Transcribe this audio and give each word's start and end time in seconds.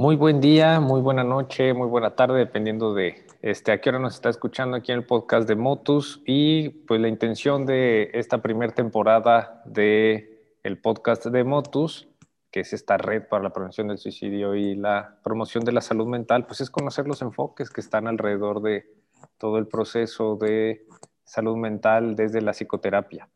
Muy 0.00 0.16
buen 0.16 0.40
día, 0.40 0.80
muy 0.80 1.02
buena 1.02 1.24
noche, 1.24 1.74
muy 1.74 1.86
buena 1.86 2.16
tarde, 2.16 2.38
dependiendo 2.38 2.94
de 2.94 3.22
este, 3.42 3.70
a 3.70 3.82
qué 3.82 3.90
hora 3.90 3.98
nos 3.98 4.14
está 4.14 4.30
escuchando 4.30 4.78
aquí 4.78 4.92
en 4.92 5.00
el 5.00 5.04
podcast 5.04 5.46
de 5.46 5.56
Motus. 5.56 6.22
Y 6.24 6.70
pues 6.70 7.02
la 7.02 7.08
intención 7.08 7.66
de 7.66 8.10
esta 8.14 8.40
primera 8.40 8.72
temporada 8.72 9.60
de 9.66 10.56
el 10.62 10.78
podcast 10.78 11.26
de 11.26 11.44
Motus, 11.44 12.08
que 12.50 12.60
es 12.60 12.72
esta 12.72 12.96
red 12.96 13.28
para 13.28 13.42
la 13.42 13.52
prevención 13.52 13.88
del 13.88 13.98
suicidio 13.98 14.54
y 14.54 14.74
la 14.74 15.18
promoción 15.22 15.66
de 15.66 15.72
la 15.72 15.82
salud 15.82 16.06
mental, 16.06 16.46
pues 16.46 16.62
es 16.62 16.70
conocer 16.70 17.06
los 17.06 17.20
enfoques 17.20 17.68
que 17.68 17.82
están 17.82 18.06
alrededor 18.06 18.62
de 18.62 18.90
todo 19.36 19.58
el 19.58 19.66
proceso 19.66 20.36
de 20.36 20.86
salud 21.24 21.58
mental 21.58 22.16
desde 22.16 22.40
la 22.40 22.54
psicoterapia. 22.54 23.28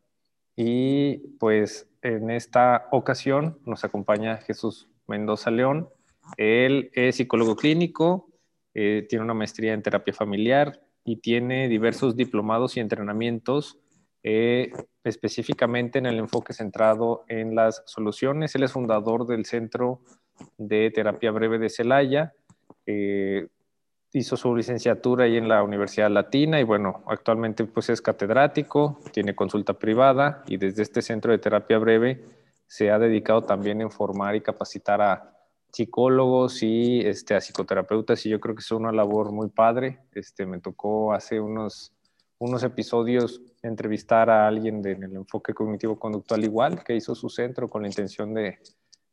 Y 0.55 1.17
pues 1.37 1.87
en 2.01 2.31
esta 2.31 2.87
ocasión 2.91 3.59
nos 3.67 3.83
acompaña 3.83 4.37
Jesús 4.37 4.87
Mendoza 5.05 5.51
León 5.51 5.89
él 6.37 6.91
es 6.93 7.15
psicólogo 7.15 7.55
clínico, 7.55 8.29
eh, 8.73 9.05
tiene 9.07 9.23
una 9.23 9.33
maestría 9.33 9.73
en 9.73 9.81
terapia 9.81 10.13
familiar 10.13 10.81
y 11.03 11.17
tiene 11.17 11.69
diversos 11.69 12.15
diplomados 12.15 12.75
y 12.75 12.79
entrenamientos 12.79 13.77
eh, 14.23 14.71
específicamente 15.03 15.99
en 15.99 16.07
el 16.07 16.17
enfoque 16.17 16.53
centrado 16.53 17.25
en 17.27 17.53
las 17.53 17.83
soluciones. 17.85 18.55
Él 18.55 18.63
es 18.63 18.71
fundador 18.71 19.27
del 19.27 19.45
Centro 19.45 20.01
de 20.57 20.89
Terapia 20.91 21.29
Breve 21.31 21.59
de 21.59 21.69
Celaya. 21.69 22.33
Eh, 22.87 23.47
hizo 24.13 24.35
su 24.35 24.55
licenciatura 24.55 25.25
ahí 25.25 25.37
en 25.37 25.47
la 25.47 25.61
Universidad 25.61 26.09
Latina 26.09 26.59
y 26.59 26.63
bueno, 26.63 27.03
actualmente 27.07 27.65
pues 27.65 27.89
es 27.89 28.01
catedrático, 28.01 28.99
tiene 29.11 29.35
consulta 29.35 29.73
privada 29.73 30.43
y 30.47 30.57
desde 30.57 30.83
este 30.83 31.01
centro 31.01 31.31
de 31.31 31.37
terapia 31.37 31.77
breve 31.77 32.23
se 32.65 32.89
ha 32.89 32.97
dedicado 32.97 33.43
también 33.43 33.81
en 33.81 33.91
formar 33.91 34.35
y 34.35 34.41
capacitar 34.41 35.01
a 35.01 35.34
psicólogos 35.75 36.63
y 36.63 37.01
este, 37.01 37.35
a 37.35 37.41
psicoterapeutas 37.41 38.25
y 38.25 38.29
yo 38.29 38.39
creo 38.39 38.55
que 38.55 38.61
es 38.61 38.71
una 38.71 38.93
labor 38.93 39.33
muy 39.33 39.49
padre. 39.49 39.99
Este, 40.13 40.45
me 40.45 40.61
tocó 40.61 41.11
hace 41.11 41.41
unos, 41.41 41.93
unos 42.39 42.63
episodios 42.63 43.41
entrevistar 43.61 44.29
a 44.29 44.47
alguien 44.47 44.81
del 44.81 45.03
enfoque 45.03 45.53
cognitivo-conductual 45.53 46.45
igual, 46.45 46.81
que 46.85 46.95
hizo 46.95 47.13
su 47.13 47.27
centro 47.27 47.69
con 47.69 47.81
la 47.81 47.89
intención 47.89 48.33
de, 48.33 48.59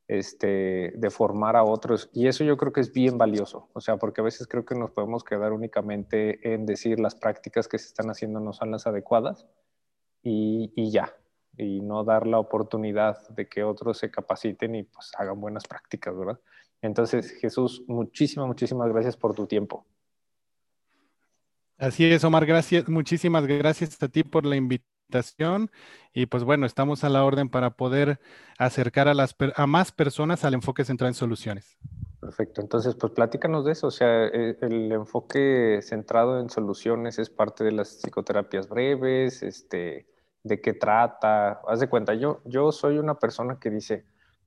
este, 0.06 0.92
de 0.95 1.11
formar 1.11 1.56
a 1.56 1.64
otros. 1.64 2.09
Y 2.12 2.28
eso 2.28 2.45
yo 2.45 2.56
creo 2.56 2.73
que 2.73 2.81
es 2.81 2.92
bien 2.92 3.19
valioso, 3.19 3.69
o 3.73 3.81
sea, 3.81 3.97
porque 3.97 4.20
a 4.20 4.25
veces 4.25 4.47
creo 4.47 4.64
que 4.64 4.77
nos 4.77 4.92
podemos 4.92 5.25
quedar 5.25 5.53
únicamente 5.53 6.55
en 6.55 6.64
decir 6.64 7.01
las 7.01 7.17
prácticas 7.17 7.67
que 7.67 7.79
se 7.79 7.89
están 7.89 8.08
haciendo 8.08 8.39
no 8.39 8.53
son 8.53 8.70
las 8.70 8.86
adecuadas 8.86 9.48
y, 10.23 10.73
y 10.77 10.92
ya, 10.92 11.12
y 11.56 11.81
no 11.81 12.05
dar 12.05 12.27
la 12.27 12.39
oportunidad 12.39 13.29
de 13.31 13.48
que 13.48 13.64
otros 13.64 13.98
se 13.98 14.11
capaciten 14.11 14.75
y 14.75 14.84
pues 14.84 15.12
hagan 15.19 15.41
buenas 15.41 15.67
prácticas, 15.67 16.17
¿verdad? 16.17 16.39
Entonces, 16.83 17.30
Jesús, 17.41 17.83
muchísimas, 17.86 18.48
muchísimas 18.48 18.88
gracias 18.88 19.16
por 19.16 19.34
tu 19.34 19.47
tiempo. 19.47 19.86
Así 21.78 22.05
es, 22.05 22.22
Omar, 22.22 22.47
gracias, 22.47 22.89
muchísimas 22.89 23.47
gracias 23.47 24.00
a 24.02 24.08
ti 24.08 24.22
por 24.22 24.44
la 24.44 24.56
invitación 24.56 25.70
y 26.12 26.27
pues 26.27 26.44
bueno, 26.44 26.66
estamos 26.66 27.05
a 27.05 27.08
la 27.08 27.24
orden 27.24 27.48
para 27.48 27.70
poder 27.70 28.20
acercar 28.58 29.08
a, 29.08 29.14
las, 29.14 29.34
a 29.56 29.66
más 29.66 29.92
personas 29.92 30.44
al 30.44 30.55
enfoque 30.55 30.84
centrado 30.84 31.08
en 31.08 31.14
soluciones. 31.14 31.78
Perfecto, 32.20 32.61
entonces 32.61 32.94
pues 32.94 33.12
platícanos 33.12 33.64
de 33.64 33.72
eso, 33.72 33.89
o 33.89 33.91
sea, 33.91 34.27
e, 34.27 34.56
el, 34.61 34.92
enfoque 34.92 35.80
centrado 35.83 36.39
en 36.39 36.50
soluciones 36.50 37.19
es 37.19 37.30
parte 37.30 37.64
de 37.64 37.72
las 37.72 37.89
psicoterapias 37.89 38.69
breves, 38.69 39.42
este, 39.42 40.06
de 40.44 40.61
qué 40.61 40.72
trata. 40.72 41.61
Haz 41.67 41.80
de 41.80 41.89
cuenta, 41.89 42.14
yo, 42.14 42.41
yo 42.44 42.70
soy 42.70 42.98
una 42.98 43.19
persona 43.19 43.58
que 43.58 43.70
dice, 43.70 44.05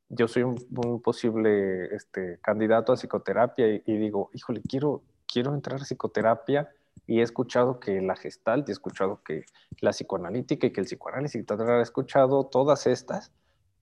yo 0.10 0.28
soy 0.28 0.44
un, 0.44 0.56
posible 1.02 1.96
este, 1.96 2.40
candidato 2.42 2.94
a 2.94 2.96
psicoterapia 2.96 3.82
y, 3.86 3.98
digo, 3.98 4.30
híjole, 4.34 4.62
quiero, 4.62 5.04
quiero 5.26 5.54
entrar 5.54 5.82
a 5.82 5.84
psicoterapia 5.84 6.70
y 7.08 7.20
he 7.20 7.24
escuchado 7.24 7.80
que 7.80 8.02
la 8.02 8.16
gestalt, 8.16 8.68
he 8.70 8.72
escuchado 8.72 9.22
que 9.24 9.46
la 9.80 9.92
psicoanalítica 9.92 10.68
y 10.68 10.72
que 10.72 10.82
el 10.82 10.88
psicoanálisis, 10.88 11.44
he 11.48 11.82
escuchado 11.82 12.46
todas 12.46 12.88
estas 12.88 13.32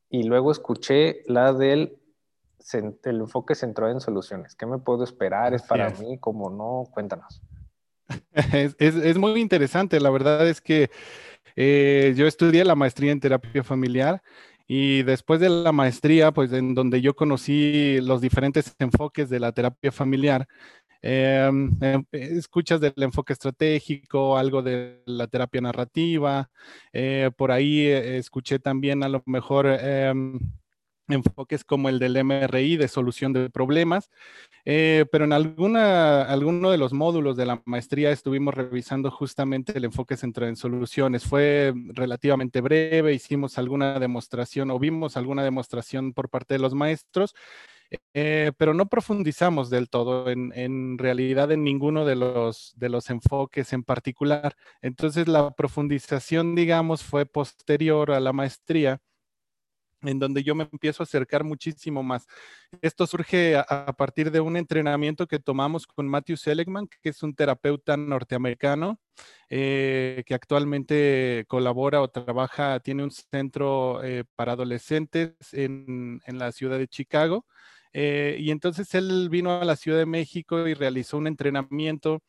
y 0.10 0.24
luego 0.24 0.52
escuché 0.52 1.24
la 1.28 1.54
del 1.54 2.00
el 2.72 3.20
enfoque 3.20 3.56
centrado 3.56 3.92
en 3.92 4.00
soluciones. 4.00 4.56
¿Qué 4.56 4.66
me 4.66 4.78
puedo 4.78 5.04
esperar? 5.04 5.54
¿Es 5.54 5.64
para 5.64 5.90
mí? 5.90 6.18
¿Cómo 6.18 6.50
no? 6.50 6.90
Cuéntanos. 6.92 7.42
es, 8.34 8.76
es 8.80 9.18
muy 9.18 9.42
interesante. 9.42 10.00
La 10.00 10.10
verdad 10.10 10.48
es 10.48 10.62
que 10.62 10.90
eh, 11.56 12.14
yo 12.16 12.26
estudié 12.26 12.64
la 12.64 12.76
maestría 12.76 13.12
en 13.12 13.20
terapia 13.20 13.64
familiar 13.64 14.22
y 14.68 15.04
después 15.04 15.40
de 15.40 15.50
la 15.50 15.72
maestría, 15.72 16.32
pues 16.32 16.54
en 16.54 16.74
donde 16.76 17.02
yo 17.02 17.16
conocí 17.16 18.00
los 18.02 18.22
diferentes 18.22 18.76
enfoques 18.80 19.30
de 19.30 19.40
la 19.40 19.52
terapia 19.52 19.92
familiar, 19.92 20.48
em, 21.02 21.72
em, 21.82 22.06
escuchas 22.14 22.82
del 22.82 22.94
enfoque 22.98 23.34
estratégico, 23.34 24.38
algo 24.38 24.62
de 24.64 25.02
la 25.06 25.28
terapia 25.28 25.62
narrativa, 25.62 26.50
eh, 26.94 27.32
por 27.38 27.52
ahí 27.52 27.82
eh, 27.88 28.18
escuché 28.18 28.60
también 28.60 29.04
a 29.04 29.10
lo 29.10 29.22
mejor 29.26 29.68
em, 29.68 30.40
enfoques 31.14 31.64
como 31.64 31.90
el 31.90 32.00
del 32.00 32.24
MRI 32.24 32.78
de 32.78 32.88
solución 32.88 33.34
de 33.34 33.50
problemas, 33.50 34.12
eh, 34.66 35.06
pero 35.12 35.26
en 35.26 35.34
alguna, 35.34 36.24
alguno 36.24 36.72
de 36.72 36.78
los 36.78 36.94
módulos 36.94 37.38
de 37.38 37.46
la 37.46 37.62
maestría 37.66 38.12
estuvimos 38.12 38.54
revisando 38.54 39.12
justamente 39.12 39.78
el 39.78 39.86
enfoque 39.86 40.18
centrado 40.18 40.50
en 40.50 40.56
soluciones. 40.56 41.24
Fue 41.24 41.74
relativamente 41.90 42.62
breve, 42.62 43.14
hicimos 43.14 43.58
alguna 43.58 44.00
demostración 44.00 44.72
o 44.72 44.80
vimos 44.80 45.18
alguna 45.18 45.44
demostración 45.44 46.14
por 46.14 46.30
parte 46.30 46.56
de 46.56 46.60
los 46.60 46.74
maestros, 46.74 47.36
eh, 48.14 48.52
pero 48.58 48.74
no 48.74 48.88
profundizamos 48.88 49.70
del 49.70 49.90
todo 49.90 50.30
en, 50.30 50.52
en, 50.56 50.98
realidad 50.98 51.52
en 51.52 51.64
ninguno 51.64 52.06
de 52.06 52.16
los, 52.16 52.74
de 52.78 52.90
los 52.90 53.10
enfoques 53.10 53.74
en 53.74 53.84
particular. 53.84 54.56
Entonces 54.82 55.28
la 55.28 55.52
profundización, 55.52 56.56
digamos, 56.56 57.04
fue 57.04 57.26
posterior 57.26 58.12
a 58.12 58.20
la 58.20 58.34
maestría 58.34 59.02
en 60.04 60.20
donde 60.20 60.44
yo 60.44 60.56
me 60.56 60.68
empiezo 60.72 61.04
a 61.04 61.06
acercar 61.06 61.44
muchísimo 61.44 62.04
más. 62.04 62.28
Esto 62.82 63.08
surge 63.08 63.56
a, 63.56 63.94
partir 63.94 64.32
de 64.32 64.40
un 64.40 64.58
entrenamiento 64.58 65.28
que 65.28 65.40
tomamos 65.40 65.88
con 65.88 66.08
Matthew 66.08 66.38
Seligman, 66.38 66.88
que 66.88 67.10
es 67.10 67.24
un 67.24 67.34
terapeuta 67.34 67.98
norteamericano 67.98 69.00
eh, 69.50 70.24
que 70.26 70.34
actualmente 70.34 71.46
colabora 71.48 72.02
o 72.02 72.10
trabaja, 72.10 72.80
tiene 72.80 73.04
un 73.04 73.12
centro 73.12 74.04
eh, 74.04 74.24
para 74.36 74.54
adolescentes 74.54 75.36
en, 75.52 76.22
la 76.28 76.52
ciudad 76.52 76.78
de 76.78 76.88
Chicago. 76.88 77.46
Eh, 77.94 78.38
y 78.40 78.50
entonces 78.52 78.94
él 78.96 79.30
vino 79.30 79.52
a 79.52 79.66
la 79.66 79.76
Ciudad 79.76 80.00
de 80.00 80.08
México 80.08 80.68
y 80.68 80.74
realizó 80.74 81.18
un 81.18 81.28
entrenamiento 81.28 82.24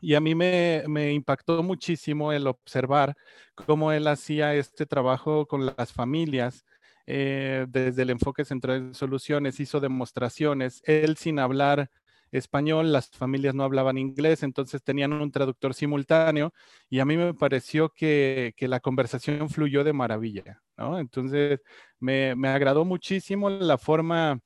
y 0.00 0.14
a 0.14 0.20
mí 0.20 0.34
me, 0.34 1.12
impactó 1.12 1.62
muchísimo 1.62 2.32
el 2.32 2.46
observar 2.46 3.16
cómo 3.54 3.92
él 3.92 4.06
hacía 4.06 4.54
este 4.54 4.86
trabajo 4.86 5.46
con 5.46 5.66
las 5.66 5.92
familias. 5.92 6.64
Eh, 7.08 7.66
desde 7.68 8.02
el 8.02 8.10
enfoque 8.10 8.44
central 8.44 8.78
en 8.78 8.94
soluciones, 8.94 9.60
hizo 9.60 9.78
demostraciones, 9.78 10.82
él 10.84 11.16
sin 11.16 11.38
hablar 11.38 11.88
español, 12.32 12.92
las 12.92 13.10
familias 13.10 13.54
no 13.54 13.62
hablaban 13.62 13.96
inglés, 13.96 14.42
entonces 14.42 14.82
tenían 14.82 15.12
un 15.12 15.30
traductor 15.30 15.72
simultáneo 15.72 16.52
y 16.90 16.98
a 16.98 17.04
mí 17.04 17.16
me 17.16 17.32
pareció 17.32 17.90
que, 17.90 18.54
la 18.58 18.80
conversación 18.80 19.48
fluyó 19.48 19.84
de 19.84 19.92
maravilla. 19.92 20.62
Entonces 20.76 21.60
me 22.00 22.48
agradó 22.48 22.84
muchísimo 22.84 23.50
la 23.50 23.78
forma 23.78 24.40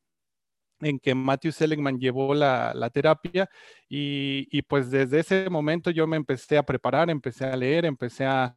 en 0.81 0.99
que 0.99 1.15
Matthew 1.15 1.53
Seligman 1.53 1.99
llevó 1.99 2.35
la, 2.35 2.91
terapia 2.93 3.49
y, 3.89 4.63
pues 4.63 4.91
desde 4.91 5.21
ese 5.21 5.51
momento 5.51 5.91
yo 5.91 6.07
me 6.07 6.17
empecé 6.17 6.59
a 6.59 6.63
preparar, 6.65 7.11
empecé 7.11 7.45
a 7.45 7.57
leer, 7.57 7.85
empecé 7.85 8.25
a, 8.27 8.57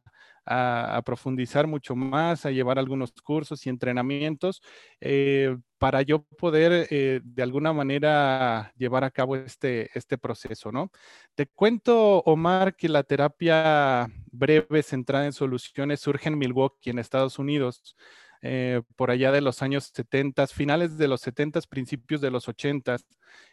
profundizar 1.06 1.66
mucho 1.66 1.96
más, 1.96 2.44
a 2.44 2.50
llevar 2.50 2.78
algunos 2.78 3.12
cursos 3.12 3.64
y 3.64 3.70
entrenamientos 3.70 4.60
eh, 5.00 5.56
para 5.78 6.02
yo 6.02 6.22
poder 6.36 6.86
eh, 6.90 7.20
de 7.24 7.42
alguna 7.42 7.72
manera 7.72 8.70
llevar 8.76 9.04
a 9.04 9.10
cabo 9.10 9.36
este, 9.36 9.88
este 9.94 10.18
proceso, 10.18 10.70
¿no? 10.70 10.90
Te 11.34 11.46
cuento, 11.46 12.18
Omar, 12.26 12.76
que 12.76 12.90
la 12.90 13.04
terapia 13.04 14.06
breve 14.30 14.82
centrada 14.82 15.24
en 15.24 15.32
soluciones 15.32 16.00
surge 16.00 16.28
en 16.28 16.36
Milwaukee, 16.36 16.90
en 16.90 16.98
Estados 16.98 17.38
Unidos. 17.38 17.96
Eh, 18.46 18.82
por 18.96 19.10
allá 19.10 19.32
de 19.32 19.40
los 19.40 19.62
años 19.62 19.90
70, 19.94 20.46
finales 20.48 20.98
de 20.98 21.08
los 21.08 21.22
70, 21.22 21.62
principios 21.62 22.20
de 22.20 22.30
los 22.30 22.46
80. 22.46 22.98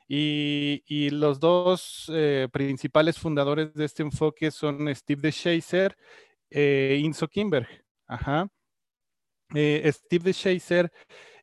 Y, 0.09 0.83
y 0.85 1.11
los 1.11 1.39
dos 1.39 2.11
eh, 2.13 2.49
principales 2.51 3.17
fundadores 3.17 3.73
de 3.73 3.85
este 3.85 4.03
enfoque 4.03 4.51
son 4.51 4.93
Steve 4.93 5.21
DeShazer 5.21 5.95
e 6.49 6.99
Inso 7.01 7.29
Kimberg. 7.29 7.69
Ajá. 8.05 8.49
Eh, 9.55 9.89
Steve 9.93 10.25
DeShazer 10.25 10.91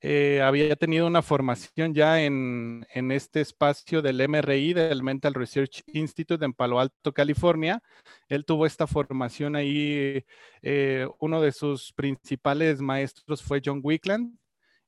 eh, 0.00 0.40
había 0.42 0.76
tenido 0.76 1.06
una 1.06 1.22
formación 1.22 1.94
ya 1.94 2.22
en, 2.22 2.86
este 2.92 3.40
espacio 3.40 4.02
del 4.02 4.26
MRI, 4.28 4.72
del 4.72 5.02
Mental 5.02 5.34
Research 5.34 5.82
Institute 5.92 6.44
en 6.44 6.52
Palo 6.52 6.78
Alto, 6.80 7.12
California. 7.12 7.82
Él 8.28 8.44
tuvo 8.44 8.66
esta 8.66 8.86
formación 8.86 9.56
ahí. 9.56 10.24
Eh, 10.62 11.08
uno 11.18 11.40
de 11.40 11.52
sus 11.52 11.92
principales 11.92 12.80
maestros 12.80 13.42
fue 13.42 13.60
John 13.64 13.80
Wickland. 13.82 14.36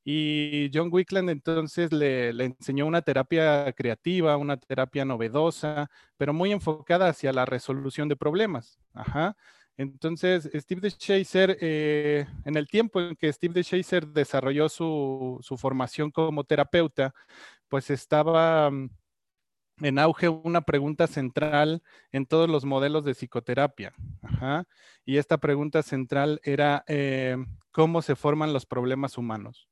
Y 0.02 0.70
John 0.72 0.88
Wickland 0.90 1.28
entonces 1.28 1.92
le, 1.92 2.32
le, 2.32 2.46
enseñó 2.46 2.86
una 2.86 3.02
terapia 3.02 3.70
creativa, 3.72 4.36
una 4.38 4.56
terapia 4.56 5.04
novedosa, 5.04 5.90
pero 6.16 6.32
muy 6.32 6.52
enfocada 6.52 7.08
hacia 7.08 7.32
la 7.32 7.44
resolución 7.44 8.08
de 8.08 8.16
problemas. 8.16 8.78
Ajá. 8.94 9.36
Entonces, 9.80 10.50
Steve 10.52 10.82
DeShazer, 10.82 11.56
eh, 11.58 12.26
en 12.44 12.56
el 12.58 12.68
tiempo 12.68 13.00
en 13.00 13.16
que 13.16 13.32
Steve 13.32 13.54
DeShazer 13.54 14.06
desarrolló 14.08 14.68
su, 14.68 15.40
formación 15.56 16.10
como 16.10 16.44
terapeuta, 16.44 17.14
pues 17.66 17.88
estaba 17.88 18.70
mm, 18.70 18.90
en 19.80 19.98
auge 19.98 20.28
una 20.28 20.60
pregunta 20.60 21.06
central 21.06 21.82
en 22.12 22.26
todos 22.26 22.50
los 22.50 22.66
modelos 22.66 23.06
de 23.06 23.14
psicoterapia. 23.14 23.94
Ajá. 24.20 24.66
Y 25.06 25.16
esta 25.16 25.38
pregunta 25.38 25.82
central 25.82 26.42
era 26.44 26.84
eh, 26.86 27.38
cómo 27.70 28.02
se 28.02 28.16
forman 28.16 28.52
los 28.52 28.66
problemas 28.66 29.16
humanos 29.16 29.69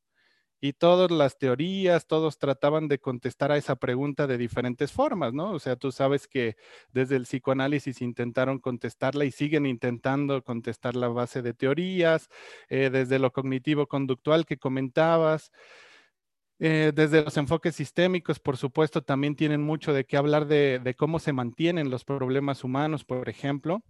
y 0.60 0.72
todas 0.72 1.10
las 1.10 1.38
teorías, 1.38 2.06
todos 2.06 2.38
trataban 2.38 2.88
de 2.88 2.98
contestar 2.98 3.52
a 3.52 3.56
esa 3.56 3.76
pregunta 3.76 4.26
de 4.26 4.38
diferentes 4.38 4.92
formas, 4.92 5.32
¿no? 5.32 5.52
O 5.52 5.58
sea, 5.60 5.76
tú 5.76 5.92
sabes 5.92 6.26
que 6.28 6.56
desde 6.92 7.16
el 7.16 7.22
psicoanálisis 7.24 8.02
intentaron 8.02 8.58
contestarla 8.58 9.24
y 9.24 9.30
siguen 9.32 9.66
intentando 9.66 10.42
contestar 10.42 10.96
la 10.96 11.08
base 11.08 11.42
de 11.42 11.54
teorías, 11.54 12.28
eh, 12.68 12.90
desde 12.90 13.18
lo 13.18 13.32
cognitivo-conductual 13.32 14.46
que 14.46 14.58
comentabas. 14.58 15.52
Eh, 16.60 16.90
desde 16.94 17.22
los 17.22 17.36
enfoques 17.36 17.76
sistémicos, 17.76 18.40
por 18.40 18.56
supuesto, 18.56 19.02
también 19.02 19.36
tienen 19.36 19.62
mucho 19.62 19.92
de 19.92 20.04
qué 20.04 20.16
hablar 20.16 20.46
de 20.46 20.94
cómo 20.98 21.20
se 21.20 21.32
mantienen 21.32 21.90
los 21.90 22.04
problemas 22.04 22.64
humanos, 22.64 23.04
por 23.04 23.28
ejemplo. 23.28 23.82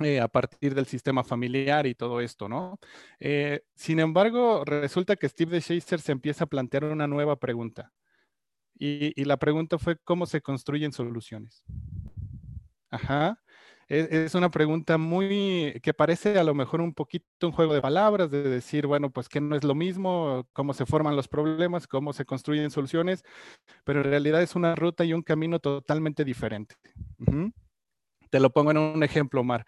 Eh, 0.00 0.20
a 0.20 0.28
partir 0.28 0.76
del 0.76 0.86
sistema 0.86 1.24
familiar 1.24 1.84
y 1.86 1.94
todo 1.96 2.20
esto, 2.20 2.48
¿no? 2.48 2.78
Eh, 3.18 3.62
sin 3.74 3.98
embargo, 3.98 4.64
resulta 4.64 5.16
que 5.16 5.28
Steve 5.28 5.50
DeShazer 5.50 6.00
se 6.00 6.12
empieza 6.12 6.44
a 6.44 6.46
plantear 6.46 6.84
una 6.84 7.08
nueva 7.08 7.36
pregunta. 7.40 7.92
Y, 8.78 9.24
la 9.24 9.38
pregunta 9.38 9.76
fue, 9.76 9.98
¿cómo 9.98 10.26
se 10.26 10.40
construyen 10.40 10.92
soluciones? 10.92 11.64
Ajá. 12.90 13.42
Es, 13.88 14.12
es, 14.12 14.34
una 14.36 14.50
pregunta 14.50 14.98
muy, 14.98 15.80
que 15.82 15.92
parece 15.92 16.38
a 16.38 16.44
lo 16.44 16.54
mejor 16.54 16.80
un 16.80 16.94
poquito 16.94 17.48
un 17.48 17.52
juego 17.52 17.74
de 17.74 17.80
palabras, 17.80 18.30
de 18.30 18.44
decir, 18.44 18.86
bueno, 18.86 19.10
pues 19.10 19.28
que 19.28 19.40
no 19.40 19.56
es 19.56 19.64
lo 19.64 19.74
mismo, 19.74 20.46
cómo 20.52 20.74
se 20.74 20.86
forman 20.86 21.16
los 21.16 21.26
problemas, 21.26 21.88
cómo 21.88 22.12
se 22.12 22.24
construyen 22.24 22.70
soluciones, 22.70 23.24
pero 23.82 24.02
en 24.02 24.10
realidad 24.10 24.42
es 24.42 24.54
una 24.54 24.76
ruta 24.76 25.04
y 25.04 25.12
un 25.12 25.22
camino 25.22 25.58
totalmente 25.58 26.24
diferente. 26.24 26.76
Te 28.30 28.40
lo 28.40 28.50
pongo 28.50 28.70
en 28.70 28.78
un 28.78 29.02
ejemplo, 29.02 29.40
Omar. 29.40 29.64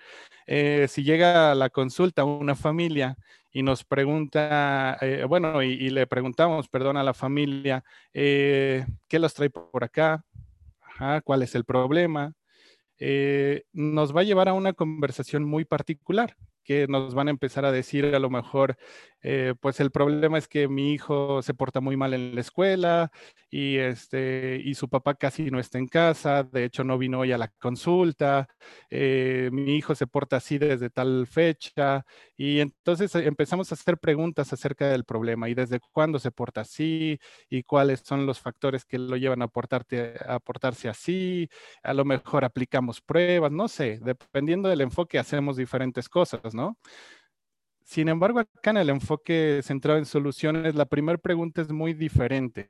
Eh, 0.47 0.87
si 0.89 1.03
llega 1.03 1.53
a 1.53 1.55
la 1.55 1.71
consulta 1.71 2.25
una 2.25 2.55
familia 2.55 3.17
y 3.53 3.63
nos 3.63 3.85
pregunta, 3.85 4.97
eh, 5.01 5.25
bueno, 5.29 5.63
y, 5.63 5.91
le 5.91 6.07
preguntamos, 6.07 6.69
perdón, 6.69 6.97
a 6.97 7.03
la 7.03 7.15
familia, 7.15 7.85
eh, 8.13 8.87
¿qué 9.09 9.19
los 9.19 9.35
trae 9.35 9.51
por 9.51 9.85
acá? 9.85 10.25
¿Cuál 11.25 11.43
es 11.43 11.55
el 11.55 11.65
problema? 11.65 12.35
nos 13.73 14.15
va 14.15 14.21
a 14.21 14.25
llevar 14.25 14.51
a 14.51 14.53
una 14.53 14.75
conversación 14.75 15.43
muy 15.43 15.65
particular 15.65 16.37
que 16.71 16.87
nos 16.87 17.15
van 17.15 17.27
a 17.27 17.33
empezar 17.33 17.65
a 17.65 17.73
decir 17.73 18.15
a 18.15 18.21
lo 18.21 18.31
mejor, 18.31 18.77
eh, 19.23 19.55
pues 19.61 19.81
el 19.81 19.91
problema 19.91 20.39
es 20.39 20.47
que 20.47 20.69
mi 20.69 20.93
hijo 20.93 21.43
se 21.43 21.53
porta 21.53 21.81
muy 21.81 21.97
mal 21.97 22.15
en 22.15 22.33
la 22.37 22.41
escuela 22.41 23.11
y, 23.51 23.77
este, 23.79 24.61
y 24.65 24.75
su 24.75 24.89
papá 24.89 25.15
casi 25.15 25.51
no 25.51 25.59
está 25.59 25.79
en 25.79 25.89
casa, 25.89 26.45
de 26.45 26.65
hecho 26.65 26.85
no 26.85 26.97
vino 26.97 27.19
hoy 27.19 27.33
a 27.33 27.39
la 27.39 27.49
consulta, 27.49 28.47
eh, 28.89 29.51
mi 29.53 29.75
hijo 29.77 29.97
se 29.97 30.07
porta 30.07 30.37
así 30.37 30.59
desde 30.59 30.91
tal 30.91 31.27
fecha 31.27 32.05
y 32.37 32.61
entonces 32.61 33.13
eh, 33.17 33.27
empezamos 33.27 33.73
a 33.73 33.75
hacer 33.75 33.99
preguntas 33.99 34.53
acerca 34.53 34.87
del 34.89 35.05
problema 35.05 35.49
y 35.49 35.55
desde 35.55 35.81
cuándo 35.91 36.21
se 36.21 36.31
porta 36.31 36.61
así 36.61 37.19
y 37.49 37.65
cuáles 37.65 38.01
son 38.05 38.27
los 38.27 38.39
factores 38.39 38.85
que 38.85 38.99
lo 38.99 39.17
llevan 39.17 39.43
a, 39.43 39.49
portarte, 39.49 40.15
a 40.25 40.39
portarse 40.39 40.89
así, 40.89 41.49
a 41.83 41.95
lo 41.95 42.05
mejor 42.05 42.45
aplicamos 42.45 43.01
pruebas, 43.01 43.51
no 43.51 43.67
sé, 43.67 43.99
dependiendo 44.03 44.69
del 44.69 44.83
enfoque 44.83 45.19
hacemos 45.19 45.57
diferentes 45.57 46.09
cosas. 46.09 46.55
¿no? 46.55 46.60
Sin 47.85 48.09
embargo, 48.09 48.39
acá 48.41 48.71
en 48.71 48.77
el 48.79 48.91
enfoque 48.91 49.61
centrado 49.65 49.99
en 49.99 50.07
soluciones, 50.07 50.75
la 50.75 50.87
primera 50.87 51.19
pregunta 51.19 51.61
es 51.63 51.71
muy 51.73 51.93
diferente. 51.93 52.69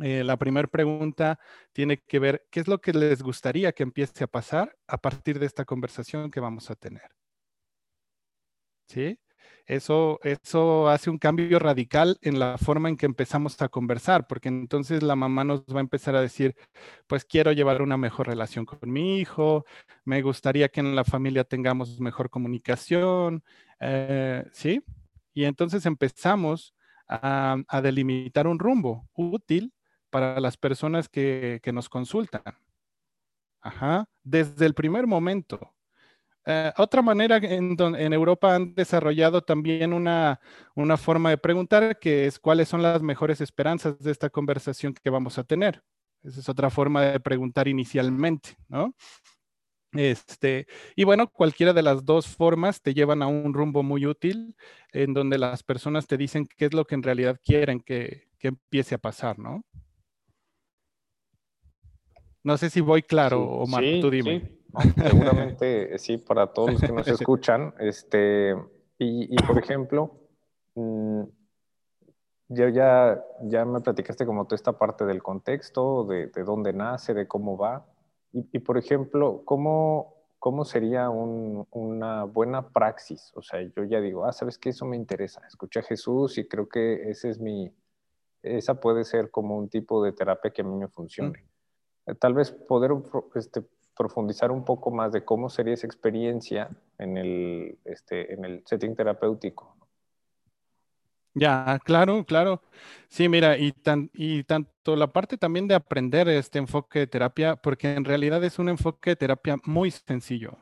Eh, 0.00 0.22
la 0.24 0.36
primera 0.36 0.68
pregunta 0.68 1.38
tiene 1.72 1.98
que 1.98 2.18
ver 2.18 2.46
qué 2.50 2.60
es 2.60 2.68
lo 2.68 2.80
que 2.80 2.92
les 2.92 3.22
gustaría 3.22 3.72
que 3.72 3.82
empiece 3.82 4.24
a 4.24 4.28
pasar 4.28 4.76
a 4.86 4.98
partir 4.98 5.38
de 5.38 5.46
esta 5.46 5.64
conversación 5.64 6.30
que 6.30 6.40
vamos 6.40 6.70
a 6.70 6.76
tener. 6.76 7.10
¿Sí? 8.88 9.18
Eso, 9.66 10.18
eso 10.22 10.88
hace 10.88 11.10
un 11.10 11.18
cambio 11.18 11.58
radical 11.58 12.18
en 12.22 12.38
la 12.38 12.56
forma 12.56 12.88
en 12.88 12.96
que 12.96 13.06
empezamos 13.06 13.60
a 13.60 13.68
conversar, 13.68 14.26
porque 14.26 14.48
entonces 14.48 15.02
la 15.02 15.14
mamá 15.14 15.44
nos 15.44 15.60
va 15.64 15.78
a 15.78 15.80
empezar 15.80 16.16
a 16.16 16.22
decir, 16.22 16.56
pues 17.06 17.24
quiero 17.24 17.52
llevar 17.52 17.82
una 17.82 17.98
mejor 17.98 18.28
relación 18.28 18.64
con 18.64 18.90
mi 18.90 19.18
hijo, 19.18 19.66
me 20.04 20.22
gustaría 20.22 20.70
que 20.70 20.80
en 20.80 20.96
la 20.96 21.04
familia 21.04 21.44
tengamos 21.44 22.00
mejor 22.00 22.30
comunicación, 22.30 23.44
eh, 23.80 24.44
¿sí? 24.52 24.82
Y 25.34 25.44
entonces 25.44 25.84
empezamos 25.86 26.74
a, 27.06 27.58
delimitar 27.82 28.46
un 28.46 28.58
rumbo 28.58 29.08
útil 29.14 29.72
para 30.10 30.40
las 30.40 30.56
personas 30.56 31.08
que, 31.08 31.60
que 31.62 31.72
nos 31.72 31.88
consultan. 31.88 32.42
Ajá, 33.60 34.08
desde 34.22 34.66
el 34.66 34.74
primer 34.74 35.06
momento. 35.06 35.74
Eh, 36.50 36.72
otra 36.78 37.02
manera 37.02 37.36
en, 37.36 37.76
en, 37.78 38.12
Europa 38.14 38.54
han 38.54 38.74
desarrollado 38.74 39.42
también 39.42 39.92
una, 39.92 40.40
una, 40.74 40.96
forma 40.96 41.28
de 41.28 41.36
preguntar 41.36 41.98
que 41.98 42.24
es 42.24 42.38
cuáles 42.38 42.70
son 42.70 42.80
las 42.80 43.02
mejores 43.02 43.42
esperanzas 43.42 43.98
de 43.98 44.10
esta 44.10 44.30
conversación 44.30 44.94
que 44.94 45.10
vamos 45.10 45.36
a 45.36 45.44
tener. 45.44 45.82
Esa 46.22 46.40
es 46.40 46.48
otra 46.48 46.70
forma 46.70 47.02
de 47.02 47.20
preguntar 47.20 47.68
inicialmente, 47.68 48.56
¿no? 48.66 48.94
Este, 49.92 50.66
y 50.96 51.04
bueno, 51.04 51.28
cualquiera 51.30 51.74
de 51.74 51.82
las 51.82 52.06
dos 52.06 52.26
formas 52.26 52.80
te 52.80 52.94
llevan 52.94 53.20
a 53.20 53.26
un 53.26 53.52
rumbo 53.52 53.82
muy 53.82 54.06
útil 54.06 54.56
en 54.94 55.12
donde 55.12 55.36
las 55.36 55.62
personas 55.62 56.06
te 56.06 56.16
dicen 56.16 56.48
qué 56.56 56.64
es 56.64 56.72
lo 56.72 56.86
que 56.86 56.94
en 56.94 57.02
realidad 57.02 57.38
quieren 57.44 57.80
que, 57.80 58.28
que 58.38 58.48
empiece 58.48 58.94
a 58.94 58.98
pasar, 58.98 59.38
¿no? 59.38 59.66
No 62.42 62.56
sé 62.56 62.70
si 62.70 62.80
voy 62.80 63.02
claro, 63.02 63.44
Omar, 63.44 63.84
tú 64.00 64.08
dime. 64.08 64.57
seguramente 65.10 65.98
sí, 65.98 66.18
para 66.18 66.52
todos 66.52 66.72
los 66.72 66.80
que 66.80 66.92
nos 66.92 67.08
escuchan. 67.08 67.74
Este, 67.78 68.54
y, 68.98 69.36
por 69.42 69.58
ejemplo, 69.58 70.12
mm, 70.74 71.22
yo 72.48 72.68
ya, 72.68 73.22
ya 73.42 73.64
me 73.64 73.80
platicaste 73.80 74.26
como 74.26 74.46
toda 74.46 74.56
esta 74.56 74.78
parte 74.78 75.04
del 75.04 75.22
contexto, 75.22 76.04
de, 76.04 76.28
de 76.28 76.44
dónde 76.44 76.72
nace, 76.72 77.14
de 77.14 77.28
cómo 77.28 77.56
va. 77.56 77.86
Y, 78.32 78.58
por 78.58 78.76
ejemplo, 78.76 79.42
¿cómo, 79.44 80.14
cómo 80.38 80.64
sería 80.64 81.08
una 81.10 82.24
buena 82.24 82.68
praxis? 82.68 83.32
O 83.34 83.42
sea, 83.42 83.60
yo 83.62 83.84
ya 83.84 84.00
digo, 84.00 84.26
ah, 84.26 84.32
¿sabes 84.32 84.58
qué? 84.58 84.70
Eso 84.70 84.84
me 84.84 84.96
interesa. 84.96 85.40
Escuché 85.46 85.80
a 85.80 85.82
Jesús 85.82 86.36
y 86.38 86.46
creo 86.46 86.68
que 86.68 87.08
ese 87.10 87.30
es 87.30 87.40
mi, 87.40 87.72
esa 88.42 88.80
puede 88.80 89.04
ser 89.04 89.30
como 89.30 89.56
un 89.56 89.68
tipo 89.68 90.02
de 90.04 90.12
terapia 90.12 90.50
que 90.50 90.62
a 90.62 90.64
mí 90.64 90.76
me 90.76 90.88
funcione. 90.88 91.44
Mm. 92.06 92.12
Tal 92.16 92.34
vez 92.34 92.52
poder 92.52 92.92
este, 93.34 93.62
profundizar 93.98 94.50
un 94.52 94.64
poco 94.64 94.90
más 94.90 95.12
de 95.12 95.24
cómo 95.24 95.50
sería 95.50 95.74
esa 95.74 95.86
experiencia 95.86 96.70
en 96.98 97.18
el, 97.18 97.78
este, 97.84 98.32
en 98.32 98.44
el 98.44 98.62
setting 98.64 98.94
terapéutico. 98.94 99.76
Ya, 101.34 101.78
claro, 101.84 102.24
claro. 102.24 102.62
Sí, 103.08 103.28
mira, 103.28 103.58
y, 103.58 103.72
tan, 103.72 104.10
y 104.14 104.44
tanto 104.44 104.96
la 104.96 105.08
parte 105.12 105.36
también 105.36 105.68
de 105.68 105.74
aprender 105.74 106.28
este 106.28 106.58
enfoque 106.58 107.00
de 107.00 107.06
terapia, 107.06 107.56
porque 107.56 107.94
en 107.94 108.04
realidad 108.04 108.42
es 108.42 108.58
un 108.58 108.68
enfoque 108.68 109.10
de 109.10 109.16
terapia 109.16 109.56
muy 109.64 109.90
sencillo. 109.90 110.56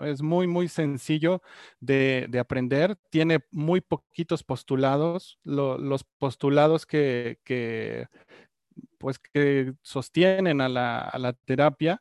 Es 0.00 0.22
muy, 0.22 0.46
muy 0.46 0.68
sencillo 0.68 1.42
de, 1.80 2.26
de 2.30 2.38
aprender. 2.38 2.96
Tiene 3.10 3.40
muy 3.50 3.80
poquitos 3.80 4.42
postulados. 4.44 5.38
los 5.44 6.04
postulados 6.04 6.86
que, 6.86 7.40
que, 7.44 8.06
pues, 8.98 9.18
que 9.18 9.74
sostienen 9.82 10.60
a 10.60 10.68
la, 10.68 11.00
a 11.00 11.18
la 11.18 11.32
terapia 11.32 12.00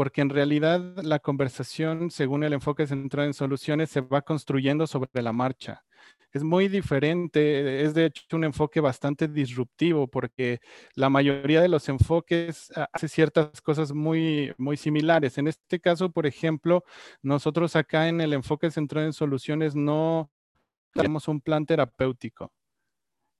porque 0.00 0.22
en 0.22 0.30
realidad 0.30 0.80
la 1.02 1.18
conversación, 1.18 2.10
según 2.10 2.42
el 2.42 2.54
enfoque 2.54 2.86
centrado 2.86 3.26
en 3.26 3.34
soluciones, 3.34 3.90
se 3.90 4.00
va 4.00 4.22
construyendo 4.22 4.86
sobre 4.86 5.10
la 5.20 5.34
marcha. 5.34 5.84
Es 6.32 6.42
muy 6.42 6.68
diferente, 6.68 7.82
es 7.84 7.92
de 7.92 8.06
hecho 8.06 8.24
un 8.34 8.44
enfoque 8.44 8.80
bastante 8.80 9.28
disruptivo 9.28 10.08
porque 10.08 10.60
la 10.94 11.10
mayoría 11.10 11.60
de 11.60 11.68
los 11.68 11.86
enfoques 11.90 12.72
hace 12.94 13.08
ciertas 13.08 13.60
cosas 13.60 13.92
muy, 13.92 14.54
muy 14.56 14.78
similares. 14.78 15.36
En 15.36 15.48
este 15.48 15.78
caso, 15.80 16.10
por 16.10 16.26
ejemplo, 16.26 16.82
nosotros 17.20 17.76
acá 17.76 18.08
en 18.08 18.22
el 18.22 18.32
enfoque 18.32 18.70
centrado 18.70 19.04
en 19.06 19.12
soluciones 19.12 19.74
no 19.74 20.30
tenemos 20.94 21.28
un 21.28 21.42
plan 21.42 21.66
terapéutico. 21.66 22.50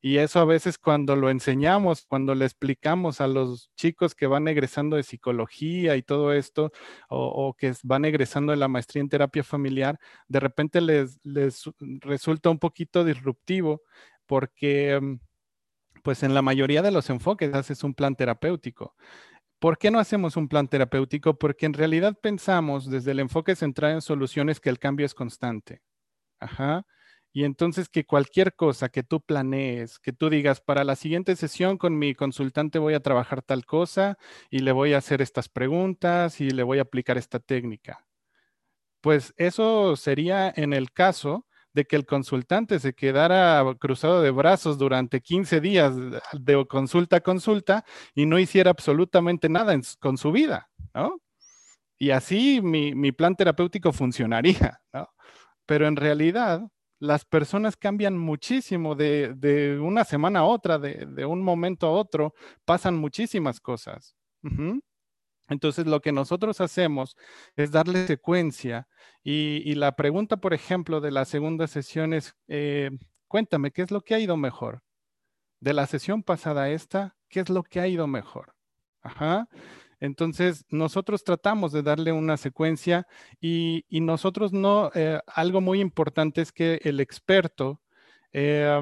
Y 0.03 0.17
eso 0.17 0.41
a 0.41 0.45
veces 0.47 0.79
cuando 0.79 1.15
lo 1.15 1.29
enseñamos, 1.29 2.07
cuando 2.07 2.35
le 2.35 2.47
explicamos 2.47 3.21
a 3.21 3.27
los 3.27 3.71
chicos 3.77 4.15
que 4.15 4.27
van 4.27 4.49
egresando 4.49 4.97
de 4.97 5.03
psicología 5.03 5.97
y 5.97 6.03
todo 6.03 6.33
esto, 6.33 6.73
o, 7.09 7.55
que 7.57 7.75
van 7.83 8.07
egresando 8.07 8.53
de 8.53 8.57
la 8.59 8.69
maestría 8.69 9.03
en 9.03 9.11
terapia 9.11 9.45
familiar, 9.45 9.99
de 10.29 10.41
repente 10.41 10.81
les, 10.81 11.21
resulta 12.01 12.49
un 12.51 12.59
poquito 12.59 13.05
disruptivo 13.05 13.83
porque 14.27 14.99
mm, 15.01 15.19
pues 16.03 16.23
en 16.23 16.35
la 16.35 16.43
mayoría 16.43 16.83
de 16.83 16.93
los 16.93 17.11
enfoques 17.11 17.53
haces 17.55 17.85
un 17.85 17.95
plan 17.95 18.17
terapéutico. 18.17 18.95
¿Por 19.59 19.79
qué 19.79 19.91
no 19.91 19.99
hacemos 19.99 20.37
un 20.37 20.49
plan 20.49 20.69
terapéutico? 20.69 21.39
Porque 21.39 21.67
en 21.67 21.75
realidad 21.75 22.19
pensamos 22.23 22.91
desde 22.91 23.11
el 23.13 23.21
enfoque 23.21 23.57
central 23.57 23.93
en 23.93 24.01
soluciones 24.03 24.61
que 24.61 24.71
el 24.71 24.79
cambio 24.79 25.05
es 25.07 25.15
constante. 25.15 25.83
Ajá. 26.41 26.87
Y 27.33 27.45
entonces 27.45 27.89
que 27.89 28.05
cualquier 28.05 28.55
cosa 28.55 28.89
que 28.89 29.03
tú 29.03 29.21
planees, 29.21 29.99
que 30.01 30.13
tú 30.13 30.31
digas, 30.31 30.61
para 30.61 30.83
la 30.85 30.97
siguiente 30.97 31.37
sesión 31.37 31.79
con 31.79 31.97
mi 31.99 32.15
consultante 32.15 32.79
voy 32.79 32.95
a 32.95 33.01
trabajar 33.01 33.43
tal 33.43 33.65
cosa 33.65 34.19
y 34.51 34.61
le 34.61 34.73
voy 34.73 34.95
a 34.95 34.99
hacer 34.99 35.23
estas 35.23 35.49
preguntas 35.49 36.41
y 36.41 36.51
le 36.51 36.65
voy 36.65 36.79
a 36.79 36.83
aplicar 36.83 37.19
esta 37.19 37.39
técnica. 37.39 38.05
Pues 39.01 39.33
eso 39.37 39.97
sería 39.97 40.53
en 40.55 40.73
el 40.73 40.93
caso 40.93 41.47
de 41.73 41.85
que 41.85 41.97
el 41.97 42.05
consultante 42.05 42.81
se 42.81 42.95
quedara 42.95 43.65
cruzado 43.79 44.23
de 44.23 44.31
brazos 44.31 44.77
durante 44.79 45.21
15 45.21 45.61
días 45.61 45.95
de 46.33 46.67
consulta 46.67 47.17
a 47.17 47.21
consulta 47.21 47.85
y 48.15 48.27
no 48.27 48.39
hiciera 48.39 48.71
absolutamente 48.71 49.49
nada 49.49 49.79
con 50.01 50.19
su 50.19 50.33
vida, 50.33 50.69
¿no? 50.95 51.21
Y 51.99 52.11
así 52.11 52.61
mi, 52.63 52.95
mi 52.95 53.13
plan 53.13 53.37
terapéutico 53.37 53.93
funcionaría, 53.93 54.81
¿no? 54.93 55.09
Pero 55.67 55.87
en 55.87 55.97
realidad 55.97 56.63
las 57.01 57.25
personas 57.25 57.77
cambian 57.77 58.17
muchísimo 58.17 58.95
de, 58.95 59.79
una 59.83 60.05
semana 60.05 60.41
a 60.41 60.45
otra, 60.45 60.79
de, 60.79 61.25
un 61.25 61.43
momento 61.43 61.87
a 61.87 61.93
otro, 61.93 62.35
pasan 62.65 62.97
muchísimas 62.97 63.59
cosas. 63.59 64.15
Entonces, 65.49 65.87
lo 65.87 66.01
que 66.01 66.13
nosotros 66.13 66.61
hacemos 66.61 67.17
es 67.57 67.73
darle 67.73 68.07
secuencia 68.07 68.87
y, 69.25 69.75
la 69.75 69.97
pregunta, 69.97 70.37
por 70.37 70.55
ejemplo, 70.55 71.01
de 71.01 71.11
la 71.11 71.25
segunda 71.25 71.67
sesión 71.67 72.13
es, 72.13 72.37
eh, 72.49 72.91
cuéntame, 73.27 73.73
¿qué 73.73 73.83
es 73.83 73.91
lo 73.91 74.03
que 74.03 74.15
ha 74.15 74.21
ido 74.21 74.37
mejor? 74.37 74.83
De 75.59 75.73
la 75.73 75.87
sesión 75.87 76.23
pasada 76.23 76.65
a 76.65 76.71
esta, 76.71 77.17
¿qué 77.29 77.41
es 77.41 77.49
lo 77.49 77.63
que 77.63 77.81
ha 77.81 77.89
ido 77.89 78.07
mejor? 78.07 78.55
Ajá. 79.01 79.49
Entonces, 80.01 80.65
nosotros 80.71 81.23
tratamos 81.25 81.73
de 81.73 81.83
darle 81.83 82.13
una 82.13 82.37
secuencia 82.37 83.07
y, 83.41 83.85
nosotros 83.91 84.53
no, 84.53 84.91
eh, 84.95 85.21
algo 85.27 85.61
muy 85.61 85.81
importante 85.81 86.41
es 86.41 86.53
que 86.53 86.81
el 86.85 87.01
experto 87.01 87.81
eh, 88.33 88.81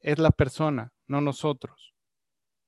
es 0.00 0.18
la 0.18 0.30
persona, 0.30 0.92
no 1.06 1.20
nosotros. 1.20 1.94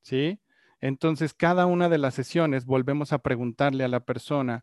¿Sí? 0.02 0.40
Entonces, 0.80 1.34
cada 1.34 1.66
una 1.66 1.88
de 1.88 1.98
las 1.98 2.14
sesiones 2.14 2.64
volvemos 2.64 3.12
a 3.12 3.18
preguntarle 3.18 3.82
a 3.84 3.88
la 3.88 4.00
persona 4.00 4.62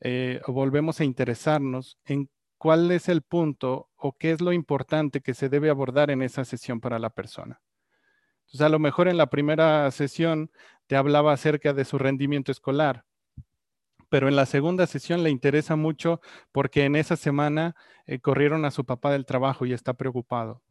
eh, 0.00 0.40
volvemos 0.46 1.00
a 1.00 1.04
interesarnos 1.04 1.98
en 2.04 2.28
cuál 2.58 2.90
es 2.90 3.08
el 3.08 3.22
punto 3.22 3.88
o 3.96 4.12
qué 4.12 4.32
es 4.32 4.40
lo 4.40 4.52
importante 4.52 5.20
que 5.20 5.34
se 5.34 5.48
debe 5.48 5.70
abordar 5.70 6.10
en 6.10 6.22
esa 6.22 6.44
sesión 6.44 6.80
para 6.80 6.98
la 6.98 7.10
persona. 7.10 7.60
Entonces, 8.40 8.60
a 8.60 8.68
lo 8.68 8.78
mejor 8.78 9.08
en 9.08 9.16
la 9.16 9.30
primera 9.30 9.90
sesión 9.90 10.50
te 10.86 10.96
hablaba 10.96 11.32
acerca 11.32 11.72
de 11.72 11.84
su 11.84 11.98
rendimiento 11.98 12.52
escolar, 12.52 13.04
pero 14.08 14.28
en 14.28 14.36
la 14.36 14.46
segunda 14.46 14.86
sesión 14.86 15.22
le 15.22 15.30
interesa 15.30 15.76
mucho 15.76 16.20
porque 16.52 16.84
en 16.84 16.96
esa 16.96 17.16
semana 17.16 17.74
eh, 18.06 18.20
corrieron 18.20 18.64
a 18.64 18.70
su 18.70 18.84
papá 18.84 19.12
del 19.12 19.26
trabajo 19.26 19.66
y 19.66 19.72
está 19.72 19.94
preocupado. 19.94 20.62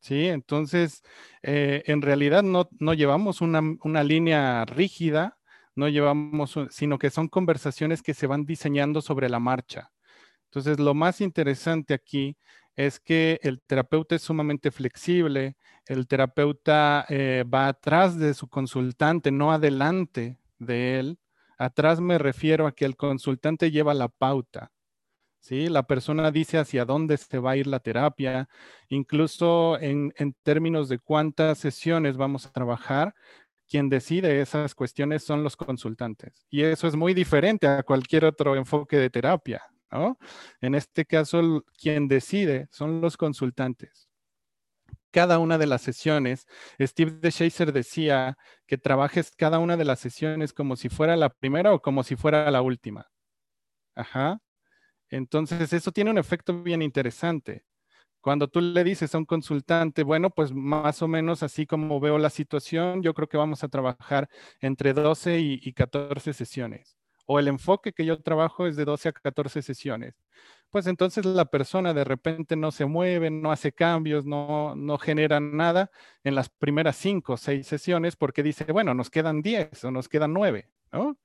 ¿Sí? 0.00 0.26
Entonces, 0.26 1.02
eh, 1.42 1.84
en 1.86 2.02
realidad 2.02 2.42
no, 2.42 2.68
llevamos 2.92 3.40
una, 3.40 3.62
una, 3.84 4.02
línea 4.02 4.64
rígida, 4.64 5.38
no 5.76 5.88
llevamos, 5.88 6.58
sino 6.70 6.98
que 6.98 7.08
son 7.08 7.28
conversaciones 7.28 8.02
que 8.02 8.12
se 8.12 8.26
van 8.26 8.44
diseñando 8.44 9.00
sobre 9.00 9.28
la 9.28 9.38
marcha. 9.38 9.92
Entonces, 10.46 10.80
lo 10.80 10.92
más 10.92 11.20
interesante 11.20 11.94
aquí 11.94 12.36
es 12.76 13.00
que 13.00 13.38
el 13.42 13.60
terapeuta 13.62 14.14
es 14.14 14.22
sumamente 14.22 14.70
flexible, 14.70 15.56
el 15.86 16.06
terapeuta 16.06 17.04
eh, 17.08 17.44
va 17.52 17.68
atrás 17.68 18.18
de 18.18 18.34
su 18.34 18.48
consultante, 18.48 19.30
no 19.30 19.52
adelante 19.52 20.38
de 20.58 20.98
él. 20.98 21.18
Atrás 21.58 22.00
me 22.00 22.18
refiero 22.18 22.66
a 22.66 22.72
que 22.72 22.84
el 22.84 22.96
consultante 22.96 23.70
lleva 23.70 23.94
la 23.94 24.08
pauta. 24.08 24.72
¿sí? 25.40 25.68
La 25.68 25.82
persona 25.82 26.30
dice 26.30 26.58
hacia 26.58 26.84
dónde 26.84 27.16
se 27.16 27.38
va 27.38 27.52
a 27.52 27.56
ir 27.56 27.66
la 27.66 27.80
terapia, 27.80 28.48
incluso 28.88 29.78
en, 29.80 30.12
en 30.16 30.34
términos 30.42 30.88
de 30.88 30.98
cuántas 30.98 31.58
sesiones 31.58 32.16
vamos 32.16 32.46
a 32.46 32.52
trabajar. 32.52 33.14
Quien 33.68 33.88
decide 33.88 34.40
esas 34.40 34.74
cuestiones 34.74 35.24
son 35.24 35.42
los 35.42 35.56
consultantes. 35.56 36.46
Y 36.50 36.62
eso 36.62 36.86
es 36.86 36.94
muy 36.94 37.14
diferente 37.14 37.66
a 37.66 37.82
cualquier 37.82 38.24
otro 38.26 38.54
enfoque 38.54 38.98
de 38.98 39.08
terapia. 39.10 39.62
En 40.60 40.74
este 40.74 41.04
caso, 41.04 41.64
quien 41.76 42.08
decide 42.08 42.68
son 42.70 43.00
los 43.00 43.16
consultantes. 43.16 44.08
Cada 45.10 45.38
una 45.38 45.58
de 45.58 45.66
las 45.66 45.82
sesiones, 45.82 46.46
Steve 46.80 47.12
DeShazer 47.20 47.72
decía 47.72 48.38
que 48.66 48.78
trabajes 48.78 49.30
cada 49.36 49.58
una 49.58 49.76
de 49.76 49.84
las 49.84 50.00
sesiones 50.00 50.54
como 50.54 50.76
si 50.76 50.88
fuera 50.88 51.16
la 51.16 51.28
primera 51.28 51.74
o 51.74 51.82
como 51.82 52.02
si 52.02 52.16
fuera 52.16 52.50
la 52.50 52.62
última. 52.62 53.10
Ajá. 53.94 54.40
Entonces, 55.10 55.72
eso 55.74 55.92
tiene 55.92 56.10
un 56.10 56.18
efecto 56.18 56.62
bien 56.62 56.82
interesante. 56.82 57.64
Cuando 58.22 58.48
tú 58.48 58.60
le 58.60 58.84
dices 58.84 59.14
a 59.14 59.18
un 59.18 59.26
consultante, 59.26 60.04
bueno, 60.04 60.30
pues 60.30 60.52
más 60.52 61.02
o 61.02 61.08
menos 61.08 61.42
así 61.42 61.66
como 61.66 62.00
veo 62.00 62.18
la 62.18 62.30
situación, 62.30 63.02
yo 63.02 63.14
creo 63.14 63.28
que 63.28 63.36
vamos 63.36 63.64
a 63.64 63.68
trabajar 63.68 64.28
entre 64.60 64.94
12 64.94 65.40
y, 65.40 65.60
y 65.62 65.72
14 65.74 66.32
sesiones 66.32 67.01
o 67.32 67.38
el 67.38 67.48
enfoque 67.48 67.94
que 67.94 68.04
yo 68.04 68.20
trabajo 68.20 68.66
es 68.66 68.76
de 68.76 68.84
12 68.84 69.08
a 69.08 69.12
14 69.12 69.62
sesiones, 69.62 70.14
pues 70.70 70.86
entonces 70.86 71.24
la 71.24 71.46
persona 71.46 71.94
de 71.94 72.04
repente 72.04 72.56
no 72.56 72.70
se 72.70 72.84
mueve, 72.84 73.30
no 73.30 73.50
hace 73.50 73.72
cambios, 73.72 74.26
no, 74.26 74.74
no 74.76 74.98
genera 74.98 75.40
nada 75.40 75.90
en 76.24 76.34
las 76.34 76.50
primeras 76.50 76.96
5 76.96 77.32
o 77.32 77.36
6 77.38 77.66
sesiones 77.66 78.16
porque 78.16 78.42
dice, 78.42 78.70
bueno, 78.70 78.92
nos 78.92 79.08
quedan 79.08 79.40
10 79.40 79.84
o 79.84 79.90
nos 79.90 80.10
quedan 80.10 80.34
9, 80.34 80.68
¿no? 80.92 81.18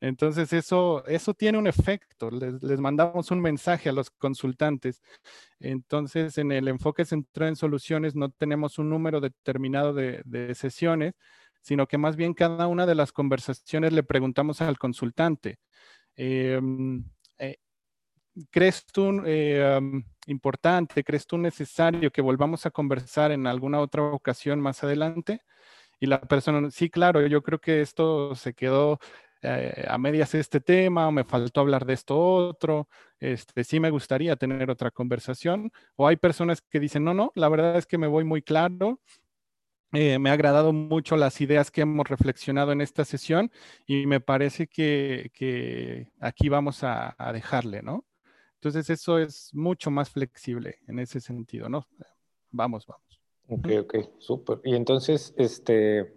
Entonces 0.00 0.52
eso, 0.52 1.04
eso 1.06 1.34
tiene 1.34 1.58
un 1.58 1.66
efecto, 1.66 2.30
les, 2.30 2.80
mandamos 2.80 3.30
un 3.32 3.40
mensaje 3.40 3.88
a 3.88 3.92
los 3.92 4.08
consultantes. 4.10 5.02
Entonces 5.58 6.38
en 6.38 6.52
el 6.52 6.68
enfoque 6.68 7.04
centrado 7.04 7.48
en 7.48 7.56
soluciones 7.56 8.14
no 8.14 8.30
tenemos 8.30 8.78
un 8.78 8.88
número 8.88 9.20
determinado 9.20 9.92
de, 9.94 10.22
de 10.24 10.54
sesiones, 10.54 11.14
sino 11.60 11.86
que 11.86 11.98
más 11.98 12.16
bien 12.16 12.34
cada 12.34 12.66
una 12.66 12.86
de 12.86 12.94
las 12.94 13.12
conversaciones 13.12 13.92
le 13.92 14.02
preguntamos 14.02 14.60
al 14.60 14.78
consultante, 14.78 15.58
em, 16.16 17.04
eh, 17.38 17.58
¿crees 18.50 18.84
tú 18.86 19.22
eh, 19.26 19.80
importante, 20.26 21.04
crees 21.04 21.26
tú 21.26 21.38
necesario 21.38 22.10
que 22.10 22.22
volvamos 22.22 22.66
a 22.66 22.70
conversar 22.70 23.32
en 23.32 23.46
alguna 23.46 23.80
otra 23.80 24.02
ocasión 24.02 24.60
más 24.60 24.82
adelante? 24.84 25.42
Y 26.00 26.06
la 26.06 26.20
persona, 26.22 26.70
sí, 26.70 26.90
claro, 26.90 27.26
yo 27.26 27.42
creo 27.42 27.60
que 27.60 27.82
esto 27.82 28.34
se 28.34 28.54
quedó 28.54 28.98
eh, 29.42 29.86
a 29.88 29.98
medias 29.98 30.34
este 30.34 30.60
tema, 30.60 31.08
o 31.08 31.12
me 31.12 31.24
faltó 31.24 31.60
hablar 31.60 31.86
de 31.86 31.94
esto 31.94 32.18
otro, 32.18 32.88
este, 33.18 33.64
sí 33.64 33.80
me 33.80 33.90
gustaría 33.90 34.36
tener 34.36 34.70
otra 34.70 34.90
conversación. 34.90 35.70
O 35.96 36.06
hay 36.06 36.16
personas 36.16 36.62
que 36.62 36.80
dicen, 36.80 37.04
no, 37.04 37.14
no, 37.14 37.32
la 37.34 37.48
verdad 37.48 37.76
es 37.76 37.86
que 37.86 37.98
me 37.98 38.06
voy 38.06 38.24
muy 38.24 38.42
claro, 38.42 39.00
eh, 39.92 40.18
me 40.18 40.30
ha 40.30 40.34
agradado 40.34 40.72
mucho 40.72 41.16
las 41.16 41.40
ideas 41.40 41.70
que 41.70 41.80
hemos 41.80 42.08
reflexionado 42.08 42.70
en 42.72 42.80
esta 42.80 43.04
sesión 43.04 43.50
y 43.86 44.06
me 44.06 44.20
parece 44.20 44.68
que, 44.68 46.08
aquí 46.20 46.48
vamos 46.48 46.84
a, 46.84 47.16
dejarle, 47.32 47.82
¿no? 47.82 48.04
Entonces 48.54 48.90
eso 48.90 49.18
es 49.18 49.50
mucho 49.54 49.90
más 49.90 50.10
flexible 50.10 50.78
en 50.86 50.98
ese 50.98 51.20
sentido, 51.20 51.68
¿no? 51.68 51.86
Vamos, 52.50 52.86
vamos. 52.86 53.20
Ok, 53.48 53.68
ok, 53.80 53.94
súper. 54.18 54.60
Y 54.64 54.76
entonces, 54.76 55.34
este, 55.36 56.14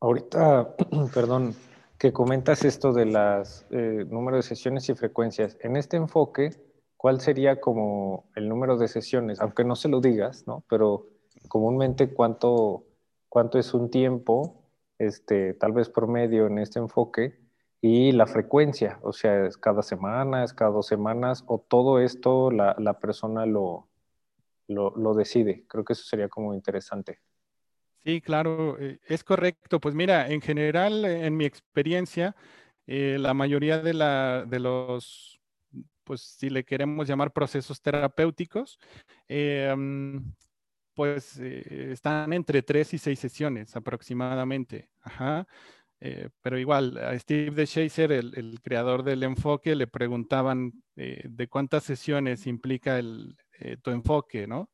ahorita, 0.00 0.74
perdón, 1.14 1.54
que 1.98 2.12
comentas 2.12 2.64
esto 2.64 2.92
de 2.92 3.04
las 3.06 3.66
eh, 3.70 4.06
número 4.08 4.38
de 4.38 4.42
sesiones 4.42 4.88
y 4.88 4.94
frecuencias. 4.94 5.56
En 5.60 5.76
este 5.76 5.98
enfoque, 5.98 6.50
¿cuál 6.96 7.20
sería 7.20 7.60
como 7.60 8.30
el 8.34 8.48
número 8.48 8.76
de 8.78 8.88
sesiones? 8.88 9.38
Aunque 9.40 9.64
no 9.64 9.76
se 9.76 9.88
lo 9.88 10.00
digas, 10.00 10.46
¿no? 10.46 10.64
Pero 10.68 11.06
comúnmente 11.48 12.12
cuánto, 12.12 12.84
cuánto 13.28 13.58
es 13.58 13.74
un 13.74 13.90
tiempo, 13.90 14.62
este, 14.98 15.54
tal 15.54 15.72
vez 15.72 15.88
promedio 15.88 16.46
en 16.46 16.58
este 16.58 16.78
enfoque, 16.78 17.38
y 17.82 18.12
la 18.12 18.26
frecuencia, 18.26 18.98
o 19.02 19.12
sea, 19.12 19.46
es 19.46 19.56
cada 19.56 19.82
semana, 19.82 20.44
es 20.44 20.52
cada 20.52 20.70
dos 20.70 20.86
semanas, 20.86 21.44
o 21.46 21.58
todo 21.58 21.98
esto 21.98 22.50
la, 22.50 22.76
la 22.78 23.00
persona 23.00 23.46
lo, 23.46 23.88
lo, 24.70 25.14
decide. 25.14 25.64
Creo 25.66 25.84
que 25.84 25.94
eso 25.94 26.04
sería 26.04 26.28
como 26.28 26.54
interesante. 26.54 27.20
Sí, 28.04 28.20
claro, 28.20 28.78
eh, 28.78 28.98
es 29.06 29.24
correcto. 29.24 29.80
Pues 29.80 29.94
mira, 29.94 30.28
en 30.28 30.40
general, 30.40 31.04
en 31.04 31.36
mi 31.36 31.44
experiencia, 31.44 32.34
eh, 32.86 33.16
la 33.18 33.34
mayoría 33.34 33.80
de, 33.80 33.94
la, 33.94 34.44
de 34.46 34.60
los, 34.60 35.40
pues 36.04 36.22
si 36.22 36.50
le 36.50 36.64
queremos 36.64 37.06
llamar 37.06 37.32
procesos 37.32 37.80
terapéuticos, 37.82 38.78
eh, 39.28 39.74
pues 40.94 41.38
eh, 41.38 41.92
están 41.92 42.32
entre 42.32 42.62
tres 42.62 42.92
y 42.94 42.98
seis 42.98 43.18
sesiones 43.18 43.74
aproximadamente. 43.76 44.90
Ajá. 45.00 45.46
Eh, 46.00 46.30
pero 46.40 46.58
igual, 46.58 46.96
a 46.96 47.18
Steve 47.18 47.54
DeShazer, 47.54 48.12
el, 48.12 48.60
creador 48.62 49.02
del 49.02 49.22
enfoque, 49.22 49.74
le 49.76 49.86
preguntaban 49.86 50.72
eh, 50.96 51.22
de 51.28 51.48
cuántas 51.48 51.84
sesiones 51.84 52.46
implica 52.46 52.98
el, 52.98 53.36
tu 53.82 53.90
enfoque, 53.90 54.46
¿no? 54.46 54.70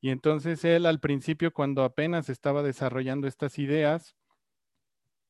Y 0.00 0.10
entonces 0.10 0.62
él 0.64 0.84
al 0.84 1.00
principio, 1.00 1.52
cuando 1.52 1.82
apenas 1.82 2.28
estaba 2.28 2.62
desarrollando 2.62 3.26
estas 3.26 3.58
ideas, 3.58 4.16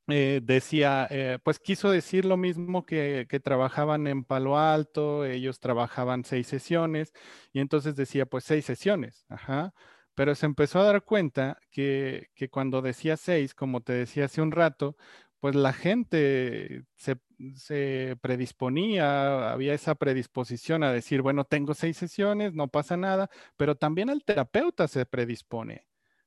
decía, 0.08 1.08
pues 1.42 1.58
quiso 1.58 1.90
decir 1.90 2.24
lo 2.24 2.36
mismo 2.36 2.84
que, 2.84 3.26
trabajaban 3.42 4.06
en 4.08 4.24
Palo 4.24 4.58
Alto, 4.58 5.24
ellos 5.24 5.60
trabajaban 5.60 6.24
seis 6.24 6.48
sesiones, 6.48 7.12
y 7.52 7.60
entonces 7.60 7.94
decía, 7.96 8.26
pues 8.26 8.44
seis 8.44 8.64
sesiones, 8.64 9.24
ajá. 9.28 9.72
Pero 10.16 10.34
se 10.34 10.46
empezó 10.46 10.80
a 10.80 10.84
dar 10.84 11.04
cuenta 11.04 11.58
que, 11.70 12.30
que 12.34 12.48
cuando 12.48 12.82
decía 12.82 13.16
seis, 13.16 13.54
como 13.54 13.82
te 13.82 13.92
decía 13.92 14.24
hace 14.26 14.42
un 14.42 14.50
rato, 14.50 14.96
pues 15.40 15.54
la 15.54 15.72
gente 15.72 16.84
se, 16.96 17.18
se, 17.54 18.16
predisponía, 18.20 19.52
había 19.52 19.74
esa 19.74 19.94
predisposición 19.94 20.82
a 20.82 20.92
decir, 20.92 21.22
bueno, 21.22 21.44
tengo 21.44 21.74
seis 21.74 21.96
sesiones, 21.98 22.54
no 22.54 22.68
pasa 22.68 22.96
nada, 22.96 23.30
pero 23.56 23.76
también 23.76 24.08
el 24.08 24.24
terapeuta 24.24 24.88
se 24.88 25.06
predispone 25.06 25.85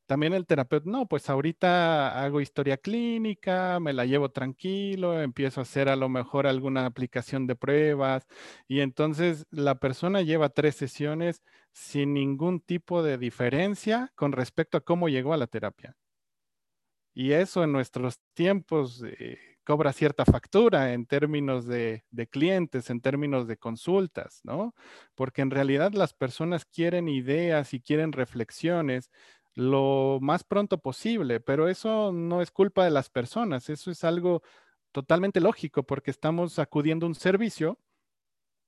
también 0.10 0.34
el 0.34 0.48
terapeuta, 0.48 0.90
no, 0.90 1.06
pues 1.08 1.30
ahorita 1.30 2.24
hago 2.24 2.42
historia 2.42 2.78
clínica, 2.78 3.80
me 3.80 3.94
la 3.94 4.06
llevo 4.08 4.32
tranquilo, 4.32 5.22
empiezo 5.22 5.62
a 5.62 5.64
hacer 5.64 5.88
a 5.88 5.96
lo 5.96 6.10
mejor 6.10 6.48
alguna 6.48 6.88
aplicación 6.88 7.46
de 7.46 7.56
pruebas 7.56 8.26
y 8.68 8.80
entonces 8.80 9.46
la 9.52 9.76
persona 9.76 10.24
lleva 10.24 10.50
tres 10.50 10.76
sesiones 10.76 11.44
sin 11.74 12.16
ningún 12.16 12.60
tipo 12.60 13.04
de 13.04 13.20
diferencia 13.20 14.12
con 14.16 14.32
respecto 14.32 14.80
a 14.80 14.82
cómo 14.82 15.10
llegó 15.10 15.32
a 15.32 15.38
la 15.38 15.46
terapia. 15.46 15.96
Y 17.14 17.34
eso 17.34 17.64
en 17.64 17.72
nuestros 17.72 18.20
tiempos 18.34 19.04
eh, 19.06 19.38
cobra 19.64 19.94
cierta 19.94 20.26
factura 20.26 20.94
en 20.94 21.06
términos 21.06 21.68
de, 21.68 22.04
de, 22.10 22.28
clientes, 22.28 22.90
en 22.90 23.02
términos 23.02 23.48
de 23.48 23.58
consultas, 23.58 24.40
¿no? 24.44 24.74
Porque 25.14 25.44
en 25.44 25.52
realidad 25.52 25.92
las 25.94 26.14
personas 26.16 26.66
quieren 26.66 27.08
ideas 27.08 27.76
y 27.76 27.80
quieren 27.82 28.12
reflexiones 28.12 29.12
lo 29.60 30.20
más 30.22 30.44
pronto 30.46 30.80
posible, 30.80 31.42
pero 31.42 31.68
eso 31.68 32.14
no 32.14 32.42
es 32.42 32.50
culpa 32.50 32.86
de 32.86 32.92
las 32.92 33.10
personas, 33.10 33.70
eso 33.70 33.92
es 33.92 34.04
algo 34.06 34.42
totalmente 34.94 35.42
lógico 35.42 35.84
porque 35.84 36.12
estamos 36.12 36.60
acudiendo 36.60 37.06
a 37.06 37.10
un 37.10 37.16
servicio 37.16 37.78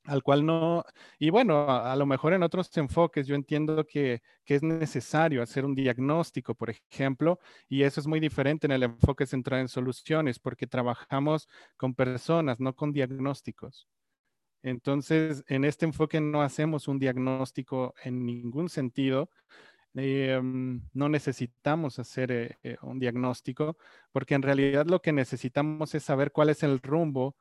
al 0.06 0.24
cual 0.24 0.46
no, 0.46 0.84
y 1.20 1.30
bueno, 1.30 1.70
a, 1.70 1.96
lo 1.96 2.06
mejor 2.06 2.34
en 2.34 2.44
otros 2.44 2.76
enfoques 2.76 3.28
yo 3.28 3.36
entiendo 3.36 3.86
que, 3.86 4.22
que, 4.44 4.56
es 4.56 4.64
necesario 4.64 5.44
hacer 5.44 5.64
un 5.64 5.76
diagnóstico, 5.76 6.56
por 6.56 6.72
ejemplo, 6.72 7.40
y 7.70 7.84
eso 7.84 8.02
es 8.02 8.08
muy 8.08 8.20
diferente 8.20 8.66
en 8.68 8.72
el 8.74 8.84
enfoque 8.84 9.26
centrado 9.28 9.62
en 9.62 9.68
soluciones, 9.68 10.40
porque 10.40 10.68
trabajamos 10.68 11.48
con 11.78 11.94
personas, 11.94 12.60
no 12.60 12.76
con 12.76 12.92
diagnósticos. 12.94 13.88
Entonces, 14.64 15.44
en 15.48 15.66
este 15.66 15.86
enfoque 15.86 16.22
no 16.22 16.42
hacemos 16.42 16.88
un 16.88 17.00
diagnóstico 17.00 17.96
en 18.04 18.26
ningún 18.26 18.70
sentido, 18.70 19.30
Em, 19.94 20.82
no 20.94 21.10
necesitamos 21.10 22.00
hacer 22.00 22.32
eh, 22.32 22.58
eh, 22.64 22.78
un 22.82 23.00
diagnóstico, 23.00 23.78
porque 24.12 24.36
en 24.36 24.42
realidad 24.42 24.86
lo 24.86 25.02
que 25.02 25.12
necesitamos 25.12 25.94
es 25.96 26.04
saber 26.04 26.32
cuál 26.32 26.50
es 26.50 26.64
el 26.64 26.80
rumbo 26.80 27.36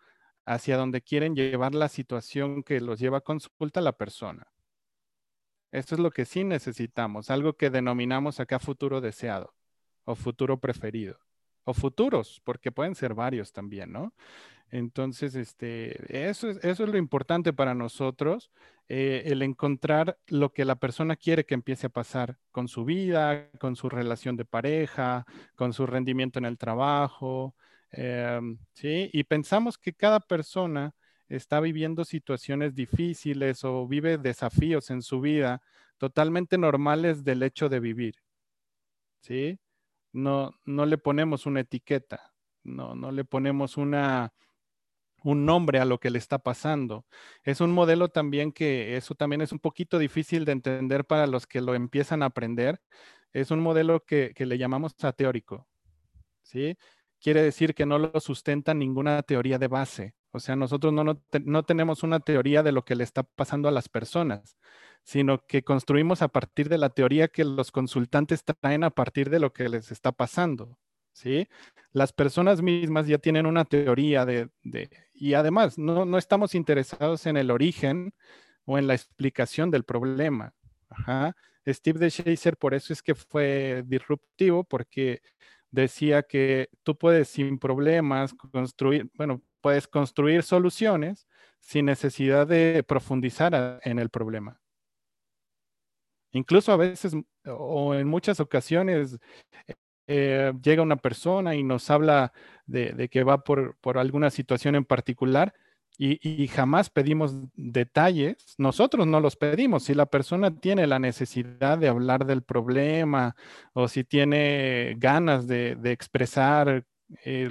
hacia 0.47 0.77
donde 0.77 1.03
quieren 1.03 1.37
llevar 1.37 1.75
la 1.75 1.89
situación 1.89 2.63
que 2.65 2.81
los 2.81 2.99
lleva 2.99 3.19
a 3.19 3.21
consulta 3.21 3.81
la 3.81 3.93
persona. 3.93 4.49
Esto 5.71 5.95
es 5.95 6.01
lo 6.01 6.11
que 6.11 6.25
sí 6.25 6.43
necesitamos, 6.43 7.31
algo 7.31 7.57
que 7.57 7.71
denominamos 7.71 8.41
acá 8.41 8.59
futuro 8.59 9.01
deseado 9.01 9.55
o 10.05 10.17
futuro 10.17 10.59
preferido 10.59 11.19
o 11.65 11.75
futuros, 11.75 12.41
porque 12.45 12.73
pueden 12.73 12.97
ser 12.97 13.15
varios 13.15 13.53
también, 13.53 13.93
¿no? 13.93 14.15
Entonces, 14.71 15.35
este, 15.35 16.29
eso, 16.29 16.49
es, 16.49 16.59
eso 16.59 16.85
es 16.85 16.91
lo 16.91 16.97
importante 16.97 17.53
para 17.53 17.75
nosotros, 17.75 18.51
eh, 18.89 19.23
el 19.27 19.43
encontrar 19.43 20.19
lo 20.29 20.53
que 20.53 20.65
la 20.65 20.77
persona 20.77 21.17
quiere 21.17 21.45
que 21.45 21.55
empiece 21.55 21.89
a 21.89 21.91
pasar 21.91 22.39
con 22.53 22.69
su 22.69 22.85
vida, 22.85 23.51
con 23.59 23.77
su 23.77 23.89
relación 23.89 24.37
de 24.37 24.45
pareja, 24.45 25.27
con 25.57 25.73
su 25.73 25.87
rendimiento 25.87 26.39
en 26.39 26.45
el 26.45 26.59
trabajo, 26.59 27.55
em, 27.91 28.59
¿sí? 28.73 29.11
Y 29.13 29.25
pensamos 29.25 29.79
que 29.79 29.93
cada 29.93 30.21
persona 30.21 30.95
está 31.29 31.61
viviendo 31.61 32.05
situaciones 32.05 32.75
difíciles 32.75 33.65
o 33.65 33.87
vive 33.87 34.19
desafíos 34.19 34.91
en 34.91 35.03
su 35.03 35.21
vida 35.21 35.63
totalmente 35.99 36.59
normales 36.59 37.25
del 37.25 37.43
hecho 37.43 37.69
de 37.69 37.81
vivir, 37.81 38.15
¿sí? 39.21 39.59
No, 40.13 40.55
no 40.65 40.87
le 40.87 40.99
ponemos 40.99 41.47
una 41.47 41.61
etiqueta, 41.61 42.33
no, 42.65 42.95
no 42.95 43.13
le 43.13 43.25
ponemos 43.25 43.77
una 43.77 44.33
un 45.25 45.45
nombre 45.47 45.79
a 45.81 45.85
lo 45.85 45.99
que 45.99 46.11
le 46.11 46.19
está 46.19 46.39
pasando. 46.39 47.07
Es 47.45 47.61
un 47.61 47.73
modelo 47.73 48.09
también 48.09 48.53
que 48.53 48.97
eso 48.97 49.15
también 49.15 49.41
es 49.41 49.53
un 49.53 49.59
poquito 49.59 49.99
difícil 49.99 50.45
de 50.45 50.53
entender 50.53 51.05
para 51.05 51.27
los 51.27 51.47
que 51.47 51.61
lo 51.61 51.75
empiezan 51.75 52.23
a 52.23 52.27
aprender. 52.27 52.81
Es 53.33 53.51
un 53.51 53.61
modelo 53.61 54.05
que, 54.05 54.35
le 54.37 54.59
llamamos 54.59 54.95
teórico, 55.17 55.69
¿sí? 56.43 56.77
Quiere 57.21 57.43
decir 57.43 57.75
que 57.75 57.87
no 57.87 57.99
lo 57.99 58.19
sustenta 58.21 58.75
ninguna 58.75 59.23
teoría 59.23 59.59
de 59.59 59.69
base. 59.69 60.15
O 60.33 60.41
sea, 60.41 60.57
nosotros 60.57 60.93
no, 60.93 61.05
no 61.45 61.63
tenemos 61.65 62.03
una 62.03 62.21
teoría 62.21 62.63
de 62.63 62.73
lo 62.73 62.85
que 62.85 62.97
le 62.97 63.05
está 63.05 63.23
pasando 63.23 63.69
a 63.69 63.73
las 63.73 63.89
personas, 63.89 64.57
sino 65.05 65.45
que 65.47 65.63
construimos 65.63 66.23
a 66.23 66.29
partir 66.29 66.69
de 66.69 66.79
la 66.79 66.91
teoría 66.91 67.29
que 67.29 67.45
los 67.45 67.73
consultantes 67.73 68.45
traen 68.45 68.85
a 68.85 68.91
partir 68.91 69.31
de 69.31 69.41
lo 69.41 69.53
que 69.53 69.69
les 69.69 69.91
está 69.91 70.13
pasando. 70.13 70.79
¿sí? 71.13 71.49
Las 71.93 72.13
personas 72.13 72.63
mismas 72.63 73.07
ya 73.07 73.19
tienen 73.19 73.47
una 73.47 73.65
teoría 73.65 74.25
de, 74.25 74.49
y 75.21 75.35
además 75.35 75.77
no, 75.77 76.07
no, 76.07 76.17
estamos 76.17 76.55
interesados 76.55 77.27
en 77.27 77.37
el 77.37 77.51
origen 77.51 78.15
o 78.65 78.79
en 78.79 78.87
la 78.87 78.95
explicación 78.95 79.71
del 79.71 79.85
problema. 79.85 80.55
Steve 81.69 81.99
de 81.99 82.09
Shazer 82.09 82.57
por 82.57 82.73
eso 82.73 82.95
es 82.95 83.03
que 83.03 83.15
fue 83.15 83.85
disruptivo, 83.87 84.65
porque 84.65 85.21
decía 85.71 86.23
que 86.23 86.71
tú 86.83 86.97
puedes 86.97 87.29
sin 87.29 87.59
problemas 87.59 88.33
construir, 88.33 89.11
bueno, 89.15 89.43
puedes 89.61 89.87
construir 89.87 90.43
soluciones 90.43 91.29
sin 91.61 91.85
necesidad 91.85 92.47
de 92.47 92.83
profundizar 92.83 93.79
en 93.85 93.99
el 93.99 94.09
problema. 94.09 94.59
Incluso 96.33 96.73
a 96.73 96.77
veces 96.77 97.15
o 97.45 97.95
en 97.95 98.09
muchas 98.09 98.41
ocasiones 98.41 99.19
eh, 100.07 100.53
llega 100.63 100.83
una 100.83 100.97
persona 100.97 101.55
y 101.55 101.63
nos 101.63 101.89
habla 101.91 102.33
de, 102.71 103.09
que 103.09 103.25
va 103.25 103.43
por, 103.43 103.77
alguna 103.97 104.31
situación 104.31 104.75
en 104.75 104.85
particular 104.85 105.55
y, 105.99 106.49
jamás 106.49 106.89
pedimos 106.89 107.35
detalles, 107.57 108.55
nosotros 108.57 109.07
no 109.07 109.21
los 109.21 109.37
pedimos. 109.37 109.83
Si 109.85 109.93
la 109.93 110.07
persona 110.07 110.51
tiene 110.59 110.87
la 110.87 110.99
necesidad 110.99 111.77
de 111.77 111.89
hablar 111.89 112.25
del 112.25 112.43
problema 112.43 113.37
o 113.75 113.87
si 113.87 114.03
tiene 114.05 114.95
ganas 114.97 115.47
de, 115.47 115.77
expresar 115.85 116.87
eh, 117.27 117.51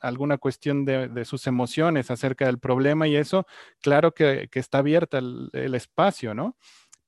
alguna 0.00 0.38
cuestión 0.38 0.84
de, 0.84 1.24
sus 1.24 1.48
emociones 1.48 2.12
acerca 2.12 2.46
del 2.46 2.60
problema 2.60 3.08
y 3.08 3.16
eso, 3.16 3.46
claro 3.80 4.14
que, 4.14 4.48
está 4.52 4.78
abierta 4.78 5.18
el, 5.18 5.74
espacio, 5.74 6.34
¿no? 6.34 6.56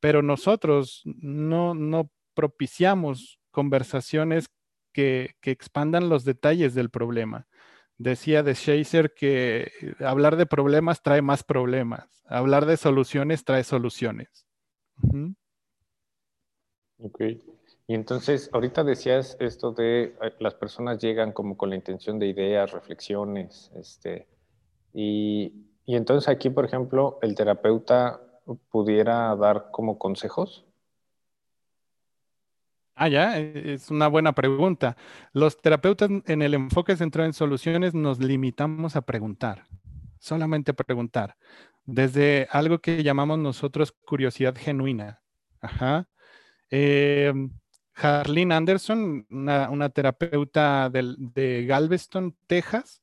Pero 0.01 0.23
nosotros 0.23 1.03
no, 1.05 1.75
no 1.77 2.11
propiciamos 2.35 3.39
conversaciones 3.53 4.49
que, 4.95 5.35
expandan 5.43 6.09
los 6.09 6.25
detalles 6.25 6.75
del 6.75 6.89
problema. 6.89 7.47
Decía 7.99 8.43
de 8.43 8.55
Shazer 8.55 9.13
que 9.13 9.71
eh, 9.83 9.95
hablar 10.05 10.37
de 10.37 10.47
problemas 10.47 11.03
trae 11.03 11.21
más 11.21 11.45
problemas, 11.45 12.25
hablar 12.27 12.65
de 12.65 12.79
soluciones 12.79 13.45
trae 13.45 13.65
soluciones. 13.65 14.47
Ok. 16.99 17.21
Y 17.87 17.95
entonces, 17.95 18.49
ahorita 18.53 18.83
decías 18.83 19.37
esto 19.41 19.73
de 19.73 20.17
eh, 20.23 20.35
las 20.39 20.55
personas 20.55 20.99
llegan 20.99 21.33
como 21.33 21.57
con 21.59 21.69
la 21.69 21.77
intención 21.77 22.19
de 22.19 22.29
ideas, 22.29 22.73
reflexiones, 22.73 23.71
este, 23.77 24.27
y, 24.95 25.53
y 25.85 25.97
entonces 25.97 26.29
aquí, 26.29 26.49
por 26.49 26.65
ejemplo, 26.65 27.19
el 27.21 27.35
terapeuta 27.35 28.23
pudiera 28.71 29.35
dar 29.37 29.71
como 29.71 29.99
consejos. 29.99 30.65
Ah, 32.97 33.09
ya, 33.09 33.39
e, 33.39 33.75
es 33.75 33.91
una 33.91 34.07
buena 34.09 34.33
pregunta. 34.35 34.97
Los 35.33 35.61
terapeutas 35.61 36.11
en 36.27 36.43
el 36.43 36.55
enfoque 36.55 36.97
centrado 36.97 37.27
en 37.27 37.33
soluciones 37.33 37.95
nos 37.95 38.19
limitamos 38.21 38.97
a 38.97 39.03
preguntar, 39.03 39.65
solamente 40.19 40.75
preguntar, 40.75 41.37
desde 41.87 42.49
algo 42.51 42.79
que 42.79 43.03
llamamos 43.03 43.39
nosotros 43.39 43.93
curiosidad 43.93 44.57
genuina. 44.57 45.21
Ajá. 45.61 46.09
Eh, 46.71 47.33
Anderson, 47.97 49.27
una, 49.31 49.89
terapeuta 49.91 50.91
de 50.91 51.67
Galveston, 51.67 52.37
Texas, 52.47 53.03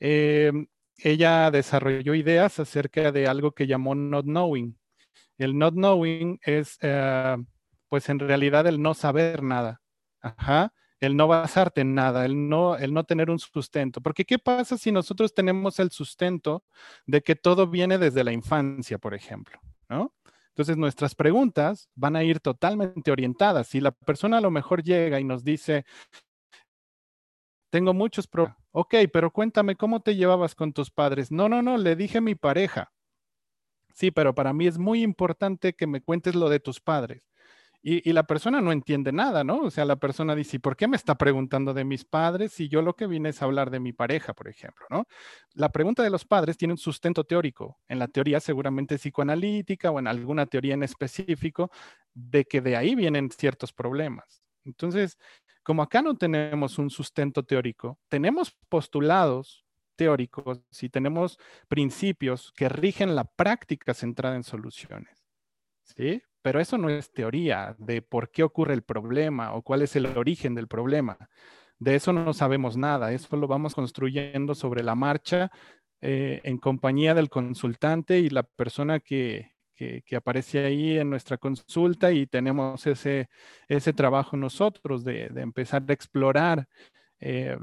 em, 0.00 0.66
ella 0.98 1.50
desarrolló 1.50 2.14
ideas 2.14 2.58
acerca 2.60 3.12
de 3.12 3.26
algo 3.28 3.52
que 3.52 3.66
llamó 3.66 3.94
not 3.94 4.24
knowing. 4.24 4.76
El 5.38 5.56
not 5.58 5.74
knowing 5.74 6.38
es... 6.42 6.78
Eh, 6.82 7.36
pues 7.88 8.08
en 8.08 8.18
realidad 8.18 8.66
el 8.66 8.80
no 8.80 8.94
saber 8.94 9.42
nada. 9.42 9.80
Ajá. 10.20 10.72
El 11.00 11.16
no 11.16 11.28
basarte 11.28 11.82
en 11.82 11.94
nada, 11.94 12.24
el 12.24 12.48
no, 12.48 12.76
el 12.76 12.92
no 12.92 13.04
tener 13.04 13.30
un 13.30 13.38
sustento. 13.38 14.00
Porque 14.00 14.24
¿qué 14.24 14.38
pasa 14.38 14.76
si 14.76 14.90
nosotros 14.90 15.32
tenemos 15.32 15.78
el 15.78 15.90
sustento 15.90 16.64
de 17.06 17.22
que 17.22 17.36
todo 17.36 17.68
viene 17.68 17.98
desde 17.98 18.24
la 18.24 18.32
infancia, 18.32 18.98
por 18.98 19.14
ejemplo? 19.14 19.60
¿no? 19.88 20.12
Entonces 20.48 20.76
nuestras 20.76 21.14
preguntas 21.14 21.88
van 21.94 22.16
a 22.16 22.24
ir 22.24 22.40
totalmente 22.40 23.12
orientadas. 23.12 23.68
Si 23.68 23.80
la 23.80 23.92
persona 23.92 24.38
a 24.38 24.40
lo 24.40 24.50
mejor 24.50 24.82
llega 24.82 25.20
y 25.20 25.24
nos 25.24 25.44
dice, 25.44 25.84
tengo 27.70 27.94
muchos 27.94 28.26
problemas, 28.26 28.58
ok, 28.72 28.94
pero 29.12 29.30
cuéntame 29.30 29.76
cómo 29.76 30.00
te 30.00 30.16
llevabas 30.16 30.54
con 30.56 30.72
tus 30.72 30.90
padres. 30.90 31.30
No, 31.30 31.48
no, 31.48 31.62
no, 31.62 31.76
le 31.76 31.94
dije 31.94 32.18
a 32.18 32.22
mi 32.22 32.34
pareja. 32.34 32.92
Sí, 33.94 34.10
pero 34.10 34.34
para 34.34 34.52
mí 34.52 34.66
es 34.66 34.78
muy 34.78 35.02
importante 35.02 35.74
que 35.74 35.86
me 35.86 36.00
cuentes 36.00 36.34
lo 36.34 36.48
de 36.48 36.60
tus 36.60 36.80
padres. 36.80 37.22
Y, 37.90 38.12
la 38.12 38.24
persona 38.24 38.60
no 38.60 38.70
entiende 38.70 39.12
nada, 39.12 39.44
¿no? 39.44 39.60
O 39.60 39.70
sea, 39.70 39.86
la 39.86 39.96
persona 39.96 40.34
dice, 40.34 40.60
¿por 40.60 40.76
qué 40.76 40.86
me 40.86 40.96
está 40.96 41.14
preguntando 41.16 41.72
de 41.72 41.84
mis 41.84 42.04
padres 42.04 42.52
si 42.52 42.68
yo 42.68 42.82
lo 42.82 42.94
que 42.94 43.06
vine 43.06 43.30
es 43.30 43.40
hablar 43.40 43.70
de 43.70 43.80
mi 43.80 43.94
pareja, 43.94 44.34
por 44.34 44.46
ejemplo, 44.46 44.84
¿no? 44.90 45.06
La 45.54 45.70
pregunta 45.70 46.02
de 46.02 46.10
los 46.10 46.26
padres 46.26 46.58
tiene 46.58 46.74
un 46.74 46.78
sustento 46.78 47.24
teórico, 47.24 47.78
en 47.88 47.98
la 47.98 48.08
teoría 48.08 48.40
seguramente 48.40 48.96
psicoanalítica 48.98 49.90
o 49.90 49.98
en 49.98 50.06
alguna 50.06 50.44
teoría 50.44 50.74
en 50.74 50.82
específico, 50.82 51.70
de 52.12 52.44
que 52.44 52.60
de 52.60 52.76
ahí 52.76 52.94
vienen 52.94 53.30
ciertos 53.30 53.72
problemas. 53.72 54.42
Entonces, 54.66 55.16
como 55.62 55.80
acá 55.80 56.02
no 56.02 56.14
tenemos 56.14 56.78
un 56.78 56.90
sustento 56.90 57.42
teórico, 57.42 57.98
tenemos 58.08 58.54
postulados 58.68 59.64
teóricos 59.96 60.60
y 60.82 60.90
tenemos 60.90 61.38
principios 61.68 62.52
que 62.54 62.68
rigen 62.68 63.16
la 63.16 63.24
práctica 63.24 63.94
centrada 63.94 64.36
en 64.36 64.44
soluciones. 64.44 65.24
¿Sí? 65.84 66.22
Pero 66.48 66.60
eso 66.60 66.78
no 66.78 66.88
es 66.88 67.12
teoría 67.12 67.76
de 67.76 68.00
por 68.00 68.30
qué 68.30 68.42
ocurre 68.42 68.72
el 68.72 68.80
problema 68.80 69.52
o 69.52 69.60
cuál 69.60 69.82
es 69.82 69.94
el 69.96 70.06
origen 70.06 70.54
del 70.54 70.66
problema. 70.66 71.28
De 71.78 71.94
eso 71.94 72.10
no 72.14 72.32
sabemos 72.32 72.74
nada, 72.74 73.12
eso 73.12 73.36
lo 73.36 73.46
vamos 73.46 73.74
construyendo 73.74 74.54
sobre 74.54 74.82
la 74.82 74.94
marcha 74.94 75.50
eh, 76.00 76.40
en 76.44 76.56
compañía 76.56 77.12
del 77.12 77.28
consultante 77.28 78.18
y 78.20 78.30
la 78.30 78.44
persona 78.44 78.98
que, 78.98 79.52
aparece 80.16 80.64
ahí 80.64 80.96
en 80.96 81.10
nuestra 81.10 81.36
consulta 81.36 82.12
y 82.12 82.26
tenemos 82.26 82.86
ese, 82.86 83.28
ese 83.68 83.92
trabajo 83.92 84.38
nosotros 84.38 85.04
de, 85.04 85.26
empezar 85.36 85.84
a 85.86 85.92
explorar, 85.92 86.66
eh, 87.20 87.58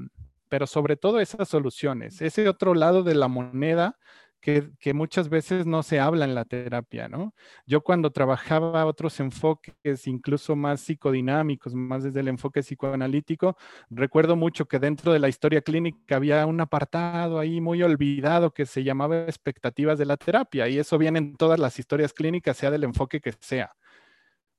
pero 0.48 0.68
sobre 0.68 0.96
todo 0.96 1.20
esas 1.20 1.50
soluciones, 1.50 2.22
ese 2.22 2.48
otro 2.48 2.76
lado 2.76 3.02
de 3.02 3.16
la 3.16 3.30
moneda 3.30 3.98
que, 4.46 4.94
muchas 4.94 5.28
veces 5.30 5.66
no 5.66 5.82
se 5.82 6.00
habla 6.00 6.24
en 6.24 6.36
la 6.36 6.46
terapia, 6.46 7.10
¿no? 7.10 7.34
Yo 7.66 7.82
cuando 7.82 8.12
trabajaba 8.12 8.86
otros 8.86 9.20
enfoques, 9.20 10.06
incluso 10.06 10.56
más 10.56 10.82
psicodinámicos, 10.82 11.74
más 11.74 12.04
desde 12.04 12.20
el 12.20 12.28
enfoque 12.28 12.62
psicoanalítico, 12.62 13.58
recuerdo 13.90 14.36
mucho 14.36 14.68
que 14.68 14.78
dentro 14.78 15.12
de 15.12 15.20
la 15.20 15.30
historia 15.30 15.62
clínica 15.62 16.18
había 16.18 16.46
un 16.46 16.62
apartado 16.62 17.40
ahí 17.40 17.60
muy 17.60 17.82
olvidado 17.82 18.54
que 18.54 18.68
se 18.68 18.84
llamaba 18.84 19.24
expectativas 19.24 19.98
de 19.98 20.06
la 20.06 20.18
terapia, 20.18 20.68
y 20.68 20.78
eso 20.78 21.00
viene 21.00 21.18
en 21.18 21.38
todas 21.38 21.60
las 21.60 21.80
historias 21.80 22.14
clínicas, 22.14 22.58
sea 22.58 22.70
del 22.70 22.84
enfoque 22.84 23.22
que 23.22 23.34
sea. 23.40 23.76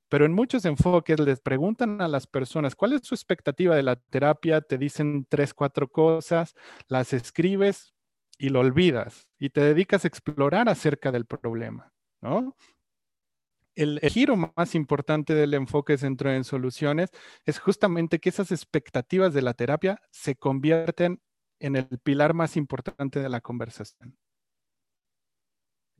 Pero 0.09 0.25
en 0.25 0.33
muchos 0.33 0.65
enfoques 0.65 1.19
les 1.19 1.39
preguntan 1.39 2.01
a 2.01 2.09
las 2.09 2.27
personas 2.27 2.75
cuál 2.75 2.93
es 2.93 3.01
su 3.03 3.15
expectativa 3.15 3.73
de 3.75 3.83
la 3.83 3.95
terapia, 3.95 4.59
te 4.59 4.77
dicen 4.77 5.25
tres, 5.29 5.53
cuatro 5.53 5.87
cosas, 5.89 6.55
las 6.89 7.13
escribes, 7.13 7.93
y 8.37 8.49
lo 8.49 8.59
olvidas 8.59 9.26
y 9.39 9.49
te 9.49 9.61
dedicas 9.61 10.03
a 10.03 10.07
explorar 10.07 10.69
acerca 10.69 11.11
del 11.11 11.25
problema, 11.25 11.91
¿no? 12.21 12.55
El, 13.75 13.99
giro 13.99 14.35
más 14.35 14.73
importante 14.73 15.35
del 15.35 15.53
enfoque 15.53 15.99
centrado 15.99 16.35
en 16.35 16.43
soluciones 16.43 17.11
es 17.45 17.59
justamente 17.59 18.17
que 18.19 18.29
esas 18.29 18.51
expectativas 18.51 19.35
de 19.35 19.43
la 19.43 19.53
terapia 19.53 20.01
se 20.09 20.35
convierten 20.35 21.21
en 21.59 21.75
el 21.75 21.87
pilar 21.99 22.33
más 22.33 22.57
importante 22.57 23.19
de 23.19 23.29
la 23.29 23.39
conversación. 23.39 24.17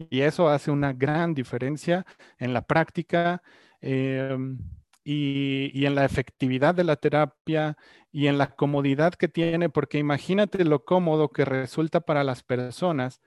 Y 0.09 0.21
eso 0.21 0.49
hace 0.49 0.71
una 0.71 0.93
gran 0.93 1.35
diferencia 1.35 2.05
en 2.39 2.53
la 2.53 2.63
práctica. 2.65 3.43
Em, 3.81 4.57
y, 5.03 5.85
en 5.85 5.95
la 5.95 6.03
efectividad 6.03 6.75
de 6.75 6.83
la 6.83 6.97
terapia 6.97 7.77
y 8.11 8.27
en 8.27 8.37
la 8.37 8.55
comodidad 8.55 9.13
que 9.13 9.29
tiene, 9.29 9.69
porque 9.69 9.99
imagínate 9.99 10.65
lo 10.65 10.83
cómodo 10.83 11.29
que 11.29 11.45
resulta 11.45 12.01
para 12.01 12.25
las 12.25 12.43
personas 12.43 13.21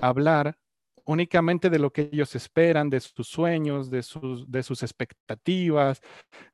hablar 0.00 0.56
únicamente 1.06 1.70
de 1.70 1.78
lo 1.78 1.92
que 1.92 2.10
ellos 2.12 2.34
esperan, 2.34 2.90
de 2.90 3.00
sus 3.00 3.28
sueños, 3.28 3.90
de 3.90 4.02
sus, 4.02 4.50
de 4.50 4.62
sus 4.62 4.82
expectativas, 4.82 6.00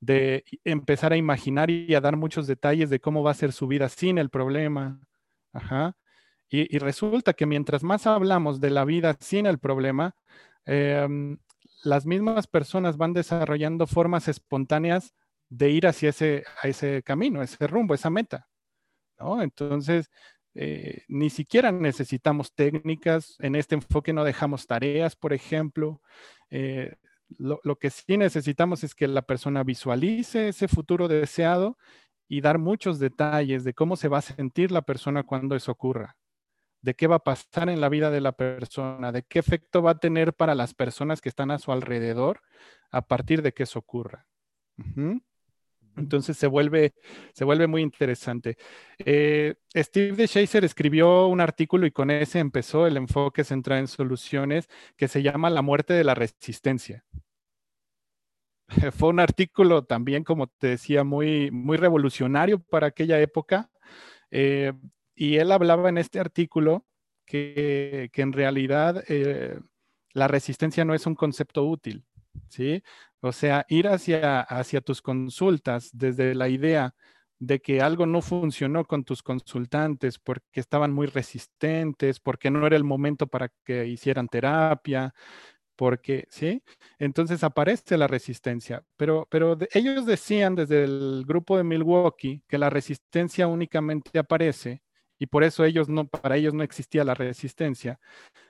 de 0.01 0.45
empezar 0.65 1.13
a 1.13 1.17
imaginar 1.17 1.71
y 1.71 1.95
a 1.95 2.01
dar 2.01 2.17
muchos 2.17 2.47
detalles 2.47 2.91
de 2.91 3.01
cómo 3.01 3.23
va 3.23 3.31
a 3.31 3.35
ser 3.35 3.53
su 3.53 3.67
vida 3.67 3.89
sin 3.89 4.19
el 4.19 4.29
problema. 4.29 5.01
Ajá. 5.53 5.97
Y, 6.51 6.79
resulta 6.79 7.33
que 7.33 7.47
mientras 7.47 7.83
más 7.83 8.07
hablamos 8.07 8.61
de 8.61 8.69
la 8.69 8.85
vida 8.85 9.17
sin 9.21 9.47
el 9.47 9.59
problema, 9.59 10.15
em, 10.67 11.39
las 11.83 12.05
mismas 12.05 12.47
personas 12.47 12.99
van 12.99 13.15
desarrollando 13.15 13.87
formas 13.87 14.29
espontáneas 14.29 15.15
de 15.49 15.71
ir 15.71 15.87
hacia 15.87 16.11
ese, 16.11 16.45
a 16.63 16.69
ese 16.69 17.03
camino, 17.03 17.43
ese 17.43 17.67
rumbo, 17.67 17.95
esa 17.95 18.11
meta. 18.11 18.49
¿no? 19.19 19.43
Entonces, 19.43 20.11
eh, 20.55 21.05
ni 21.09 21.31
siquiera 21.31 21.73
necesitamos 21.73 22.55
técnicas. 22.55 23.37
En 23.41 23.55
este 23.55 23.75
enfoque 23.75 24.13
no 24.13 24.25
dejamos 24.25 24.67
tareas, 24.67 25.17
por 25.17 25.33
ejemplo. 25.33 26.01
Eh, 26.51 26.97
lo, 27.39 27.61
lo, 27.65 27.77
que 27.77 27.91
sí 27.91 28.17
necesitamos 28.19 28.85
es 28.85 28.95
que 28.95 29.09
la 29.09 29.23
persona 29.23 29.63
visualice 29.65 30.49
ese 30.49 30.69
futuro 30.69 31.09
deseado 31.09 31.79
y 32.29 32.41
dar 32.41 32.59
muchos 32.59 32.99
detalles 32.99 33.65
de 33.65 33.75
cómo 33.75 33.97
se 33.97 34.09
va 34.09 34.19
a 34.19 34.23
sentir 34.23 34.71
la 34.71 34.83
persona 34.83 35.23
cuando 35.23 35.57
eso 35.57 35.73
ocurra 35.73 36.17
de 36.83 36.95
qué 36.95 37.07
va 37.07 37.17
a 37.17 37.25
pasar 37.25 37.69
en 37.69 37.81
la 37.81 37.89
vida 37.89 38.11
de 38.11 38.21
la 38.21 38.33
persona, 38.33 39.13
de 39.13 39.23
qué 39.23 39.39
efecto 39.39 39.83
va 39.83 39.93
a 39.93 39.99
tener 39.99 40.35
para 40.35 40.55
las 40.55 40.75
personas 40.75 41.21
que 41.21 41.29
están 41.29 41.51
a 41.51 41.59
su 41.59 41.73
alrededor 41.73 42.43
a 42.91 43.03
partir 43.03 43.41
de 43.41 43.53
que 43.55 43.63
eso 43.63 43.79
ocurra. 43.79 44.27
Entonces 45.97 46.37
se 46.37 46.47
vuelve, 46.47 46.95
se 47.33 47.45
vuelve 47.45 47.67
muy 47.67 47.83
interesante. 47.83 48.57
Eh, 48.99 49.55
Steve 49.75 50.17
de 50.17 50.27
Shazer 50.27 50.65
escribió 50.65 51.27
un 51.27 51.41
artículo 51.41 51.87
y 51.87 51.91
con 51.91 52.11
ese 52.11 52.39
empezó 52.39 52.87
el 52.87 52.97
enfoque 52.97 53.45
centrado 53.45 53.81
en 53.81 53.89
soluciones 53.89 54.69
que 54.97 55.09
se 55.09 55.23
llama 55.23 55.51
La 55.51 55.63
muerte 55.63 55.95
de 55.95 56.05
la 56.05 56.15
resistencia. 56.15 57.05
Fue 58.93 59.09
un 59.09 59.21
artículo 59.21 59.85
también, 59.85 60.25
como 60.25 60.47
te 60.47 60.69
decía, 60.69 61.05
muy, 61.05 61.51
muy 61.51 61.77
revolucionario 61.77 62.61
para 62.61 62.89
aquella 62.89 63.21
época. 63.21 63.71
Eh, 64.31 64.73
y 65.15 65.37
él 65.37 65.53
hablaba 65.53 65.89
en 65.89 65.99
este 65.99 66.21
artículo 66.21 66.87
que, 67.27 68.11
en 68.15 68.33
realidad 68.33 69.05
eh, 69.09 69.59
la 70.13 70.29
resistencia 70.29 70.85
no 70.85 70.95
es 70.95 71.07
un 71.07 71.15
concepto 71.15 71.65
útil, 71.65 72.05
¿sí? 72.49 72.83
O 73.21 73.33
sea, 73.33 73.65
ir 73.69 73.89
hacia, 73.89 74.41
hacia 74.43 74.81
tus 74.81 75.03
consultas 75.03 75.91
desde 75.93 76.35
la 76.35 76.49
idea 76.49 76.95
de 77.39 77.61
que 77.61 77.81
algo 77.81 78.07
no 78.07 78.23
funcionó 78.23 78.85
con 78.85 79.05
tus 79.05 79.23
consultantes 79.23 80.19
porque 80.19 80.61
estaban 80.61 80.93
muy 80.93 81.07
resistentes, 81.09 82.21
porque 82.21 82.51
no 82.51 82.67
era 82.67 82.77
el 82.77 82.85
momento 82.85 83.27
para 83.27 83.51
que 83.65 83.87
hicieran 83.87 84.29
terapia, 84.29 85.13
porque, 85.77 86.27
¿sí? 86.31 86.63
Entonces 86.99 87.43
aparece 87.45 87.97
la 87.99 88.07
resistencia, 88.07 88.85
pero, 88.97 89.27
pero 89.31 89.59
ellos 89.73 90.07
decían 90.07 90.55
desde 90.55 90.85
el 90.85 91.25
grupo 91.27 91.57
de 91.57 91.65
Milwaukee 91.65 92.43
que 92.49 92.59
la 92.59 92.71
resistencia 92.71 93.49
únicamente 93.49 94.19
aparece 94.19 94.83
y 95.23 95.27
por 95.27 95.45
eso 95.45 95.65
ellos 95.65 95.89
no, 95.89 96.09
para 96.09 96.37
ellos 96.37 96.53
no 96.53 96.65
existía 96.65 97.05
la 97.05 97.15
resistencia, 97.15 98.01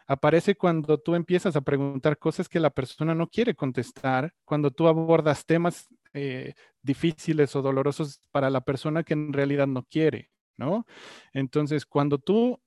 aparece 0.06 0.54
cuando 0.54 0.96
tú 0.96 1.14
empiezas 1.14 1.54
a 1.54 1.60
preguntar 1.60 2.16
cosas 2.16 2.48
que 2.48 2.58
la 2.58 2.70
persona 2.70 3.14
no 3.14 3.28
quiere 3.28 3.54
contestar, 3.54 4.32
cuando 4.46 4.70
tú 4.70 4.88
abordas 4.88 5.44
temas 5.44 5.88
eh, 6.14 6.54
difíciles 6.80 7.54
o 7.56 7.60
dolorosos 7.60 8.22
para 8.30 8.48
la 8.48 8.62
persona 8.62 9.02
que 9.02 9.12
en 9.12 9.34
realidad 9.34 9.66
no 9.66 9.82
quiere, 9.82 10.30
¿no? 10.56 10.86
Entonces, 11.34 11.84
cuando 11.84 12.16
tú 12.16 12.58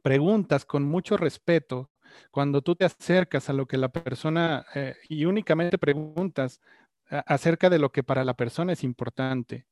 preguntas 0.00 0.64
con 0.64 0.84
mucho 0.84 1.16
respeto, 1.16 1.90
cuando 2.30 2.62
tú 2.62 2.76
te 2.76 2.84
acercas 2.84 3.50
a 3.50 3.52
lo 3.52 3.66
que 3.66 3.78
la 3.78 3.88
persona 3.88 4.64
eh, 4.76 4.94
y 5.08 5.24
únicamente 5.24 5.76
preguntas 5.76 6.60
acerca 7.08 7.68
de 7.68 7.80
lo 7.80 7.90
que 7.90 8.04
para 8.04 8.24
la 8.24 8.34
persona 8.34 8.74
es 8.74 8.84
importante, 8.84 9.66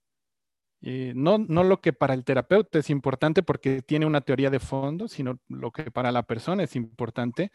eh, 0.87 1.15
no, 1.17 1.39
no 1.39 1.65
lo 1.65 1.81
que 1.81 1.95
para 1.95 2.13
el 2.13 2.25
terapeuta 2.25 2.79
es 2.79 2.91
importante 2.91 3.43
porque 3.43 3.81
tiene 3.81 4.05
una 4.05 4.21
teoría 4.21 4.51
de 4.51 4.61
fondo, 4.61 5.09
sino 5.09 5.41
lo 5.49 5.71
que 5.73 5.91
para 5.91 6.13
la 6.13 6.25
persona 6.25 6.63
es 6.65 6.77
importante. 6.77 7.53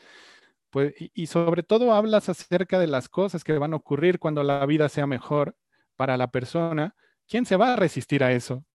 Pues, 0.72 0.96
y, 0.98 1.28
sobre 1.28 1.64
todo 1.64 1.94
hablas 1.94 2.30
acerca 2.30 2.80
de 2.80 2.88
las 2.88 3.10
cosas 3.10 3.44
que 3.44 3.58
van 3.60 3.74
a 3.74 3.78
ocurrir 3.78 4.20
cuando 4.20 4.44
la 4.44 4.66
vida 4.66 4.90
sea 4.90 5.06
mejor 5.08 5.56
para 5.96 6.18
la 6.18 6.32
persona. 6.32 6.96
¿Quién 7.28 7.46
se 7.46 7.56
va 7.56 7.74
a 7.74 7.76
resistir 7.76 8.24
a 8.24 8.32
eso? 8.32 8.66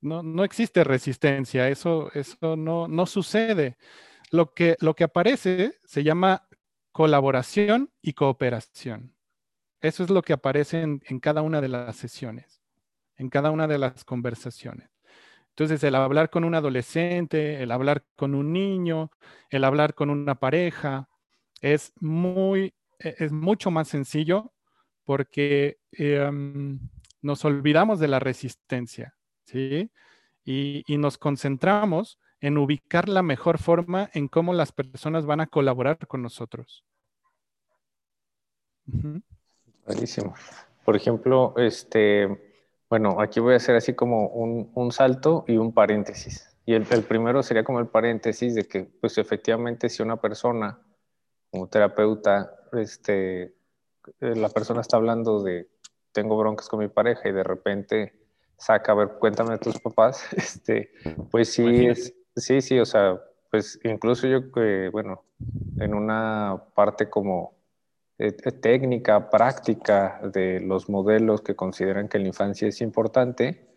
No, 0.00 0.22
no 0.22 0.44
existe 0.44 0.84
resistencia, 0.84 1.68
eso, 1.68 2.10
eso 2.14 2.56
no, 2.56 2.88
no 2.88 3.06
sucede. 3.06 3.76
Lo 4.30 4.54
que, 4.54 4.76
lo 4.80 4.94
que 4.94 5.04
aparece 5.04 5.74
se 5.84 6.04
llama 6.04 6.48
colaboración 6.92 7.92
y 8.00 8.14
cooperación. 8.14 9.14
Eso 9.82 10.04
es 10.04 10.10
lo 10.10 10.22
que 10.22 10.32
aparece 10.32 10.80
en 10.80 11.20
cada 11.20 11.42
una 11.42 11.60
de 11.60 11.68
las 11.68 11.96
sesiones 11.96 12.61
en 13.16 13.28
cada 13.28 13.50
una 13.50 13.66
de 13.66 13.78
las 13.78 14.04
conversaciones. 14.04 14.90
Entonces, 15.50 15.84
el 15.84 15.94
hablar 15.94 16.30
con 16.30 16.44
un 16.44 16.54
adolescente, 16.54 17.62
el 17.62 17.70
hablar 17.72 18.04
con 18.16 18.34
un 18.34 18.52
niño, 18.52 19.10
el 19.50 19.64
hablar 19.64 19.94
con 19.94 20.08
una 20.08 20.34
pareja, 20.34 21.08
es 21.60 21.92
muy, 22.00 22.74
e, 22.98 23.14
es 23.18 23.32
mucho 23.32 23.70
más 23.70 23.88
sencillo 23.88 24.52
porque 25.04 25.78
em, 25.92 26.80
nos 27.20 27.44
olvidamos 27.44 28.00
de 28.00 28.08
la 28.08 28.18
resistencia, 28.18 29.14
¿sí? 29.44 29.90
Y, 30.44 30.84
nos 30.96 31.18
concentramos 31.18 32.18
en 32.40 32.58
ubicar 32.58 33.08
la 33.08 33.22
mejor 33.22 33.58
forma 33.58 34.10
en 34.14 34.28
cómo 34.28 34.54
las 34.54 34.72
personas 34.72 35.26
van 35.26 35.40
a 35.40 35.46
colaborar 35.46 35.98
con 36.06 36.22
nosotros. 36.22 36.84
Buenísimo. 39.86 40.34
Por 40.84 40.96
ejemplo, 40.96 41.54
este, 41.56 42.51
bueno, 42.92 43.22
aquí 43.22 43.40
voy 43.40 43.54
a 43.54 43.56
hacer 43.56 43.74
así 43.74 43.94
como 43.94 44.26
un, 44.26 44.92
salto 44.92 45.46
y 45.48 45.56
un 45.56 45.72
paréntesis. 45.72 46.54
Y 46.66 46.74
el, 46.74 46.86
el, 46.90 47.02
primero 47.04 47.42
sería 47.42 47.64
como 47.64 47.80
el 47.80 47.86
paréntesis 47.86 48.54
de 48.54 48.68
que, 48.68 48.82
pues 48.84 49.16
efectivamente, 49.16 49.88
si 49.88 50.02
una 50.02 50.20
persona 50.20 50.78
como 51.50 51.68
terapeuta, 51.68 52.54
este, 52.72 53.44
eh, 53.44 53.54
la 54.20 54.50
persona 54.50 54.82
está 54.82 54.98
hablando 54.98 55.42
de 55.42 55.70
tengo 56.12 56.36
broncas 56.36 56.68
con 56.68 56.80
mi 56.80 56.88
pareja 56.88 57.30
y 57.30 57.32
de 57.32 57.42
repente 57.42 58.12
saca, 58.58 58.92
a 58.92 58.96
ver, 58.96 59.08
cuéntame 59.18 59.52
de 59.52 59.58
tus 59.58 59.80
papás, 59.80 60.30
este, 60.36 60.92
pues 61.30 61.50
sí, 61.50 61.86
es, 61.86 62.14
sí, 62.36 62.60
sí, 62.60 62.78
o 62.78 62.84
sea, 62.84 63.18
pues 63.50 63.80
incluso 63.84 64.26
yo, 64.26 64.52
que 64.52 64.90
bueno, 64.90 65.24
en 65.78 65.94
una 65.94 66.62
parte 66.74 67.08
como 67.08 67.54
eh, 68.18 68.36
eh, 68.44 68.52
técnica, 68.52 69.30
práctica 69.30 70.20
de 70.32 70.60
los 70.60 70.88
modelos 70.88 71.40
que 71.40 71.56
consideran 71.56 72.08
que 72.08 72.18
la 72.18 72.28
infancia 72.28 72.68
es 72.68 72.80
importante, 72.80 73.68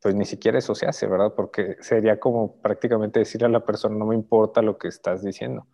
pues 0.00 0.14
ni 0.14 0.24
siquiera 0.24 0.58
eso 0.58 0.74
se 0.74 0.86
hace, 0.86 1.06
¿verdad? 1.06 1.34
Porque 1.36 1.76
sería 1.80 2.18
como 2.18 2.56
prácticamente 2.60 3.20
decirle 3.20 3.46
a 3.46 3.50
la 3.50 3.64
persona, 3.64 3.96
no 3.96 4.06
me 4.06 4.14
importa 4.14 4.62
lo 4.62 4.78
que 4.78 4.88
estás 4.88 5.22
diciendo. 5.22 5.66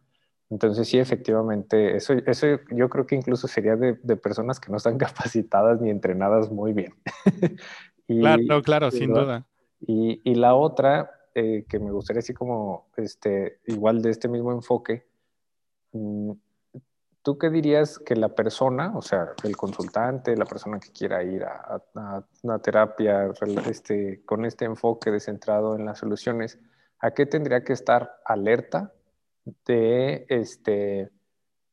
Entonces 0.51 0.89
sí, 0.89 0.99
efectivamente, 0.99 1.97
eso, 1.97 2.15
eso 2.27 2.47
yo 2.71 2.89
creo 2.89 3.07
que 3.07 3.15
incluso 3.15 3.49
sería 3.49 3.77
de, 3.77 3.95
personas 4.17 4.59
que 4.61 4.71
no 4.71 4.79
están 4.79 4.99
capacitadas 4.99 5.81
ni 5.81 5.91
entrenadas 5.91 6.51
muy 6.51 6.73
bien. 6.73 6.95
claro, 8.07 8.63
claro, 8.63 8.91
sin 8.91 9.13
duda. 9.13 9.47
Y, 9.81 10.35
la 10.35 10.55
otra, 10.55 11.11
eh, 11.35 11.65
que 11.69 11.79
me 11.79 11.93
gustaría 11.93 12.21
así 12.21 12.35
como, 12.35 12.89
este, 12.97 13.61
igual 13.67 14.03
de 14.03 14.11
este 14.11 14.29
mismo 14.29 14.51
enfoque, 14.53 15.07
mm, 15.93 16.33
¿tú 17.29 17.37
qué 17.37 17.51
dirías 17.51 17.99
que 17.99 18.17
la 18.17 18.31
persona, 18.31 18.97
o 18.97 19.03
sea, 19.03 19.35
el 19.45 19.55
consultante, 19.55 20.35
la 20.35 20.47
persona 20.47 20.81
que 20.81 20.93
quiera 20.93 21.23
ir 21.23 21.45
a, 21.45 21.79
una 22.43 22.59
terapia 22.61 23.31
este, 23.69 24.25
con 24.25 24.47
este 24.47 24.65
enfoque 24.65 25.11
descentrado 25.11 25.77
en 25.77 25.85
las 25.85 25.99
soluciones, 25.99 26.59
¿a 26.99 27.11
qué 27.11 27.27
tendría 27.27 27.65
que 27.65 27.75
estar 27.75 28.17
alerta 28.25 28.95
de, 29.67 30.25
este, 30.31 31.11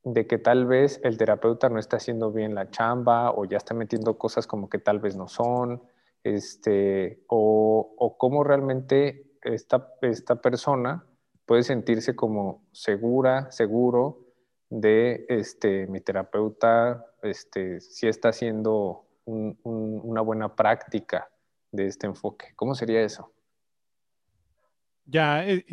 de 0.03 0.27
que 0.27 0.37
tal 0.39 0.65
vez 0.65 0.99
el 1.05 1.17
terapeuta 1.17 1.69
no 1.69 1.79
está 1.79 1.95
haciendo 1.95 2.33
bien 2.33 2.53
la 2.53 2.69
chamba 2.69 3.31
o 3.31 3.45
ya 3.45 3.55
está 3.55 3.73
metiendo 3.73 4.17
cosas 4.17 4.47
como 4.47 4.67
que 4.67 4.79
tal 4.79 4.99
vez 4.99 5.15
no 5.15 5.29
son, 5.29 5.83
este, 6.21 7.23
o, 7.29 7.95
o 7.97 8.17
cómo 8.17 8.43
realmente 8.43 9.37
esta, 9.41 9.87
esta 10.01 10.35
persona 10.35 11.05
puede 11.45 11.63
sentirse 11.63 12.13
como 12.13 12.67
segura, 12.73 13.49
seguro 13.51 14.24
de 14.75 15.25
este, 15.29 15.87
mi 15.87 16.01
terapeuta, 16.01 17.05
este, 17.23 17.79
si 17.79 18.07
está 18.07 18.29
haciendo 18.29 19.05
una 19.25 20.21
buena 20.21 20.53
práctica 20.53 21.29
de 21.71 21.87
este 21.87 22.07
enfoque. 22.07 22.47
¿Cómo 22.55 22.75
sería 22.75 23.01
eso? 23.01 23.31
Ya, 25.05 25.47
eh, 25.47 25.65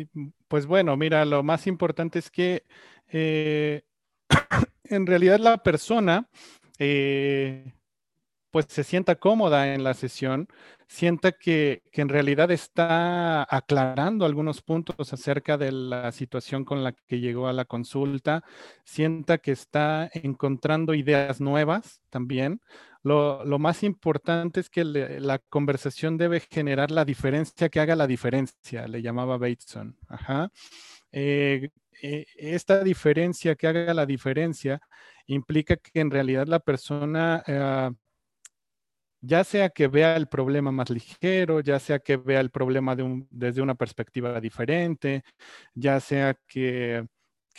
pues 0.47 0.65
bueno, 0.65 0.95
mira, 0.95 1.25
lo 1.25 1.43
más 1.43 1.67
importante 1.67 2.19
es 2.19 2.31
que 2.31 2.63
eh, 3.11 3.83
en 4.85 5.05
realidad 5.05 5.39
la 5.39 5.57
persona 5.57 6.29
eh, 6.79 7.73
pues 8.53 8.67
se 8.69 8.83
sienta 8.83 9.15
cómoda 9.15 9.73
en 9.73 9.83
la 9.83 9.95
sesión, 9.95 10.47
sienta 10.87 11.31
que, 11.31 11.81
en 11.91 12.07
realidad 12.07 12.51
está 12.51 13.47
aclarando 13.49 14.25
algunos 14.25 14.61
puntos 14.61 15.11
acerca 15.11 15.57
de 15.57 15.71
la 15.71 16.11
situación 16.11 16.63
con 16.63 16.83
la 16.83 16.91
que 16.91 17.19
llegó 17.19 17.47
a 17.47 17.53
la 17.53 17.65
consulta, 17.65 18.43
sienta 18.85 19.39
que 19.39 19.53
está 19.53 20.07
encontrando 20.13 20.93
ideas 20.93 21.41
nuevas 21.41 22.03
también. 22.11 22.61
Lo, 23.01 23.43
más 23.57 23.81
importante 23.81 24.59
es 24.59 24.69
que 24.69 24.85
la 24.85 25.39
conversación 25.39 26.17
debe 26.17 26.39
generar 26.39 26.91
la 26.91 27.05
diferencia 27.05 27.69
que 27.69 27.79
haga 27.79 27.95
la 27.95 28.05
diferencia, 28.05 28.87
le 28.87 29.01
llamaba 29.01 29.39
Bateson. 29.39 29.97
Ajá. 30.07 30.51
Eh, 31.11 31.69
eh, 32.03 32.25
esta 32.35 32.83
diferencia 32.83 33.55
que 33.55 33.65
haga 33.65 33.95
la 33.95 34.05
diferencia 34.05 34.79
implica 35.25 35.75
que 35.77 36.01
en 36.01 36.11
realidad 36.11 36.45
la 36.45 36.59
persona 36.59 37.43
eh, 37.47 37.89
ya 39.25 39.45
sea 39.45 39.69
que 39.69 39.87
vea 39.87 40.17
el 40.17 40.27
problema 40.27 40.71
más 40.71 40.89
ligero, 40.89 41.61
ya 41.61 41.79
sea 41.79 41.99
que 41.99 42.17
vea 42.17 42.41
el 42.41 42.51
problema 42.51 42.93
desde 43.29 43.61
una 43.61 43.73
perspectiva 43.73 44.39
diferente, 44.41 45.23
ya 45.73 46.01
sea 46.01 46.35
que, 46.45 47.07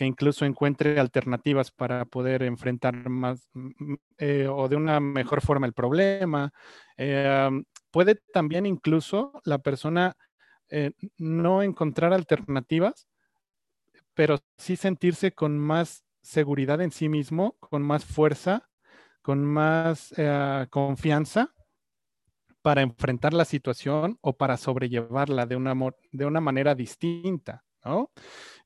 incluso 0.01 0.45
encuentre 0.45 1.01
alternativas 1.01 1.71
para 1.71 2.05
poder 2.05 2.43
enfrentar 2.43 3.09
más 3.09 3.49
eh, 4.19 4.47
o 4.47 4.69
de 4.69 4.77
una 4.77 5.01
mejor 5.01 5.41
forma 5.41 5.67
el 5.67 5.73
problema. 5.73 6.53
Eh, 6.99 7.51
puede 7.91 8.17
también 8.35 8.67
incluso 8.67 9.33
la 9.45 9.59
persona 9.59 10.17
eh, 10.69 10.93
no 11.17 11.63
encontrar 11.63 12.13
alternativas, 12.13 13.09
pero 14.13 14.39
sí 14.59 14.77
sentirse 14.77 15.33
con 15.33 15.59
más 15.59 16.05
seguridad 16.21 16.83
en 16.83 16.91
sí 16.91 17.09
mismo, 17.09 17.57
con 17.59 17.83
más 17.83 18.05
fuerza, 18.05 18.69
con 19.23 19.43
más 19.47 20.13
confianza 20.69 21.54
para 22.65 22.81
enfrentar 22.81 23.35
la 23.35 23.45
situación 23.45 24.19
o 24.23 24.39
para 24.39 24.57
sobrellevarla 24.57 25.45
de 25.45 25.55
una, 25.55 25.75
de 26.13 26.25
una 26.25 26.41
manera 26.41 26.75
distinta, 26.75 27.63
¿no? 27.85 28.11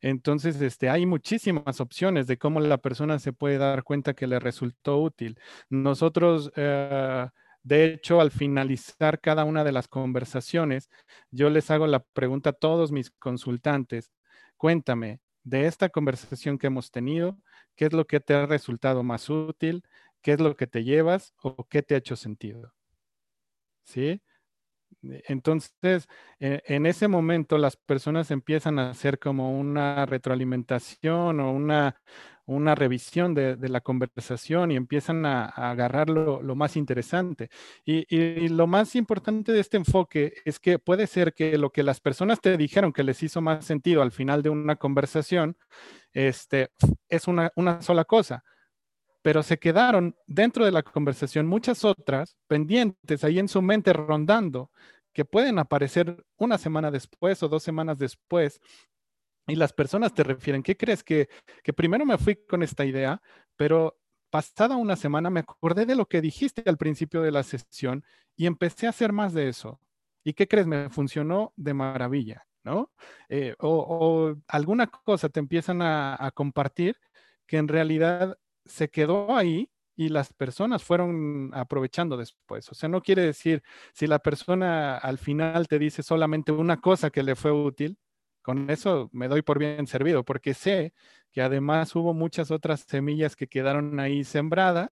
Entonces, 0.01 0.61
este, 0.63 0.89
hay 0.89 1.05
muchísimas 1.05 1.81
opciones 1.81 2.29
de 2.29 2.39
cómo 2.39 2.61
la 2.61 2.79
persona 2.79 3.19
se 3.19 3.33
puede 3.33 3.59
dar 3.59 3.83
cuenta 3.83 4.15
que 4.15 4.29
le 4.29 4.39
resultó 4.39 4.99
útil. 5.03 5.37
Nosotros, 5.69 6.53
eh, 6.55 7.27
de 7.65 7.85
hecho, 7.87 8.21
al 8.21 8.31
finalizar 8.31 9.21
cada 9.21 9.45
una 9.45 9.65
de 9.65 9.73
las 9.73 9.89
conversaciones, 9.89 10.91
yo 11.33 11.51
les 11.51 11.69
hago 11.73 11.89
la 11.89 11.99
pregunta 12.05 12.51
a 12.51 12.53
todos 12.53 12.93
mis 12.93 13.11
consultantes, 13.11 14.13
cuéntame, 14.57 15.21
de 15.43 15.67
esta 15.67 15.89
conversación 15.89 16.57
que 16.59 16.69
hemos 16.69 16.93
tenido, 16.93 17.37
¿qué 17.75 17.87
es 17.87 17.93
lo 17.93 18.07
que 18.07 18.21
te 18.21 18.35
ha 18.35 18.47
resultado 18.47 19.03
más 19.03 19.29
útil? 19.29 19.83
¿Qué 20.23 20.33
es 20.35 20.41
lo 20.41 20.57
que 20.57 20.69
te 20.69 20.85
llevas 20.85 21.35
o 21.43 21.67
qué 21.69 21.83
te 21.83 21.95
ha 21.97 21.99
hecho 21.99 22.15
sentido? 22.15 22.78
¿Sí? 23.89 24.23
Entonces, 25.03 26.09
e, 26.41 26.63
en 26.67 26.87
ese 26.87 27.09
momento 27.09 27.59
las 27.59 27.77
personas 27.77 28.31
empiezan 28.31 28.79
a 28.79 28.91
hacer 28.91 29.19
como 29.19 29.59
una 29.59 30.07
retroalimentación 30.07 31.41
o 31.41 31.53
una, 31.53 32.01
una 32.47 32.75
revisión 32.75 33.35
de, 33.35 33.57
la 33.69 33.81
conversación 33.81 34.73
y 34.73 34.77
empiezan 34.77 35.25
a, 35.27 35.47
agarrar 35.47 36.11
lo, 36.11 36.43
más 36.57 36.77
interesante. 36.77 37.51
Y, 37.85 38.49
lo 38.49 38.67
más 38.67 38.97
importante 38.97 39.53
de 39.53 39.61
este 39.61 39.77
enfoque 39.77 40.35
es 40.45 40.59
que 40.59 40.79
puede 40.79 41.07
ser 41.07 41.35
que 41.35 41.59
lo 41.59 41.71
que 41.71 41.83
las 41.83 42.01
personas 42.01 42.41
te 42.41 42.57
dijeron 42.57 42.93
que 42.93 43.05
les 43.05 43.23
hizo 43.23 43.41
más 43.41 43.65
sentido 43.65 44.03
al 44.03 44.13
final 44.13 44.43
de 44.43 44.51
una 44.51 44.77
conversación, 44.77 45.57
este, 46.13 46.71
es 47.09 47.29
una, 47.29 47.53
una 47.57 47.83
sola 47.83 48.05
cosa 48.05 48.45
pero 49.29 49.43
se 49.43 49.59
quedaron 49.59 50.17
dentro 50.27 50.65
de 50.65 50.73
la 50.73 50.83
conversación 50.83 51.47
muchas 51.47 51.85
otras 51.85 52.39
pendientes 52.47 53.25
ahí 53.25 53.39
en 53.39 53.49
su 53.49 53.61
mente 53.61 53.93
rondando, 53.93 54.71
que 55.13 55.27
pueden 55.27 55.59
aparecer 55.59 56.25
una 56.39 56.57
semana 56.57 56.91
después 56.91 57.43
o 57.43 57.49
dos 57.51 57.63
semanas 57.63 57.99
después. 57.99 58.59
Y 59.47 59.57
las 59.57 59.75
personas 59.75 60.15
te 60.15 60.23
refieren, 60.23 60.63
¿qué 60.63 60.79
crees? 60.79 61.05
Que, 61.05 61.29
que 61.63 61.75
primero 61.75 62.07
me 62.07 62.17
fui 62.17 62.37
con 62.37 62.63
esta 62.63 62.87
idea, 62.87 63.21
pero 63.55 63.99
pasada 64.31 64.77
una 64.77 64.97
semana 64.97 65.29
me 65.29 65.41
acordé 65.41 65.85
de 65.85 65.95
lo 65.95 66.07
que 66.07 66.23
dijiste 66.23 66.63
al 66.65 66.79
principio 66.79 67.21
de 67.21 67.31
la 67.31 67.43
sesión 67.43 68.07
y 68.35 68.47
empecé 68.47 68.87
a 68.87 68.91
hacer 68.97 69.13
más 69.13 69.35
de 69.35 69.51
eso. 69.51 69.79
¿Y 70.25 70.33
qué 70.33 70.49
crees? 70.49 70.67
Me 70.67 70.89
funcionó 70.89 71.53
de 71.55 71.75
maravilla, 71.75 72.47
¿no? 72.65 72.91
Eh, 73.29 73.55
o, 73.59 74.35
alguna 74.47 74.87
cosa 74.87 75.29
te 75.29 75.39
empiezan 75.39 75.83
a, 75.83 76.17
a 76.19 76.31
compartir 76.31 76.97
que 77.47 77.59
en 77.59 77.69
realidad 77.69 78.39
se 78.69 78.89
quedó 78.91 79.37
ahí 79.37 79.71
y 79.97 80.09
las 80.11 80.33
personas 80.33 80.85
fueron 80.85 81.51
aprovechando 81.55 82.17
después. 82.17 82.71
O 82.71 82.75
sea, 82.75 82.89
no 82.89 83.03
quiere 83.03 83.23
decir, 83.23 83.63
si 83.93 84.07
la 84.07 84.21
persona 84.21 84.97
al 84.97 85.19
final 85.19 85.69
te 85.69 85.79
dice 85.79 86.03
solamente 86.03 86.53
una 86.53 86.81
cosa 86.81 87.11
que 87.11 87.23
le 87.23 87.35
fue 87.35 87.53
útil, 87.53 87.99
con 88.43 88.71
eso 88.71 89.11
me 89.13 89.29
doy 89.29 89.43
por 89.43 89.59
bien 89.59 89.87
servido, 89.87 90.25
porque 90.25 90.55
sé 90.55 90.95
que 91.33 91.43
además 91.43 91.95
hubo 91.97 92.15
muchas 92.15 92.51
otras 92.51 92.81
semillas 92.83 93.37
que 93.37 93.49
quedaron 93.49 94.01
ahí 94.01 94.25
sembradas 94.25 94.91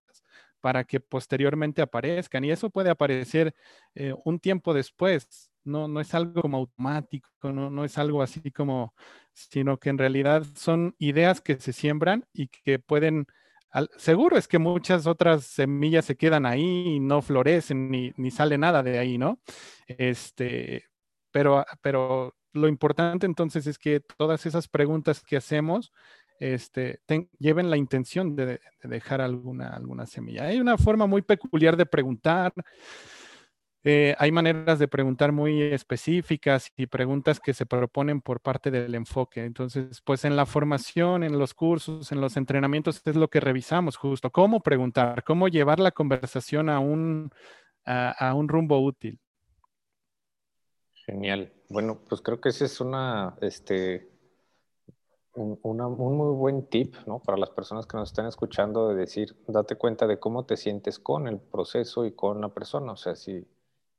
para 0.61 0.83
que 0.83 0.99
posteriormente 0.99 1.81
aparezcan. 1.81 2.43
Y 2.43 2.51
eso 2.51 2.69
puede 2.69 2.89
aparecer 2.89 3.55
eh, 3.95 4.13
un 4.25 4.39
tiempo 4.39 4.73
después 4.73 5.51
no, 5.67 5.87
no 5.87 5.99
es 5.99 6.13
algo 6.15 6.41
como 6.41 6.57
automático, 6.57 7.29
no, 7.43 7.69
no 7.69 7.85
es 7.85 7.97
algo 7.97 8.23
así 8.23 8.51
como, 8.51 8.93
sino 9.33 9.77
que 9.77 9.89
en 9.89 9.97
realidad 9.97 10.43
son 10.55 10.95
ideas 10.97 11.41
que 11.41 11.59
se 11.59 11.73
siembran 11.73 12.25
y 12.33 12.47
que 12.47 12.79
pueden, 12.79 13.27
seguro 13.97 14.37
es 14.37 14.47
que 14.47 14.59
muchas 14.59 15.07
otras 15.07 15.45
semillas 15.45 16.05
se 16.05 16.15
quedan 16.15 16.45
ahí 16.45 16.95
y 16.95 16.99
no 16.99 17.21
florecen 17.21 17.89
ni, 17.89 18.13
ni 18.17 18.31
sale 18.31 18.57
nada 18.57 18.83
de 18.83 18.99
ahí, 18.99 19.17
¿no? 19.17 19.39
Este, 19.87 20.85
pero, 21.31 21.65
pero 21.81 22.35
lo 22.53 22.67
importante 22.67 23.25
entonces 23.25 23.67
es 23.67 23.77
que 23.77 23.99
todas 23.99 24.45
esas 24.45 24.67
preguntas 24.67 25.21
que 25.21 25.37
hacemos, 25.37 25.93
este, 26.39 27.01
lleven 27.39 27.69
la 27.69 27.77
intención 27.77 28.35
de, 28.35 28.59
dejar 28.83 29.21
alguna, 29.21 29.69
alguna 29.69 30.05
semilla. 30.05 30.45
Hay 30.45 30.59
una 30.59 30.77
forma 30.77 31.07
muy 31.07 31.21
peculiar 31.21 31.77
de 31.77 31.85
preguntar. 31.85 32.53
Eh, 33.89 34.17
hay 34.19 34.33
maneras 34.33 34.79
de 34.79 34.89
preguntar 34.89 35.31
muy 35.31 35.61
específicas 35.61 36.73
y 36.75 36.87
preguntas 36.87 37.39
que 37.39 37.53
se 37.53 37.65
proponen 37.65 38.19
por 38.19 38.41
parte 38.41 38.69
del 38.69 38.93
enfoque. 38.95 39.45
Entonces, 39.45 40.01
pues 40.01 40.25
en 40.25 40.35
la 40.35 40.45
formación, 40.45 41.23
en 41.23 41.39
los 41.39 41.53
cursos, 41.53 42.11
en 42.11 42.19
los 42.19 42.35
entrenamientos, 42.35 43.01
es 43.05 43.15
lo 43.15 43.29
que 43.29 43.39
revisamos 43.39 43.95
justo. 43.95 44.29
Cómo 44.29 44.59
preguntar, 44.59 45.23
cómo 45.23 45.47
llevar 45.47 45.79
la 45.79 45.91
conversación 45.91 46.67
a 46.67 46.79
un, 46.79 47.31
a, 47.85 48.33
un 48.33 48.49
rumbo 48.49 48.77
útil. 48.77 49.21
Genial. 51.05 51.53
Bueno, 51.69 52.01
pues 52.09 52.19
creo 52.19 52.41
que 52.41 52.49
ese 52.49 52.65
es 52.65 52.81
una, 52.81 53.37
este, 53.39 54.09
un, 55.33 55.57
un, 55.63 56.17
muy 56.17 56.35
buen 56.35 56.67
tip 56.67 56.93
¿no? 57.05 57.19
para 57.19 57.37
las 57.37 57.51
personas 57.51 57.87
que 57.87 57.95
nos 57.95 58.09
están 58.09 58.27
escuchando 58.27 58.89
de 58.89 58.95
decir, 58.95 59.37
date 59.47 59.77
cuenta 59.77 60.07
de 60.07 60.19
cómo 60.19 60.43
te 60.43 60.57
sientes 60.57 60.99
con 60.99 61.29
el 61.29 61.39
proceso 61.39 62.05
y 62.05 62.11
con 62.11 62.41
la 62.41 62.49
persona. 62.49 62.91
O 62.91 62.97
sea, 62.97 63.15
si, 63.15 63.47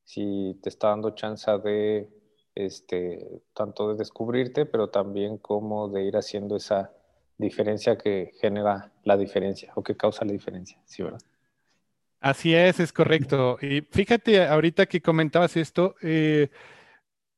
si 0.08 0.58
te 0.62 0.70
está 0.70 0.88
dando 0.88 1.10
chance 1.10 1.50
de, 1.58 2.08
este, 2.54 3.42
tanto 3.52 3.90
de 3.90 3.98
descubrirte, 3.98 4.64
pero 4.64 4.88
también 4.88 5.36
como 5.36 5.90
de 5.90 6.04
ir 6.04 6.16
haciendo 6.16 6.56
esa 6.56 6.90
diferencia 7.36 7.98
que 7.98 8.32
genera 8.40 8.90
la 9.04 9.18
diferencia 9.18 9.70
o 9.74 9.82
que 9.82 9.98
causa 9.98 10.24
la 10.24 10.32
diferencia. 10.32 10.78
¿Sí, 10.86 11.02
verdad? 11.02 11.20
Así 12.20 12.54
es, 12.54 12.80
es 12.80 12.90
correcto. 12.90 13.58
Y 13.60 13.82
fíjate, 13.82 14.46
ahorita 14.46 14.86
que 14.86 15.02
comentabas 15.02 15.58
esto, 15.58 15.94
eh, 16.00 16.48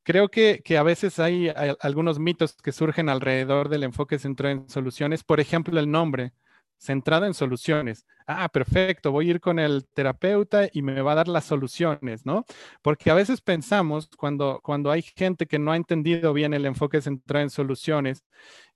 creo 0.05 0.29
que, 0.29 0.63
a 0.79 0.85
veces 0.85 1.19
hay, 1.19 1.53
algunos 1.81 2.21
mitos 2.21 2.55
que 2.55 2.71
surgen 2.71 3.09
alrededor 3.09 3.69
del 3.69 3.83
enfoque 3.83 4.21
centrado 4.21 4.55
en 4.55 4.69
soluciones. 4.69 5.25
Por 5.25 5.41
ejemplo, 5.41 5.81
el 5.81 5.91
nombre, 5.91 6.35
centrado 6.81 7.27
en 7.27 7.35
soluciones. 7.35 8.07
Ah, 8.27 8.49
perfecto, 8.49 9.13
voy 9.13 9.29
a 9.29 9.31
ir 9.33 9.41
con 9.41 9.59
el 9.59 9.87
terapeuta 9.93 10.69
y 10.73 10.83
me 10.83 11.03
va 11.03 11.13
a 11.13 11.17
dar 11.17 11.29
las 11.29 11.45
soluciones, 11.45 12.25
¿no? 12.25 12.45
Porque 12.83 13.11
a 13.11 13.15
veces 13.15 13.41
pensamos, 13.41 14.09
cuando, 14.17 14.61
cuando 14.63 14.91
hay 14.91 15.03
gente 15.03 15.47
que 15.47 15.59
no 15.59 15.73
ha 15.73 15.77
entendido 15.77 16.33
bien 16.33 16.55
el 16.55 16.65
enfoque 16.67 17.01
centrado 17.01 17.43
en 17.45 17.51
soluciones, 17.51 18.25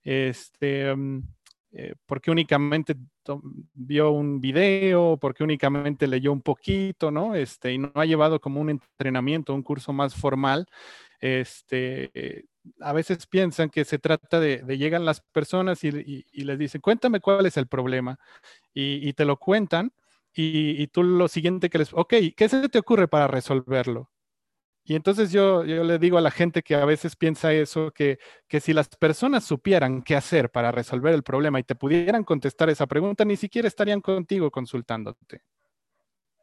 este... 0.03 0.95
Mm, 0.95 1.23
eh, 1.77 1.93
porque 2.05 2.31
únicamente 2.31 2.95
vio 3.73 4.11
un 4.11 4.39
video, 4.39 5.17
porque 5.19 5.43
únicamente 5.43 6.07
leyó 6.07 6.31
un 6.31 6.41
poquito, 6.41 7.11
¿no? 7.11 7.35
Este, 7.35 7.73
y 7.73 7.77
no 7.77 7.91
ha 7.95 8.05
llevado 8.05 8.39
como 8.39 8.61
un 8.61 8.69
entrenamiento, 8.69 9.53
un 9.53 9.61
curso 9.61 9.91
más 9.91 10.15
formal, 10.15 10.67
este, 11.19 12.45
a 12.81 12.93
veces 12.93 13.27
piensan 13.27 13.69
que 13.69 13.85
se 13.85 13.99
trata 13.99 14.39
de, 14.39 14.63
llegan 14.77 15.05
las 15.05 15.21
personas 15.21 15.83
y, 15.83 15.91
les 15.91 16.59
dicen, 16.59 16.81
cuéntame 16.81 17.19
cuál 17.19 17.45
es 17.45 17.57
el 17.57 17.67
problema. 17.67 18.19
Y, 18.73 19.13
te 19.13 19.25
lo 19.25 19.37
cuentan 19.37 19.93
y, 20.33 20.87
tú 20.87 21.03
lo 21.03 21.27
siguiente 21.27 21.69
que 21.69 21.79
les, 21.79 21.93
ok, 21.93 22.13
¿qué 22.35 22.49
se 22.49 22.69
te 22.69 22.79
ocurre 22.79 23.07
para 23.07 23.27
resolverlo? 23.27 24.09
Y 24.87 24.95
entonces 24.95 25.31
yo, 25.31 25.65
yo 25.65 25.83
le 25.83 25.97
digo 25.97 26.19
a 26.19 26.21
la 26.21 26.29
gente 26.29 26.61
que 26.61 26.75
a 26.75 26.85
veces 26.85 27.15
piensa 27.15 27.51
eso, 27.51 27.91
que, 27.91 28.19
que 28.47 28.59
si 28.59 28.71
las 28.71 28.87
personas 28.89 29.43
supieran 29.43 30.03
qué 30.03 30.15
hacer 30.15 30.51
para 30.51 30.71
resolver 30.71 31.15
el 31.15 31.23
problema 31.23 31.59
y 31.59 31.63
te 31.63 31.73
pudieran 31.73 32.23
contestar 32.23 32.69
esa 32.69 32.85
pregunta, 32.85 33.25
ni 33.25 33.35
siquiera 33.35 33.67
estarían 33.67 34.01
contigo 34.01 34.51
consultándote. 34.51 35.41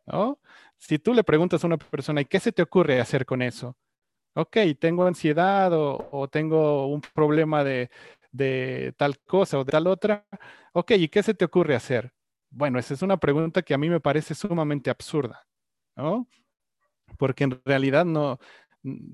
¿No? 0.07 0.41
Si 0.77 0.99
tú 0.99 1.15
le 1.15 1.23
preguntas 1.23 1.63
a 1.63 1.69
una 1.69 1.79
persona, 1.79 2.21
¿y 2.23 2.25
qué 2.25 2.41
se 2.41 2.51
te 2.51 2.63
ocurre 2.63 3.01
hacer 3.01 3.25
con 3.25 3.43
eso? 3.43 3.77
Ok, 4.35 4.57
tengo 4.79 5.07
ansiedad 5.07 5.73
o, 5.75 6.29
tengo 6.29 6.87
un 6.87 7.01
problema 7.01 7.65
de, 7.65 7.91
tal 8.97 9.19
cosa 9.21 9.59
o 9.59 9.65
de 9.65 9.73
tal 9.73 9.87
otra, 9.87 10.27
ok, 10.73 10.93
¿y 10.93 11.09
qué 11.09 11.23
se 11.23 11.35
te 11.35 11.45
ocurre 11.45 11.75
hacer? 11.75 12.13
Bueno, 12.51 12.79
esa 12.79 12.95
es 12.95 13.03
una 13.03 13.17
pregunta 13.19 13.63
que 13.63 13.75
a 13.75 13.79
mí 13.79 13.89
me 13.89 14.01
parece 14.01 14.35
sumamente 14.35 14.91
absurda, 14.91 15.47
¿no? 15.97 16.29
Porque 17.19 17.45
en 17.45 17.61
realidad 17.65 18.05
no, 18.05 18.39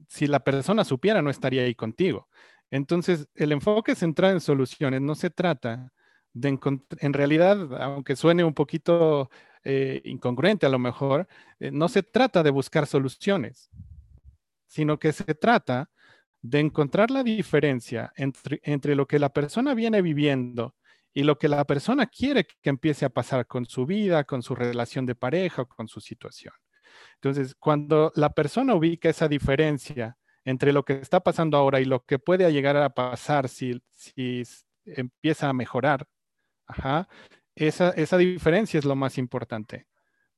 si 0.09 0.27
la 0.27 0.41
persona 0.41 0.85
supiera, 0.85 1.23
no 1.23 1.31
estaría 1.31 1.63
ahí 1.63 1.75
contigo. 1.75 2.29
Entonces, 2.71 3.29
el 3.35 3.53
enfoque 3.53 3.95
centrado 3.95 4.35
en 4.35 4.41
soluciones 4.41 5.01
no 5.01 5.15
se 5.15 5.31
trata 5.31 5.93
de 6.33 6.49
encontrar, 6.51 6.99
en 7.03 7.13
realidad, 7.13 7.83
aunque 7.83 8.17
suene 8.17 8.45
un 8.45 8.55
poquito 8.55 9.31
eh, 9.65 10.01
incongruente 10.05 10.67
a 10.67 10.69
lo 10.69 10.79
mejor, 10.79 11.29
eh, 11.61 11.71
no 11.71 11.89
se 11.89 12.03
trata 12.03 12.43
de 12.43 12.51
buscar 12.51 12.87
soluciones, 12.87 13.71
sino 14.69 14.99
que 14.99 15.13
se 15.13 15.35
trata 15.35 15.91
de 16.41 16.61
encontrar 16.61 17.11
la 17.11 17.25
diferencia 17.25 18.13
entre, 18.17 18.95
lo 18.95 19.07
que 19.07 19.19
la 19.19 19.33
persona 19.33 19.75
viene 19.75 20.03
viviendo 20.03 20.77
y 21.13 21.25
lo 21.25 21.39
que 21.39 21.49
la 21.49 21.65
persona 21.65 22.07
quiere 22.07 22.47
que 22.47 22.71
empiece 22.71 23.05
a 23.05 23.11
pasar 23.11 23.47
con 23.47 23.67
su 23.67 23.87
vida, 23.87 24.25
con 24.25 24.43
su 24.43 24.55
relación 24.55 25.05
de 25.07 25.17
pareja 25.17 25.65
con 25.65 25.89
su 25.89 26.01
situación. 26.01 26.55
Entonces, 27.15 27.55
cuando 27.57 28.13
la 28.15 28.31
persona 28.31 28.75
ubica 28.75 29.09
esa 29.09 29.27
diferencia 29.27 30.17
entre 30.45 30.73
lo 30.73 30.85
que 30.85 30.95
está 30.95 31.21
pasando 31.21 31.57
ahora 31.57 31.81
y 31.81 31.85
lo 31.85 32.05
que 32.05 32.19
puede 32.19 32.51
llegar 32.53 32.77
a 32.77 32.91
pasar 32.91 33.49
si, 33.49 33.83
si 33.91 34.43
empieza 34.85 35.49
a 35.49 35.53
mejorar, 35.53 36.07
esa, 37.55 37.91
esa 37.91 38.17
diferencia 38.17 38.79
es 38.79 38.85
lo 38.85 38.95
más 38.95 39.19
importante. 39.19 39.87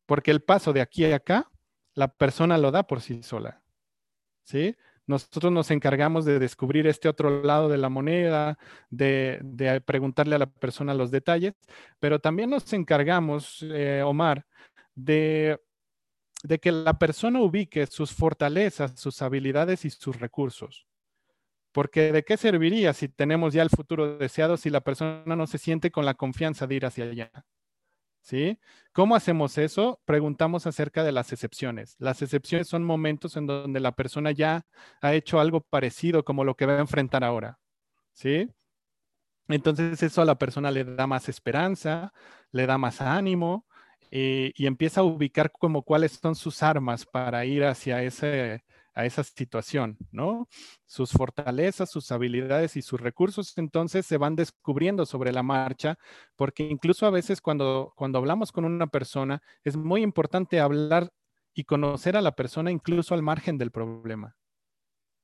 Porque 0.07 0.31
el 0.31 0.43
paso 0.43 0.73
de 0.73 0.81
aquí 0.81 1.05
a 1.05 1.17
acá, 1.17 1.51
la 1.95 2.09
persona 2.09 2.57
lo 2.57 2.71
da 2.71 2.85
por 2.85 3.01
sí 3.01 3.23
sola. 3.23 3.60
¿Sí? 4.45 4.77
Nosotros 5.07 5.53
nos 5.53 5.71
encargamos 5.73 6.25
de 6.25 6.39
descubrir 6.39 6.87
este 6.87 7.09
otro 7.09 7.43
lado 7.43 7.69
de 7.69 7.79
la 7.79 7.89
moneda, 7.89 8.59
de, 8.91 9.83
preguntarle 9.85 10.37
a 10.37 10.39
la 10.39 10.47
persona 10.47 10.95
los 10.95 11.11
detalles, 11.11 11.55
pero 11.99 12.21
también 12.21 12.51
nos 12.51 12.73
encargamos, 12.73 13.65
eh, 13.73 14.03
Omar, 14.05 14.47
de, 14.95 15.61
de 16.45 16.59
que 16.61 16.71
la 16.71 16.99
persona 16.99 17.41
ubique 17.41 17.87
sus 17.87 18.13
fortalezas, 18.13 19.01
sus 19.01 19.21
habilidades 19.23 19.85
y 19.85 19.91
sus 19.91 20.21
recursos. 20.21 20.87
Porque 21.73 22.13
de 22.13 22.23
qué 22.25 22.37
serviría 22.37 22.93
si 22.93 23.09
tenemos 23.09 23.53
ya 23.55 23.63
el 23.63 23.71
futuro 23.71 24.17
deseado 24.19 24.57
si 24.57 24.71
la 24.71 24.81
persona 24.81 25.37
no 25.37 25.47
se 25.47 25.59
siente 25.59 25.91
con 25.91 26.05
la 26.05 26.15
confianza 26.15 26.67
de 26.67 26.75
ir 26.77 26.87
hacia 26.87 27.05
allá? 27.05 27.31
¿Cómo 28.93 29.17
hacemos 29.17 29.59
eso? 29.59 30.01
Preguntamos 30.05 30.67
acerca 30.67 31.05
de 31.05 31.13
las 31.13 31.33
excepciones. 31.33 31.97
Las 31.99 32.23
excepciones 32.23 32.69
son 32.69 32.85
momentos 32.85 33.37
en 33.37 33.47
donde 33.47 33.81
la 33.81 33.93
persona 33.93 34.31
ya 34.31 34.67
ha 35.01 35.15
hecho 35.15 35.41
algo 35.41 35.61
parecido 35.63 36.25
como 36.25 36.45
lo 36.45 36.55
que 36.57 36.67
va 36.67 36.75
a 36.75 36.81
enfrentar 36.81 37.25
ahora. 37.25 37.59
Entonces 39.49 40.03
eso 40.03 40.23
a 40.23 40.25
la 40.25 40.39
persona 40.39 40.71
le 40.71 40.85
da 40.85 41.07
más 41.07 41.29
esperanza, 41.29 42.13
le 42.53 42.67
da 42.67 42.79
más 42.79 43.01
ánimo 43.01 43.67
eh, 44.11 44.53
y 44.55 44.67
empieza 44.67 45.01
a 45.01 45.05
ubicar 45.05 45.51
como 45.53 45.83
cuáles 45.83 46.13
son 46.13 46.35
sus 46.35 46.63
armas 46.63 47.05
para 47.07 47.45
ir 47.45 47.65
hacia 47.65 48.03
ese, 48.03 48.65
a 49.01 49.07
esa 49.07 49.25
situación, 49.25 49.97
¿no? 50.13 50.47
Sus 50.87 51.13
fortalezas, 51.13 51.91
sus 51.91 52.13
habilidades 52.13 52.77
y 52.77 52.83
sus 52.83 53.01
recursos 53.01 53.57
entonces 53.57 54.05
se 54.05 54.19
van 54.19 54.37
descubriendo 54.37 55.07
sobre 55.07 55.33
la 55.33 55.43
marcha, 55.43 55.99
porque 56.37 56.65
incluso 56.65 57.07
a 57.07 57.11
veces 57.11 57.41
cuando, 57.41 57.95
cuando 57.97 58.19
hablamos 58.19 58.53
con 58.53 58.67
una 58.67 58.89
persona 58.89 59.43
es 59.65 59.77
muy 59.77 60.03
importante 60.03 60.61
hablar 60.61 61.13
y 61.55 61.65
conocer 61.65 62.17
a 62.17 62.21
la 62.21 62.37
persona 62.37 62.71
incluso 62.71 63.15
al 63.15 63.23
margen 63.23 63.57
del 63.57 63.71
problema. 63.71 64.37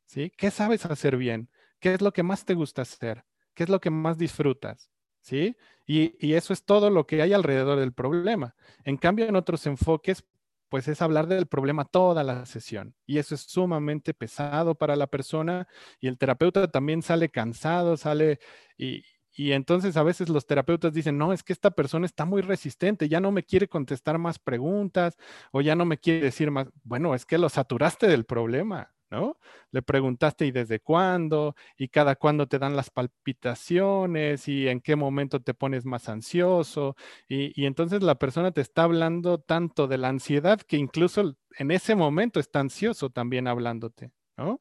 ¿Sí? 0.07 0.33
¿Qué 0.37 0.51
sabes 0.51 0.87
hacer 0.87 1.17
bien? 1.17 1.51
¿Qué 1.79 1.93
es 1.93 2.01
lo 2.01 2.13
que 2.13 2.23
más 2.23 2.45
te 2.45 2.55
gusta 2.55 2.83
hacer? 2.83 3.25
¿Qué 3.55 3.65
es 3.65 3.69
lo 3.69 3.81
que 3.81 3.91
más 3.91 4.17
disfrutas? 4.17 4.91
¿Sí? 5.21 5.57
Y, 5.85 6.15
y, 6.25 6.35
eso 6.35 6.53
es 6.53 6.65
todo 6.65 6.89
lo 6.89 7.05
que 7.07 7.21
hay 7.21 7.33
alrededor 7.33 7.81
del 7.81 7.93
problema. 7.93 8.55
En 8.85 8.97
cambio, 8.97 9.27
en 9.27 9.35
otros 9.35 9.67
enfoques 9.67 10.25
pues 10.69 10.89
es 10.89 11.03
hablar 11.03 11.27
del 11.27 11.47
problema 11.47 11.85
toda 11.85 12.25
la 12.25 12.47
sesión. 12.47 12.95
Y 13.07 13.19
eso 13.19 13.35
es 13.35 13.43
sumamente 13.43 14.15
pesado 14.15 14.75
para 14.75 14.97
la 14.97 15.07
persona 15.07 15.69
y 16.01 16.09
el 16.09 16.19
terapeuta 16.19 16.69
también 16.71 17.03
sale 17.03 17.29
cansado, 17.31 17.97
sale 17.97 18.41
y, 18.77 19.05
y 19.33 19.53
entonces 19.53 19.97
a 19.97 20.03
veces 20.03 20.29
los 20.29 20.47
terapeutas 20.47 20.93
dicen, 20.95 21.19
no, 21.19 21.33
es 21.33 21.43
que 21.43 21.53
esta 21.53 21.71
persona 21.71 22.07
está 22.07 22.25
muy 22.25 22.43
resistente, 22.43 23.09
ya 23.09 23.21
no 23.21 23.33
me 23.33 23.45
quiere 23.45 23.69
contestar 23.69 24.19
más 24.19 24.39
preguntas 24.39 25.17
o 25.53 25.61
ya 25.61 25.77
no 25.77 25.85
me 25.85 25.99
quiere 25.99 26.23
decir 26.23 26.51
más. 26.51 26.69
Bueno, 26.85 27.15
es 27.15 27.27
que 27.27 27.39
lo 27.39 27.49
saturaste 27.51 28.07
del 28.09 28.25
problema. 28.25 28.96
¿No? 29.11 29.39
Le 29.71 29.83
preguntaste 29.83 30.47
y 30.47 30.51
desde 30.51 30.81
cuándo, 30.81 31.55
y 31.77 31.89
cada 31.89 32.17
cuándo 32.17 32.47
te 32.47 32.59
dan 32.59 32.77
las 32.77 32.91
palpitaciones, 32.91 34.49
y 34.49 34.69
en 34.69 34.81
qué 34.81 34.97
momento 34.97 35.41
te 35.41 35.55
pones 35.55 35.85
más 35.85 36.09
ansioso, 36.09 36.97
y, 37.29 37.65
entonces 37.65 38.03
la 38.03 38.17
persona 38.17 38.53
te 38.53 38.61
está 38.61 38.85
hablando 38.85 39.39
tanto 39.39 39.87
de 39.87 39.99
la 39.99 40.09
ansiedad 40.09 40.61
que 40.61 40.77
incluso 40.77 41.37
en 41.59 41.71
ese 41.71 41.95
momento 41.95 42.41
está 42.41 42.61
ansioso 42.61 43.11
también 43.11 43.49
hablándote, 43.49 44.13
¿no? 44.37 44.61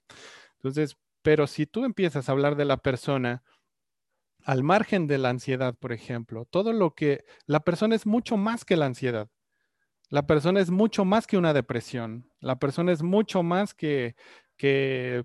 Entonces, 0.57 0.97
pero 1.21 1.47
si 1.47 1.65
tú 1.65 1.85
empiezas 1.85 2.29
a 2.29 2.31
hablar 2.31 2.55
de 2.55 2.65
la 2.65 2.77
persona 2.77 3.43
al 4.43 4.63
margen 4.63 5.07
de 5.07 5.17
la 5.17 5.29
ansiedad, 5.29 5.75
por 5.75 5.91
ejemplo, 5.91 6.45
todo 6.45 6.71
lo 6.71 6.93
que 6.93 7.25
la 7.47 7.61
persona 7.61 7.95
es 7.95 8.05
mucho 8.05 8.37
más 8.37 8.63
que 8.63 8.77
la 8.77 8.85
ansiedad. 8.85 9.29
La 10.09 10.25
persona 10.27 10.59
es 10.59 10.69
mucho 10.69 11.05
más 11.05 11.27
que 11.27 11.37
una 11.37 11.53
depresión. 11.53 12.31
La 12.39 12.57
persona 12.57 12.91
es 12.91 13.03
mucho 13.03 13.43
más 13.43 13.73
que, 13.73 14.15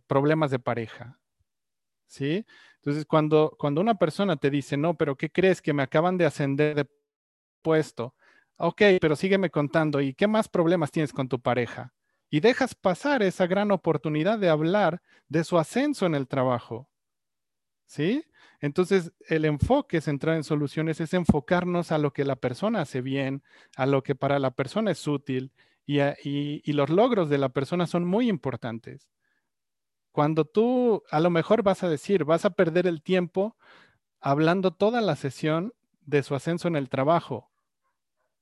problemas 0.06 0.50
de 0.50 0.58
pareja. 0.58 1.18
¿Sí? 2.06 2.44
Entonces, 2.76 3.06
cuando, 3.06 3.56
cuando 3.58 3.80
una 3.80 3.94
persona 3.96 4.36
te 4.36 4.50
dice, 4.50 4.76
no, 4.76 4.94
pero 4.96 5.16
¿qué 5.16 5.30
crees 5.30 5.62
que 5.62 5.72
me 5.72 5.82
acaban 5.82 6.18
de 6.18 6.26
ascender 6.26 6.74
de 6.74 6.90
puesto? 7.62 8.14
Ok, 8.56 8.82
pero 9.00 9.16
sígueme 9.16 9.50
contando. 9.50 10.00
¿Y 10.00 10.14
qué 10.14 10.26
más 10.26 10.48
problemas 10.48 10.90
tienes 10.90 11.12
con 11.12 11.28
tu 11.28 11.40
pareja? 11.40 11.94
Y 12.28 12.40
dejas 12.40 12.74
pasar 12.74 13.22
esa 13.22 13.46
gran 13.46 13.70
oportunidad 13.72 14.38
de 14.38 14.48
hablar 14.48 15.02
de 15.28 15.44
su 15.44 15.58
ascenso 15.58 16.06
en 16.06 16.14
el 16.14 16.28
trabajo. 16.28 16.89
¿Sí? 17.90 18.24
Entonces, 18.60 19.12
el 19.26 19.44
enfoque 19.44 20.00
centrado 20.00 20.36
en 20.36 20.44
soluciones 20.44 21.00
es 21.00 21.12
enfocarnos 21.12 21.90
a 21.90 21.98
lo 21.98 22.12
que 22.12 22.24
la 22.24 22.36
persona 22.36 22.82
hace 22.82 23.00
bien, 23.00 23.42
a 23.74 23.84
lo 23.84 24.04
que 24.04 24.14
para 24.14 24.38
la 24.38 24.52
persona 24.52 24.92
es 24.92 25.08
útil 25.08 25.50
y, 25.84 26.72
los 26.72 26.88
logros 26.88 27.28
de 27.28 27.38
la 27.38 27.48
persona 27.48 27.88
son 27.88 28.04
muy 28.04 28.28
importantes. 28.28 29.08
Cuando 30.12 30.44
tú 30.44 31.02
a 31.10 31.18
lo 31.18 31.30
mejor 31.30 31.64
vas 31.64 31.82
a 31.82 31.88
decir, 31.88 32.24
vas 32.24 32.44
a 32.44 32.50
perder 32.50 32.86
el 32.86 33.02
tiempo 33.02 33.56
hablando 34.20 34.70
toda 34.70 35.00
la 35.00 35.16
sesión 35.16 35.74
de 36.02 36.22
su 36.22 36.36
ascenso 36.36 36.68
en 36.68 36.76
el 36.76 36.88
trabajo, 36.90 37.50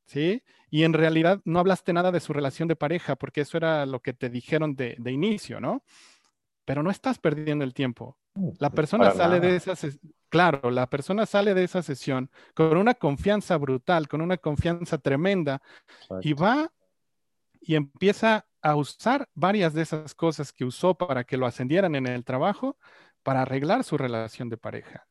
¿sí? 0.04 0.42
Y 0.68 0.82
en 0.82 0.92
realidad 0.92 1.40
no 1.46 1.58
hablaste 1.58 1.94
nada 1.94 2.12
de 2.12 2.20
su 2.20 2.34
relación 2.34 2.68
de 2.68 2.76
pareja, 2.76 3.16
porque 3.16 3.40
eso 3.40 3.56
era 3.56 3.86
lo 3.86 4.02
que 4.02 4.12
te 4.12 4.28
dijeron 4.28 4.76
de, 4.76 4.96
de 4.98 5.10
inicio, 5.10 5.58
¿no? 5.58 5.82
Pero 6.66 6.82
no 6.82 6.90
estás 6.90 7.18
perdiendo 7.18 7.64
el 7.64 7.72
tiempo. 7.72 8.18
La 8.58 8.70
persona 8.70 9.10
sale 9.12 9.40
de 9.40 9.56
esa 9.56 9.74
claro, 10.28 10.70
la 10.70 10.88
persona 10.88 11.26
sale 11.26 11.54
de 11.54 11.64
esa 11.64 11.82
sesión 11.82 12.30
con 12.54 12.76
una 12.76 12.94
confianza 12.94 13.56
brutal, 13.56 14.08
con 14.08 14.20
una 14.20 14.36
confianza 14.36 14.98
tremenda 14.98 15.62
y 16.20 16.32
va 16.34 16.72
y 17.60 17.74
empieza 17.74 18.46
a 18.62 18.76
usar 18.76 19.28
varias 19.34 19.74
de 19.74 19.82
esas 19.82 20.14
cosas 20.14 20.52
que 20.52 20.64
usó 20.64 20.94
para 20.94 21.24
que 21.24 21.36
lo 21.36 21.46
ascendieran 21.46 21.94
en 21.94 22.06
el 22.06 22.24
trabajo 22.24 22.76
para 23.22 23.42
arreglar 23.42 23.84
su 23.84 23.96
relación 23.96 24.48
de 24.48 24.56
pareja. 24.56 25.06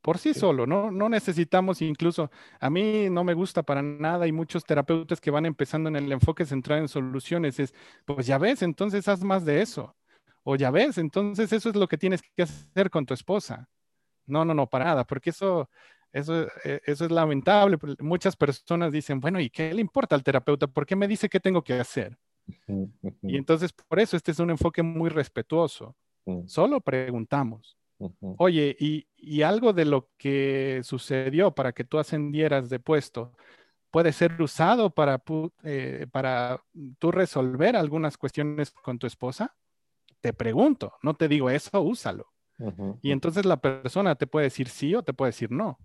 Por 0.00 0.18
sí, 0.18 0.34
solo, 0.34 0.66
¿no? 0.66 0.90
No 0.90 1.08
necesitamos 1.08 1.80
incluso, 1.80 2.28
a 2.58 2.68
mí 2.70 3.08
no 3.08 3.22
me 3.22 3.34
gusta 3.34 3.62
para 3.62 3.82
nada 3.82 4.26
y 4.26 4.32
muchos 4.32 4.64
terapeutas 4.64 5.20
que 5.20 5.30
van 5.30 5.46
empezando 5.46 5.88
en 5.88 5.94
el 5.94 6.10
enfoque 6.10 6.44
centrado 6.44 6.82
en 6.82 6.88
soluciones 6.88 7.60
es, 7.60 7.72
pues 8.04 8.26
ya 8.26 8.36
ves, 8.36 8.62
entonces 8.62 9.06
haz 9.06 9.22
más 9.22 9.44
de 9.44 9.62
eso. 9.62 9.94
O 10.44 10.56
ya 10.56 10.70
ves, 10.70 10.98
entonces 10.98 11.52
eso 11.52 11.68
es 11.68 11.76
lo 11.76 11.86
que 11.86 11.98
tienes 11.98 12.22
que 12.22 12.42
hacer 12.42 12.90
con 12.90 13.06
tu 13.06 13.14
esposa. 13.14 13.68
No, 14.26 14.44
no, 14.44 14.54
no, 14.54 14.68
para 14.68 14.86
nada, 14.86 15.04
porque 15.04 15.30
eso, 15.30 15.68
eso, 16.12 16.46
eh, 16.64 16.80
eso 16.84 17.04
es 17.04 17.10
lamentable. 17.10 17.78
Muchas 18.00 18.36
personas 18.36 18.92
dicen, 18.92 19.20
bueno, 19.20 19.40
¿y 19.40 19.50
qué 19.50 19.72
le 19.72 19.80
importa 19.80 20.14
al 20.14 20.22
terapeuta? 20.22 20.66
¿Por 20.66 20.86
qué 20.86 20.96
me 20.96 21.08
dice 21.08 21.28
qué 21.28 21.40
tengo 21.40 21.62
que 21.62 21.74
hacer? 21.74 22.18
Y 23.22 23.36
entonces, 23.36 23.72
por 23.72 24.00
eso, 24.00 24.16
este 24.16 24.32
es 24.32 24.38
un 24.38 24.50
enfoque 24.50 24.82
muy 24.82 25.10
respetuoso. 25.10 25.96
Solo 26.46 26.80
preguntamos. 26.80 27.76
Oye, 28.38 28.76
y, 28.80 29.06
y, 29.16 29.42
algo 29.42 29.72
de 29.72 29.84
lo 29.84 30.08
que 30.18 30.80
sucedió 30.82 31.52
para 31.52 31.72
que 31.72 31.84
tú 31.84 31.98
ascendieras 31.98 32.68
de 32.68 32.80
puesto 32.80 33.32
puede 33.92 34.12
ser 34.12 34.40
usado 34.42 34.90
para, 34.90 35.22
eh, 35.62 36.06
para 36.10 36.60
tú 36.98 37.12
resolver 37.12 37.76
algunas 37.76 38.16
cuestiones 38.16 38.72
con 38.72 38.98
tu 38.98 39.06
esposa? 39.06 39.54
Te 40.22 40.32
pregunto, 40.32 40.94
no 41.02 41.14
te 41.14 41.28
digo 41.28 41.50
eso, 41.50 41.82
úsalo. 41.82 42.28
Y 43.02 43.10
entonces 43.10 43.44
la 43.44 43.60
persona 43.60 44.14
te 44.14 44.28
puede 44.28 44.44
decir 44.44 44.68
sí 44.68 44.94
o 44.94 45.02
te 45.02 45.12
puede 45.12 45.30
decir 45.30 45.50
no. 45.50 45.78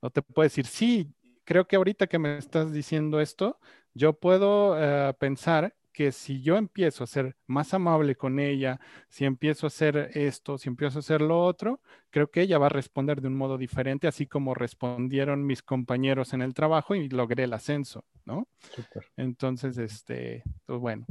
O 0.00 0.10
te 0.10 0.22
puede 0.22 0.46
decir 0.46 0.66
sí, 0.66 1.14
creo 1.44 1.66
que 1.66 1.76
ahorita 1.76 2.08
que 2.08 2.18
me 2.18 2.36
estás 2.36 2.72
diciendo 2.72 3.20
esto, 3.20 3.60
yo 3.94 4.12
puedo 4.12 4.76
eh, 4.76 5.14
pensar 5.14 5.76
que 5.92 6.10
si 6.10 6.42
yo 6.42 6.56
empiezo 6.56 7.04
a 7.04 7.06
ser 7.06 7.36
más 7.46 7.72
amable 7.72 8.16
con 8.16 8.40
ella, 8.40 8.80
si 9.08 9.24
empiezo 9.24 9.66
a 9.66 9.68
hacer 9.68 10.10
esto, 10.14 10.58
si 10.58 10.68
empiezo 10.68 10.98
a 10.98 11.00
hacer 11.00 11.20
lo 11.20 11.44
otro, 11.44 11.80
creo 12.10 12.28
que 12.32 12.42
ella 12.42 12.58
va 12.58 12.66
a 12.66 12.70
responder 12.70 13.20
de 13.20 13.28
un 13.28 13.36
modo 13.36 13.56
diferente, 13.56 14.08
así 14.08 14.26
como 14.26 14.54
respondieron 14.54 15.46
mis 15.46 15.62
compañeros 15.62 16.32
en 16.32 16.42
el 16.42 16.52
trabajo 16.52 16.96
y 16.96 17.08
logré 17.08 17.44
el 17.44 17.52
ascenso, 17.52 18.04
¿no? 18.24 18.48
Entonces, 19.16 19.78
este, 19.78 20.42
pues 20.66 20.80
bueno, 20.80 21.06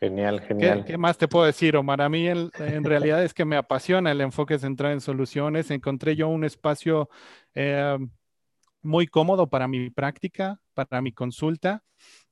Genial, 0.00 0.40
genial. 0.40 0.84
¿Qué, 0.84 0.98
más 0.98 1.16
te 1.16 1.26
puedo 1.26 1.46
decir, 1.46 1.76
Omar? 1.76 2.02
A 2.02 2.08
mí 2.08 2.28
en, 2.28 2.50
realidad 2.84 3.22
es 3.24 3.32
que 3.32 3.44
me 3.44 3.56
apasiona 3.56 4.12
el 4.12 4.20
enfoque 4.20 4.58
centrado 4.58 4.92
en 4.92 5.00
soluciones. 5.00 5.70
Encontré 5.70 6.16
yo 6.16 6.28
un 6.28 6.44
espacio 6.44 7.08
eh, 7.54 7.96
muy 8.82 9.06
cómodo 9.06 9.48
para 9.48 9.68
mi 9.68 9.90
práctica, 9.90 10.60
para 10.74 11.00
mi 11.00 11.12
consulta. 11.12 11.82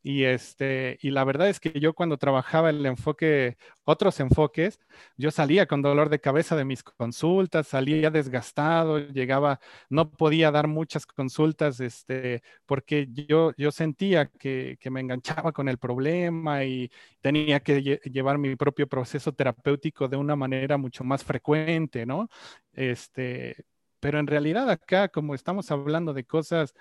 Y, 0.07 0.24
este, 0.24 0.98
y 1.00 1.11
la 1.12 1.24
verdad 1.24 1.48
es 1.48 1.61
que 1.61 1.72
yo 1.80 1.94
cuando 1.94 2.18
trabajaba 2.18 2.68
el 2.68 2.84
enfoque, 2.84 3.57
otros 3.84 4.20
enfoques, 4.20 4.78
yo 5.16 5.30
salía 5.30 5.64
con 5.66 5.80
dolor 5.80 6.11
de 6.11 6.20
cabeza 6.20 6.57
de 6.57 6.66
mis 6.66 6.82
consultas, 6.82 7.68
salía 7.68 8.11
desgastado, 8.11 8.98
llegaba, 8.98 9.61
no 9.88 10.11
podía 10.11 10.50
dar 10.50 10.68
muchas 10.68 11.07
consultas, 11.07 11.80
este, 11.80 12.42
porque 12.66 13.09
yo, 13.11 13.52
yo 13.57 13.70
sentía 13.72 14.26
que, 14.26 14.76
que 14.78 14.90
me 14.90 15.00
enganchaba 15.00 15.52
con 15.52 15.70
el 15.70 15.78
problema 15.78 16.64
y 16.64 16.90
tenía 17.22 17.61
que 17.61 17.80
llevar 18.05 18.36
mi 18.36 18.57
propio 18.57 18.86
proceso 18.86 19.32
terapéutico 19.32 20.07
de 20.07 20.18
una 20.18 20.36
manera 20.36 20.76
mucho 20.76 21.02
más 21.02 21.24
frecuente, 21.24 22.05
¿no? 22.05 22.28
Este, 22.74 23.64
pero 24.00 24.18
en 24.18 24.26
realidad 24.26 24.68
acá, 24.68 25.09
como 25.09 25.34
estamos 25.34 25.70
hablando 25.70 26.12
de 26.12 26.24
cosas 26.24 26.74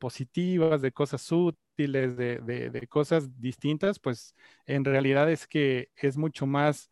positivas, 0.00 0.82
de 0.82 0.90
cosas 0.90 1.30
útiles, 1.30 2.16
de, 2.16 2.86
cosas 2.88 3.40
distintas, 3.40 4.00
pues 4.00 4.34
en 4.66 4.84
realidad 4.84 5.30
es 5.30 5.46
que 5.46 5.90
es 5.94 6.16
mucho 6.16 6.46
más 6.46 6.90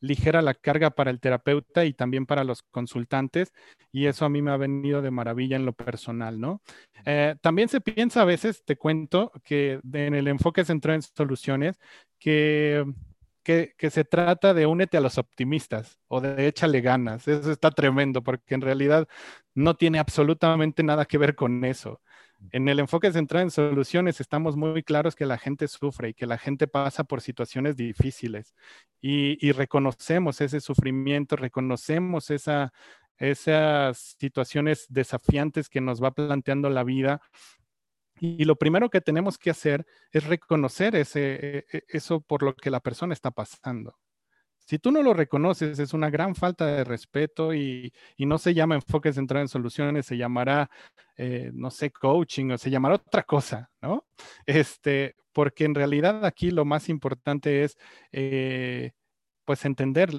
ligera 0.00 0.42
la 0.42 0.54
carga 0.54 0.90
para 0.90 1.10
el 1.10 1.20
terapeuta 1.20 1.84
y 1.84 1.92
también 1.92 2.26
para 2.26 2.44
los 2.44 2.62
consultantes, 2.62 3.52
y 3.90 4.06
eso 4.06 4.24
a 4.24 4.28
mí 4.28 4.42
me 4.42 4.50
ha 4.50 4.56
venido 4.56 5.02
de 5.02 5.10
maravilla 5.10 5.56
en 5.56 5.64
lo 5.64 5.72
personal, 5.72 6.38
¿no? 6.38 6.62
Eh, 7.04 7.34
también 7.40 7.68
se 7.68 7.80
piensa 7.80 8.22
a 8.22 8.24
veces, 8.24 8.64
te 8.64 8.76
cuento, 8.76 9.32
que 9.44 9.80
en 9.92 10.14
el 10.14 10.28
enfoque 10.28 10.64
centrado 10.64 10.96
en 10.96 11.02
soluciones, 11.02 11.78
que, 12.18 12.84
que, 13.42 13.74
que, 13.76 13.90
se 13.90 14.04
trata 14.04 14.54
de 14.54 14.66
únete 14.66 14.96
a 14.98 15.00
los 15.00 15.18
optimistas 15.18 15.98
o 16.08 16.20
de 16.20 16.46
échale 16.46 16.80
ganas. 16.80 17.26
Eso 17.26 17.50
está 17.50 17.70
tremendo, 17.70 18.22
porque 18.22 18.54
en 18.54 18.60
realidad 18.60 19.08
no 19.54 19.74
tiene 19.74 19.98
absolutamente 19.98 20.82
nada 20.82 21.06
que 21.06 21.18
ver 21.18 21.34
con 21.34 21.64
eso. 21.64 22.00
En 22.50 22.68
el 22.68 22.78
enfoque 22.78 23.12
centrado 23.12 23.42
en 23.42 23.50
soluciones 23.50 24.20
estamos 24.20 24.56
muy 24.56 24.82
claros 24.82 25.16
que 25.16 25.26
la 25.26 25.38
gente 25.38 25.68
sufre 25.68 26.10
y 26.10 26.14
que 26.14 26.26
la 26.26 26.38
gente 26.38 26.68
pasa 26.68 27.04
por 27.04 27.20
situaciones 27.20 27.76
difíciles 27.76 28.54
y, 29.00 29.52
reconocemos 29.52 30.40
ese 30.40 30.60
sufrimiento, 30.60 31.36
reconocemos 31.36 32.30
esa, 32.30 32.72
esas 33.16 34.16
situaciones 34.18 34.86
desafiantes 34.88 35.68
que 35.68 35.80
nos 35.80 36.02
va 36.02 36.12
planteando 36.12 36.70
la 36.70 36.84
vida. 36.84 37.20
Y 38.20 38.44
lo 38.44 38.56
primero 38.56 38.90
que 38.90 39.00
tenemos 39.00 39.38
que 39.38 39.50
hacer 39.50 39.86
es 40.10 40.24
reconocer 40.24 40.96
ese, 40.96 41.34
e, 41.34 41.66
e, 41.72 41.84
eso 41.88 42.20
por 42.20 42.42
lo 42.42 42.54
que 42.54 42.70
la 42.70 42.80
persona 42.80 43.14
está 43.14 43.30
pasando. 43.30 43.96
Si 44.68 44.78
tú 44.78 44.92
no 44.92 45.02
lo 45.02 45.14
reconoces, 45.14 45.78
es 45.78 45.94
una 45.94 46.10
gran 46.10 46.34
falta 46.34 46.66
de 46.66 46.84
respeto 46.84 47.54
y, 47.54 47.90
no 48.18 48.36
se 48.36 48.52
llama 48.52 48.74
enfoque 48.74 49.14
centrado 49.14 49.40
en 49.42 49.48
soluciones, 49.48 50.04
se 50.04 50.18
llamará, 50.18 50.70
eh, 51.16 51.50
no 51.54 51.70
sé, 51.70 51.90
coaching 51.90 52.50
o 52.50 52.58
se 52.58 52.68
llamará 52.70 52.96
otra 52.96 53.22
cosa, 53.22 53.70
¿no? 53.80 54.04
Este, 54.44 55.16
porque 55.32 55.64
en 55.64 55.74
realidad 55.74 56.22
aquí 56.26 56.50
lo 56.50 56.66
más 56.66 56.90
importante 56.90 57.64
es, 57.64 57.78
eh, 58.12 58.92
pues, 59.46 59.64
entender 59.64 60.10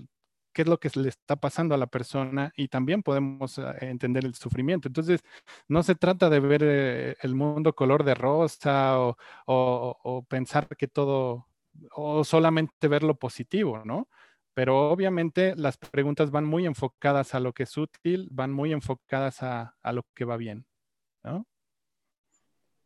qué 0.51 0.63
es 0.63 0.67
lo 0.67 0.79
que 0.79 0.89
le 0.95 1.09
está 1.09 1.35
pasando 1.35 1.75
a 1.75 1.77
la 1.77 1.87
persona 1.87 2.51
y 2.55 2.69
también 2.69 3.03
podemos 3.03 3.59
ah, 3.59 3.75
entender 3.81 4.25
el 4.25 4.33
sufrimiento. 4.33 4.87
Entonces, 4.87 5.21
no 5.67 5.83
se 5.83 5.93
trata 5.95 6.29
de 6.29 6.39
ver 6.39 6.61
eh, 6.63 7.15
el 7.21 7.35
mundo 7.35 7.73
color 7.75 8.03
de 8.03 8.15
rosa 8.15 8.99
o, 8.99 9.15
o 9.45 10.23
pensar 10.27 10.67
que 10.75 10.87
todo, 10.87 11.47
o 11.91 12.23
solamente 12.23 12.87
ver 12.87 13.03
lo 13.03 13.15
positivo, 13.15 13.83
¿no? 13.85 14.07
Pero 14.53 14.89
obviamente 14.89 15.55
las 15.55 15.77
preguntas 15.77 16.31
van 16.31 16.45
muy 16.45 16.65
enfocadas 16.65 17.35
a 17.35 17.39
lo 17.39 17.53
que 17.53 17.63
es 17.63 17.77
útil, 17.77 18.27
van 18.31 18.51
muy 18.51 18.73
enfocadas 18.73 19.41
a, 19.41 19.75
lo 19.93 20.03
que 20.13 20.25
va 20.25 20.37
bien, 20.37 20.65
¿no? 21.23 21.45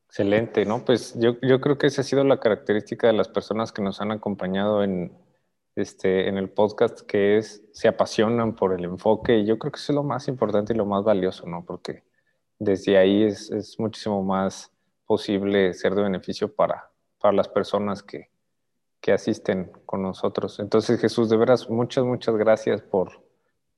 Excelente, 0.08 0.66
¿no? 0.66 0.86
Pues 0.86 1.18
yo, 1.20 1.40
creo 1.40 1.78
que 1.78 1.88
esa 1.88 2.02
ha 2.02 2.04
sido 2.04 2.24
la 2.24 2.40
característica 2.40 3.08
de 3.08 3.14
las 3.14 3.28
personas 3.28 3.72
que 3.72 3.82
nos 3.82 4.00
han 4.00 4.12
acompañado 4.12 4.84
en, 4.84 5.18
este, 5.76 6.30
en 6.30 6.38
el 6.38 6.50
podcast, 6.52 7.02
que 7.02 7.38
es, 7.38 7.64
se 7.72 7.88
apasionan 7.88 8.56
por 8.56 8.74
el 8.74 8.84
enfoque 8.84 9.40
y 9.40 9.46
yo 9.46 9.58
creo 9.58 9.72
que 9.72 9.78
eso 9.78 9.92
es 9.92 9.96
lo 9.96 10.04
más 10.04 10.28
importante 10.28 10.74
y 10.74 10.78
lo 10.78 10.86
más 10.86 11.04
valioso, 11.04 11.48
¿no? 11.48 11.66
Porque 11.66 12.04
desde 12.60 12.98
ahí 12.98 13.24
es, 13.24 13.76
muchísimo 13.80 14.24
más 14.24 14.72
posible 15.06 15.74
ser 15.74 15.96
de 15.96 16.04
beneficio 16.04 16.54
para, 16.54 16.92
para 17.20 17.34
las 17.34 17.48
personas 17.48 18.04
que, 18.04 18.33
que 19.04 19.12
asisten 19.12 19.70
con 19.86 20.02
nosotros. 20.02 20.62
Entonces, 20.62 20.98
Jesús, 20.98 21.30
de 21.30 21.36
veras, 21.36 21.70
muchas, 21.70 22.06
muchas 22.06 22.38
gracias 22.38 22.82
por, 22.82 23.22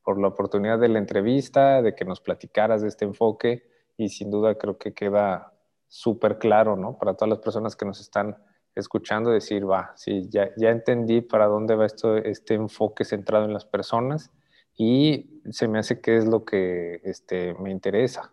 por 0.04 0.22
la 0.22 0.28
oportunidad 0.28 0.78
de 0.78 0.88
la 0.88 1.00
entrevista, 1.00 1.82
de 1.82 1.96
que 1.96 2.06
nos 2.06 2.22
platicaras 2.22 2.84
de 2.84 2.90
este 2.90 3.06
enfoque 3.06 3.68
y 3.98 4.10
sin 4.10 4.30
duda 4.30 4.54
creo 4.54 4.78
que 4.78 4.94
queda 4.94 5.52
súper 5.88 6.38
claro, 6.38 6.76
¿no? 6.76 7.00
Para 7.00 7.16
todas 7.16 7.30
las 7.30 7.40
personas 7.40 7.76
que 7.76 7.86
nos 7.86 8.00
están 8.02 8.38
escuchando, 8.76 9.32
decir, 9.32 9.68
va, 9.68 9.94
sí, 9.96 10.30
ya, 10.30 10.52
ya 10.58 10.70
entendí 10.70 11.22
para 11.22 11.48
dónde 11.48 11.74
va 11.74 11.88
esto, 11.88 12.18
este 12.18 12.54
enfoque 12.54 13.04
centrado 13.04 13.46
en 13.46 13.54
las 13.54 13.66
personas 13.66 14.32
y 14.78 15.42
se 15.50 15.68
me 15.68 15.80
hace 15.80 16.02
que 16.02 16.18
es 16.18 16.28
lo 16.28 16.46
que 16.46 17.02
este, 17.04 17.56
me 17.56 17.72
interesa. 17.72 18.32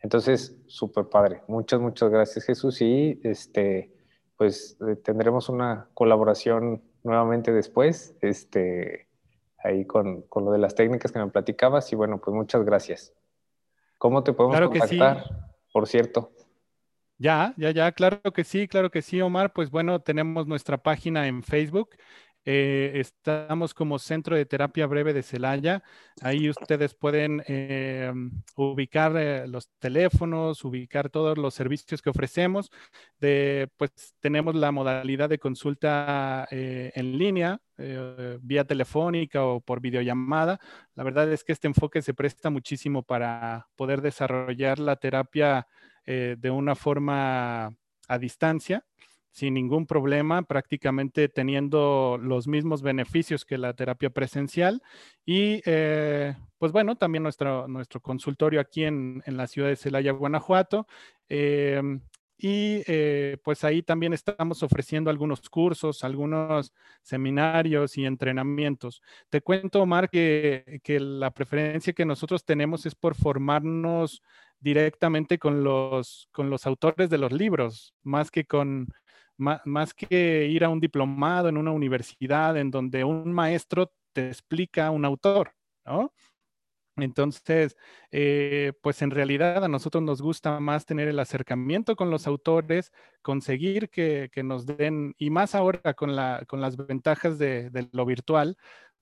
Entonces, 0.00 0.54
súper 0.66 1.06
padre. 1.06 1.40
Muchas, 1.48 1.80
muchas 1.80 2.10
gracias 2.10 2.44
Jesús 2.44 2.82
y 2.82 3.18
este, 3.24 3.93
pues 4.36 4.76
eh, 4.88 4.96
tendremos 4.96 5.48
una 5.48 5.88
colaboración 5.94 6.82
nuevamente 7.02 7.52
después, 7.52 8.16
este, 8.20 9.08
ahí 9.58 9.84
con, 9.86 10.22
con, 10.22 10.44
lo 10.44 10.52
de 10.52 10.58
las 10.58 10.74
técnicas 10.74 11.12
que 11.12 11.18
me 11.18 11.28
platicabas 11.28 11.92
y 11.92 11.96
bueno, 11.96 12.18
pues 12.18 12.34
muchas 12.34 12.64
gracias. 12.64 13.14
¿Cómo 13.98 14.22
te 14.22 14.32
podemos 14.32 14.60
contactar? 14.68 15.24
Por 15.72 15.86
cierto. 15.86 16.30
Ya, 17.16 17.54
ya, 17.56 17.70
ya, 17.70 17.92
claro 17.92 18.20
que 18.32 18.44
sí, 18.44 18.66
claro 18.66 18.90
que 18.90 19.00
sí, 19.00 19.20
Omar. 19.20 19.52
Pues 19.52 19.70
bueno, 19.70 20.00
tenemos 20.00 20.46
nuestra 20.46 20.78
página 20.78 21.28
en 21.28 21.42
Facebook, 21.42 21.90
eh, 22.46 22.92
estamos 22.96 23.72
como 23.72 23.98
Centro 23.98 24.36
de 24.36 24.44
Terapia 24.44 24.86
Breve 24.86 25.14
de 25.14 25.22
Celaya. 25.22 25.82
Ahí 26.20 26.50
ustedes 26.50 26.94
pueden 26.94 27.42
eh, 27.46 28.12
ubicar 28.56 29.16
eh, 29.16 29.48
los 29.48 29.70
teléfonos, 29.78 30.64
ubicar 30.64 31.08
todos 31.08 31.38
los 31.38 31.54
servicios 31.54 32.02
que 32.02 32.10
ofrecemos. 32.10 32.70
Pues 33.18 34.14
tenemos 34.20 34.54
la 34.54 34.70
modalidad 34.70 35.30
de 35.30 35.38
consulta 35.38 36.46
en 36.50 37.18
línea, 37.18 37.58
vía 38.42 38.64
telefónica 38.64 39.44
o 39.44 39.60
por 39.60 39.80
videollamada. 39.80 40.60
La 40.94 41.04
verdad 41.04 41.32
es 41.32 41.42
que 41.42 41.52
este 41.52 41.68
enfoque 41.68 42.02
se 42.02 42.12
presta 42.12 42.50
muchísimo 42.50 43.02
para 43.02 43.68
poder 43.76 44.02
desarrollar 44.02 44.78
la 44.78 44.96
terapia 44.96 45.66
de 46.04 46.50
una 46.50 46.74
forma 46.74 47.74
a 48.08 48.18
distancia 48.18 48.84
sin 49.34 49.54
ningún 49.54 49.84
problema, 49.84 50.42
prácticamente 50.42 51.28
teniendo 51.28 52.20
los 52.22 52.46
mismos 52.46 52.82
beneficios 52.82 53.44
que 53.44 53.58
la 53.58 53.74
terapia 53.74 54.10
presencial. 54.10 54.80
Y 55.26 55.60
eh, 55.66 56.36
pues 56.56 56.70
bueno, 56.70 56.94
también 56.94 57.24
nuestro, 57.24 57.66
nuestro 57.66 58.00
consultorio 58.00 58.60
aquí 58.60 58.84
en, 58.84 59.24
la 59.26 59.48
ciudad 59.48 59.70
de 59.70 59.76
Celaya, 59.76 60.12
Guanajuato. 60.12 60.86
Em, 61.28 62.00
y 62.38 62.84
eh, 62.86 63.38
pues 63.42 63.64
ahí 63.64 63.82
también 63.82 64.12
estamos 64.12 64.62
ofreciendo 64.62 65.10
algunos 65.10 65.40
cursos, 65.50 66.04
algunos 66.04 66.72
seminarios 67.02 67.98
y 67.98 68.06
entrenamientos. 68.06 69.02
Te 69.30 69.40
cuento, 69.40 69.82
Omar, 69.82 70.10
que, 70.10 70.80
que 70.84 71.00
la 71.00 71.32
preferencia 71.32 71.92
que 71.92 72.04
nosotros 72.04 72.44
tenemos 72.44 72.86
es 72.86 72.94
por 72.94 73.16
formarnos 73.16 74.22
directamente 74.60 75.40
con 75.40 75.64
los, 75.64 76.28
con 76.30 76.50
los 76.50 76.66
autores 76.66 77.10
de 77.10 77.18
los 77.18 77.32
libros, 77.32 77.94
más 78.04 78.30
que 78.30 78.44
con 78.44 78.86
más, 79.36 79.94
que 79.94 80.46
ir 80.46 80.64
a 80.64 80.68
un 80.68 80.80
diplomado 80.80 81.48
en 81.48 81.56
una 81.56 81.72
universidad 81.72 82.56
en 82.56 82.70
donde 82.70 83.04
un 83.04 83.32
maestro 83.32 83.92
te 84.12 84.28
explica 84.28 84.90
un 84.90 85.04
autor, 85.04 85.52
¿no? 85.84 86.12
Entonces, 86.96 87.76
eh, 88.12 88.72
pues 88.80 89.02
en 89.02 89.10
realidad 89.10 89.64
a 89.64 89.68
nosotros 89.68 90.02
nos 90.02 90.22
gusta 90.22 90.60
más 90.60 90.86
tener 90.86 91.08
el 91.08 91.18
acercamiento 91.18 91.96
con 91.96 92.10
los 92.10 92.28
autores, 92.28 92.92
conseguir 93.20 93.90
que, 93.90 94.30
nos 94.44 94.64
den, 94.64 95.14
y 95.18 95.30
más 95.30 95.56
ahora 95.56 95.94
con, 95.94 96.14
la, 96.14 96.44
con 96.46 96.60
las 96.60 96.76
ventajas 96.76 97.36
de, 97.38 97.88
lo 97.92 98.06
virtual, 98.06 98.56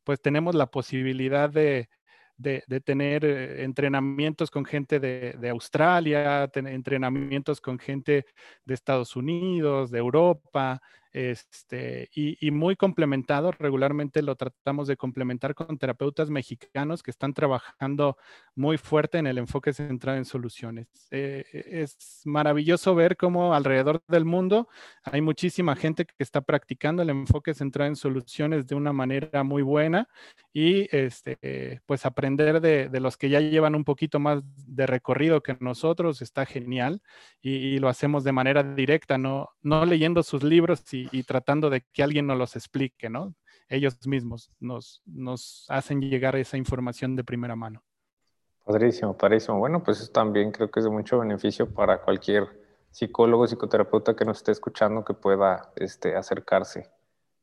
pues 0.04 0.22
tenemos 0.22 0.54
la 0.54 0.70
posibilidad 0.70 1.50
de, 1.50 1.90
de, 2.42 2.80
tener 2.80 3.24
eh, 3.24 3.64
entrenamientos 3.64 4.50
con 4.50 4.64
gente 4.64 5.00
de, 5.00 5.48
Australia, 5.48 6.50
entrenamientos 6.54 7.60
con 7.60 7.78
gente 7.78 8.26
de 8.64 8.74
Estados 8.74 9.16
Unidos, 9.16 9.90
de 9.90 9.98
Europa, 9.98 10.80
este, 11.12 12.08
y, 12.14 12.50
muy 12.50 12.76
complementado. 12.76 13.52
Regularmente 13.52 14.22
lo 14.22 14.36
tratamos 14.36 14.88
de 14.88 14.96
complementar 14.96 15.54
con 15.54 15.78
terapeutas 15.78 16.30
mexicanos 16.30 17.02
que 17.02 17.10
están 17.10 17.34
trabajando 17.34 18.16
muy 18.54 18.78
fuerte 18.78 19.18
en 19.18 19.26
el 19.26 19.38
enfoque 19.38 19.72
centrado 19.72 20.18
en 20.18 20.24
soluciones. 20.24 20.88
Eh, 21.10 21.44
es 21.52 22.22
maravilloso 22.24 22.94
ver 22.94 23.16
cómo 23.16 23.54
alrededor 23.54 24.02
del 24.08 24.24
mundo 24.24 24.68
hay 25.04 25.20
muchísima 25.20 25.76
gente 25.76 26.06
que 26.06 26.14
está 26.18 26.40
practicando 26.40 27.02
el 27.02 27.10
enfoque 27.10 27.54
centrado 27.54 27.88
en 27.88 27.96
soluciones 27.96 28.66
de 28.66 28.74
una 28.74 28.92
manera 28.92 29.42
muy 29.42 29.62
buena 29.62 30.08
y 30.52 30.88
este, 30.94 31.80
pues 31.86 32.06
aprender 32.06 32.60
de, 32.60 32.88
los 33.00 33.16
que 33.16 33.28
ya 33.28 33.40
llevan 33.40 33.74
un 33.74 33.84
poquito 33.84 34.20
más 34.20 34.42
de 34.66 34.86
recorrido 34.86 35.42
que 35.42 35.56
nosotros 35.60 36.22
está 36.22 36.46
genial 36.46 37.02
y, 37.40 37.78
lo 37.82 37.88
hacemos 37.88 38.22
de 38.22 38.32
manera 38.32 38.62
directa, 38.62 39.18
no, 39.18 39.48
no 39.62 39.84
leyendo 39.84 40.22
sus 40.22 40.42
libros 40.44 40.82
y 40.92 41.01
y, 41.10 41.22
tratando 41.24 41.70
de 41.70 41.82
que 41.92 42.02
alguien 42.02 42.26
nos 42.26 42.38
los 42.38 42.56
explique, 42.56 43.08
¿no? 43.08 43.34
Ellos 43.68 44.06
mismos 44.06 44.50
nos, 44.60 45.02
nos 45.06 45.66
hacen 45.68 46.00
llegar 46.00 46.36
esa 46.36 46.56
información 46.56 47.16
de 47.16 47.24
primera 47.24 47.56
mano. 47.56 47.82
Padrísimo, 48.64 49.16
padrísimo. 49.16 49.58
Bueno, 49.58 49.82
pues 49.82 50.00
eso 50.00 50.12
también 50.12 50.52
creo 50.52 50.70
que 50.70 50.80
es 50.80 50.84
de 50.84 50.90
mucho 50.90 51.18
beneficio 51.18 51.72
para 51.72 52.00
cualquier 52.02 52.48
psicólogo, 52.90 53.46
psicoterapeuta 53.46 54.14
que 54.14 54.24
nos 54.24 54.38
esté 54.38 54.52
escuchando 54.52 55.04
que 55.04 55.14
pueda 55.14 55.72
este, 55.76 56.14
acercarse. 56.14 56.90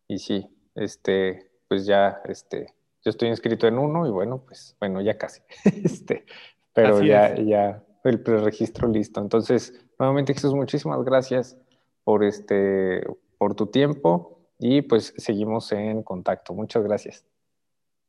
Y 0.07 0.19
sí, 0.19 0.47
este, 0.75 1.51
pues 1.67 1.85
ya, 1.85 2.21
este, 2.25 2.73
yo 3.03 3.09
estoy 3.09 3.29
inscrito 3.29 3.67
en 3.67 3.79
uno 3.79 4.07
y 4.07 4.11
bueno, 4.11 4.43
pues 4.45 4.75
bueno, 4.79 5.01
ya 5.01 5.17
casi. 5.17 5.41
este, 5.83 6.25
pero 6.73 7.01
ya, 7.01 7.35
ya 7.35 7.83
el 8.03 8.21
preregistro 8.21 8.87
listo. 8.87 9.19
Entonces, 9.19 9.73
nuevamente 9.97 10.33
Jesús, 10.33 10.53
muchísimas 10.53 11.03
gracias 11.03 11.57
por 12.03 12.23
este 12.23 13.03
por 13.39 13.55
tu 13.55 13.65
tiempo 13.67 14.37
y 14.59 14.83
pues 14.83 15.15
seguimos 15.17 15.71
en 15.71 16.03
contacto. 16.03 16.53
Muchas 16.53 16.83
gracias. 16.83 17.25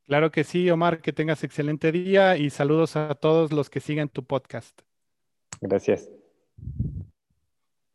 Claro 0.05 0.31
que 0.31 0.45
sí, 0.45 0.69
Omar, 0.69 1.01
que 1.01 1.13
tengas 1.13 1.45
excelente 1.45 1.93
día 1.93 2.37
y 2.37 2.51
saludos 2.51 2.97
a 2.97 3.15
todos 3.15 3.53
los 3.53 3.71
que 3.71 3.81
siguen 3.81 4.09
tu 4.09 4.25
podcast. 4.25 4.79
Gracias. 5.61 6.11